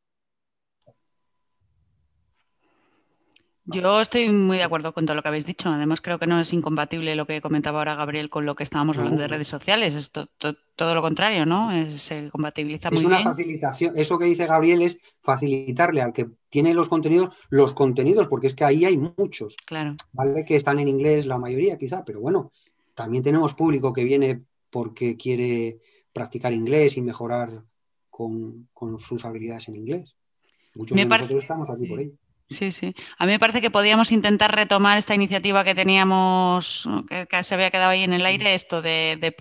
Yo 3.71 4.01
estoy 4.01 4.29
muy 4.29 4.57
de 4.57 4.63
acuerdo 4.63 4.93
con 4.93 5.05
todo 5.05 5.15
lo 5.15 5.21
que 5.21 5.27
habéis 5.27 5.45
dicho. 5.45 5.69
Además, 5.69 6.01
creo 6.01 6.19
que 6.19 6.27
no 6.27 6.39
es 6.39 6.53
incompatible 6.53 7.15
lo 7.15 7.25
que 7.25 7.41
comentaba 7.41 7.79
ahora 7.79 7.95
Gabriel 7.95 8.29
con 8.29 8.45
lo 8.45 8.55
que 8.55 8.63
estábamos 8.63 8.97
hablando 8.97 9.21
de 9.21 9.27
redes 9.27 9.47
sociales. 9.47 9.95
Es 9.95 10.11
todo 10.11 10.95
lo 10.95 11.01
contrario, 11.01 11.45
¿no? 11.45 11.71
se 11.97 12.29
compatibiliza 12.29 12.89
muy 12.89 12.99
bien. 12.99 13.11
Es 13.11 13.19
una 13.19 13.29
facilitación. 13.29 13.97
Eso 13.97 14.17
que 14.17 14.25
dice 14.25 14.45
Gabriel 14.45 14.81
es 14.81 14.99
facilitarle 15.21 16.01
al 16.01 16.13
que 16.13 16.29
tiene 16.49 16.73
los 16.73 16.89
contenidos, 16.89 17.35
los 17.49 17.73
contenidos, 17.73 18.27
porque 18.27 18.47
es 18.47 18.55
que 18.55 18.63
ahí 18.65 18.85
hay 18.85 18.97
muchos. 18.97 19.55
Claro. 19.65 19.95
Vale 20.13 20.45
que 20.45 20.55
están 20.55 20.79
en 20.79 20.87
inglés 20.87 21.25
la 21.25 21.37
mayoría, 21.37 21.77
quizá, 21.77 22.03
pero 22.03 22.19
bueno, 22.19 22.51
también 22.95 23.23
tenemos 23.23 23.53
público 23.53 23.93
que 23.93 24.03
viene 24.03 24.41
porque 24.69 25.17
quiere 25.17 25.79
practicar 26.13 26.53
inglés 26.53 26.97
y 26.97 27.01
mejorar 27.01 27.63
con, 28.09 28.67
sus 28.99 29.23
habilidades 29.23 29.69
en 29.69 29.77
inglés. 29.77 30.15
Muchos 30.75 30.97
de 30.97 31.05
nosotros 31.05 31.43
estamos 31.43 31.69
aquí 31.69 31.87
por 31.87 32.01
ello. 32.01 32.13
Sí, 32.49 32.71
sí. 32.71 32.95
A 33.19 33.25
mí 33.27 33.31
me 33.33 33.39
parece 33.39 33.61
que 33.61 33.69
podíamos 33.69 34.11
intentar 34.11 34.55
retomar 34.55 34.97
esta 34.97 35.13
iniciativa 35.13 35.63
que 35.63 35.75
teníamos, 35.75 36.87
que, 37.29 37.43
se 37.43 37.53
había 37.53 37.69
quedado 37.69 37.91
ahí 37.91 38.03
en 38.03 38.13
el 38.13 38.25
aire, 38.25 38.55
esto 38.55 38.81
de, 38.81 39.35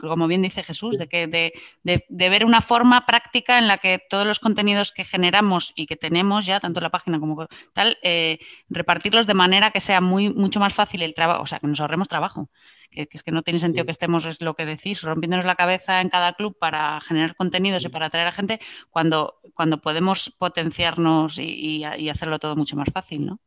como 0.00 0.26
bien 0.26 0.42
dice 0.42 0.62
Jesús, 0.62 0.98
de, 0.98 1.08
que, 1.08 1.26
de, 1.26 2.28
ver 2.28 2.44
una 2.44 2.60
forma 2.60 3.06
práctica 3.06 3.58
en 3.58 3.68
la 3.68 3.78
que 3.78 4.00
todos 4.10 4.26
los 4.26 4.38
contenidos 4.38 4.92
que 4.92 5.04
generamos 5.04 5.72
y 5.76 5.86
que 5.86 5.96
tenemos 5.96 6.46
ya, 6.46 6.60
tanto 6.60 6.80
en 6.80 6.84
la 6.84 6.90
página 6.90 7.20
como 7.20 7.46
tal, 7.72 7.98
eh, 8.02 8.38
repartirlos 8.68 9.26
de 9.26 9.34
manera 9.34 9.70
que 9.70 9.80
sea 9.80 10.00
muy, 10.00 10.32
mucho 10.32 10.60
más 10.60 10.74
fácil 10.74 11.02
el 11.02 11.14
trabajo, 11.14 11.42
o 11.42 11.46
sea, 11.46 11.58
que 11.58 11.66
nos 11.66 11.80
ahorremos 11.80 12.08
trabajo 12.08 12.48
que, 12.90 13.08
es 13.10 13.22
que 13.22 13.32
no 13.32 13.42
tiene 13.42 13.58
sentido 13.58 13.84
que 13.84 13.90
estemos, 13.90 14.26
es 14.26 14.40
lo 14.40 14.54
que 14.54 14.64
decís, 14.64 15.02
rompiéndonos 15.02 15.44
la 15.44 15.56
cabeza 15.56 16.00
en 16.00 16.08
cada 16.08 16.32
club 16.32 16.56
para 16.58 17.00
generar 17.00 17.36
contenidos 17.36 17.84
y 17.84 17.88
para 17.88 18.06
atraer 18.06 18.28
a 18.28 18.32
gente 18.32 18.60
cuando, 18.90 19.40
cuando 19.54 19.80
podemos 19.80 20.34
potenciarnos 20.38 21.38
y, 21.38 21.84
hacerlo 21.84 22.38
todo 22.38 22.56
mucho 22.56 22.76
más 22.76 22.88
fácil, 22.92 23.26
¿no? 23.26 23.40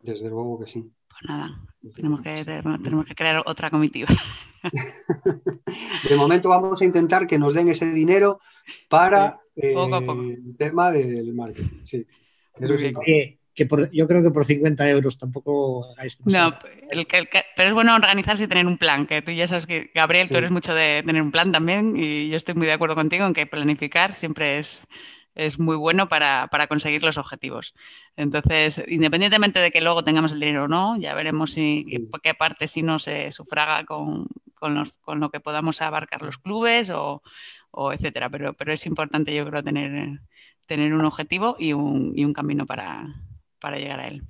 Desde 0.00 0.28
luego 0.28 0.58
que 0.58 0.66
sí. 0.66 0.90
Pues 1.22 1.28
nada, 1.28 1.60
tenemos 1.94 2.20
que, 2.20 2.44
tenemos 2.44 3.06
que 3.06 3.14
crear 3.14 3.42
otra 3.46 3.70
comitiva. 3.70 4.08
De 6.08 6.16
momento 6.16 6.48
vamos 6.48 6.80
a 6.82 6.84
intentar 6.84 7.26
que 7.26 7.38
nos 7.38 7.54
den 7.54 7.68
ese 7.68 7.86
dinero 7.92 8.40
para 8.88 9.40
eh, 9.56 9.74
el 9.74 10.56
tema 10.56 10.90
del 10.90 11.32
marketing. 11.34 11.84
Sí, 11.84 12.06
eso 12.58 12.78
sí 12.78 12.92
que 13.54 13.68
yo 13.92 14.06
creo 14.06 14.22
que 14.22 14.30
por 14.30 14.44
50 14.46 14.88
euros 14.88 15.18
tampoco 15.18 15.84
hagáis 15.92 16.18
No, 16.24 16.58
pero 16.58 17.68
es 17.68 17.74
bueno 17.74 17.94
organizarse 17.94 18.44
y 18.44 18.48
tener 18.48 18.66
un 18.66 18.78
plan, 18.78 19.06
que 19.06 19.20
tú 19.20 19.30
ya 19.30 19.46
sabes 19.46 19.66
que, 19.66 19.90
Gabriel, 19.94 20.28
tú 20.28 20.38
eres 20.38 20.50
mucho 20.50 20.74
de 20.74 21.02
tener 21.04 21.20
un 21.20 21.32
plan 21.32 21.52
también 21.52 21.94
y 21.96 22.30
yo 22.30 22.36
estoy 22.36 22.54
muy 22.54 22.66
de 22.66 22.72
acuerdo 22.72 22.94
contigo 22.94 23.26
en 23.26 23.34
que 23.34 23.46
planificar 23.46 24.14
siempre 24.14 24.58
es, 24.58 24.86
es 25.34 25.58
muy 25.58 25.76
bueno 25.76 26.08
para, 26.08 26.48
conseguir 26.68 27.02
los 27.02 27.18
objetivos. 27.18 27.74
Entonces, 28.16 28.82
independientemente 28.88 29.60
de 29.60 29.70
que 29.70 29.80
luego 29.80 30.04
tengamos 30.04 30.32
el 30.32 30.40
dinero 30.40 30.64
o 30.64 30.68
no, 30.68 30.96
ya 30.98 31.14
veremos 31.14 31.52
si, 31.52 31.86
qué, 32.22 32.34
parte 32.34 32.66
si 32.66 32.82
no 32.82 32.98
se 32.98 33.30
sufraga 33.30 33.84
con, 33.84 34.26
con, 34.54 35.20
lo 35.20 35.30
que 35.30 35.40
podamos 35.40 35.80
abarcar 35.82 36.22
los 36.22 36.38
clubes 36.38 36.90
o, 36.90 37.22
o 37.70 37.92
etcétera. 37.92 38.30
Pero, 38.30 38.52
pero 38.54 38.72
es 38.72 38.86
importante, 38.86 39.34
yo 39.34 39.46
creo, 39.48 39.62
tener, 39.62 40.20
tener 40.66 40.94
un 40.94 41.04
objetivo 41.04 41.56
y 41.58 41.72
un, 41.72 42.12
y 42.14 42.24
un 42.24 42.32
camino 42.32 42.66
para, 42.66 43.06
para 43.58 43.78
llegar 43.78 44.00
a 44.00 44.08
él. 44.08 44.22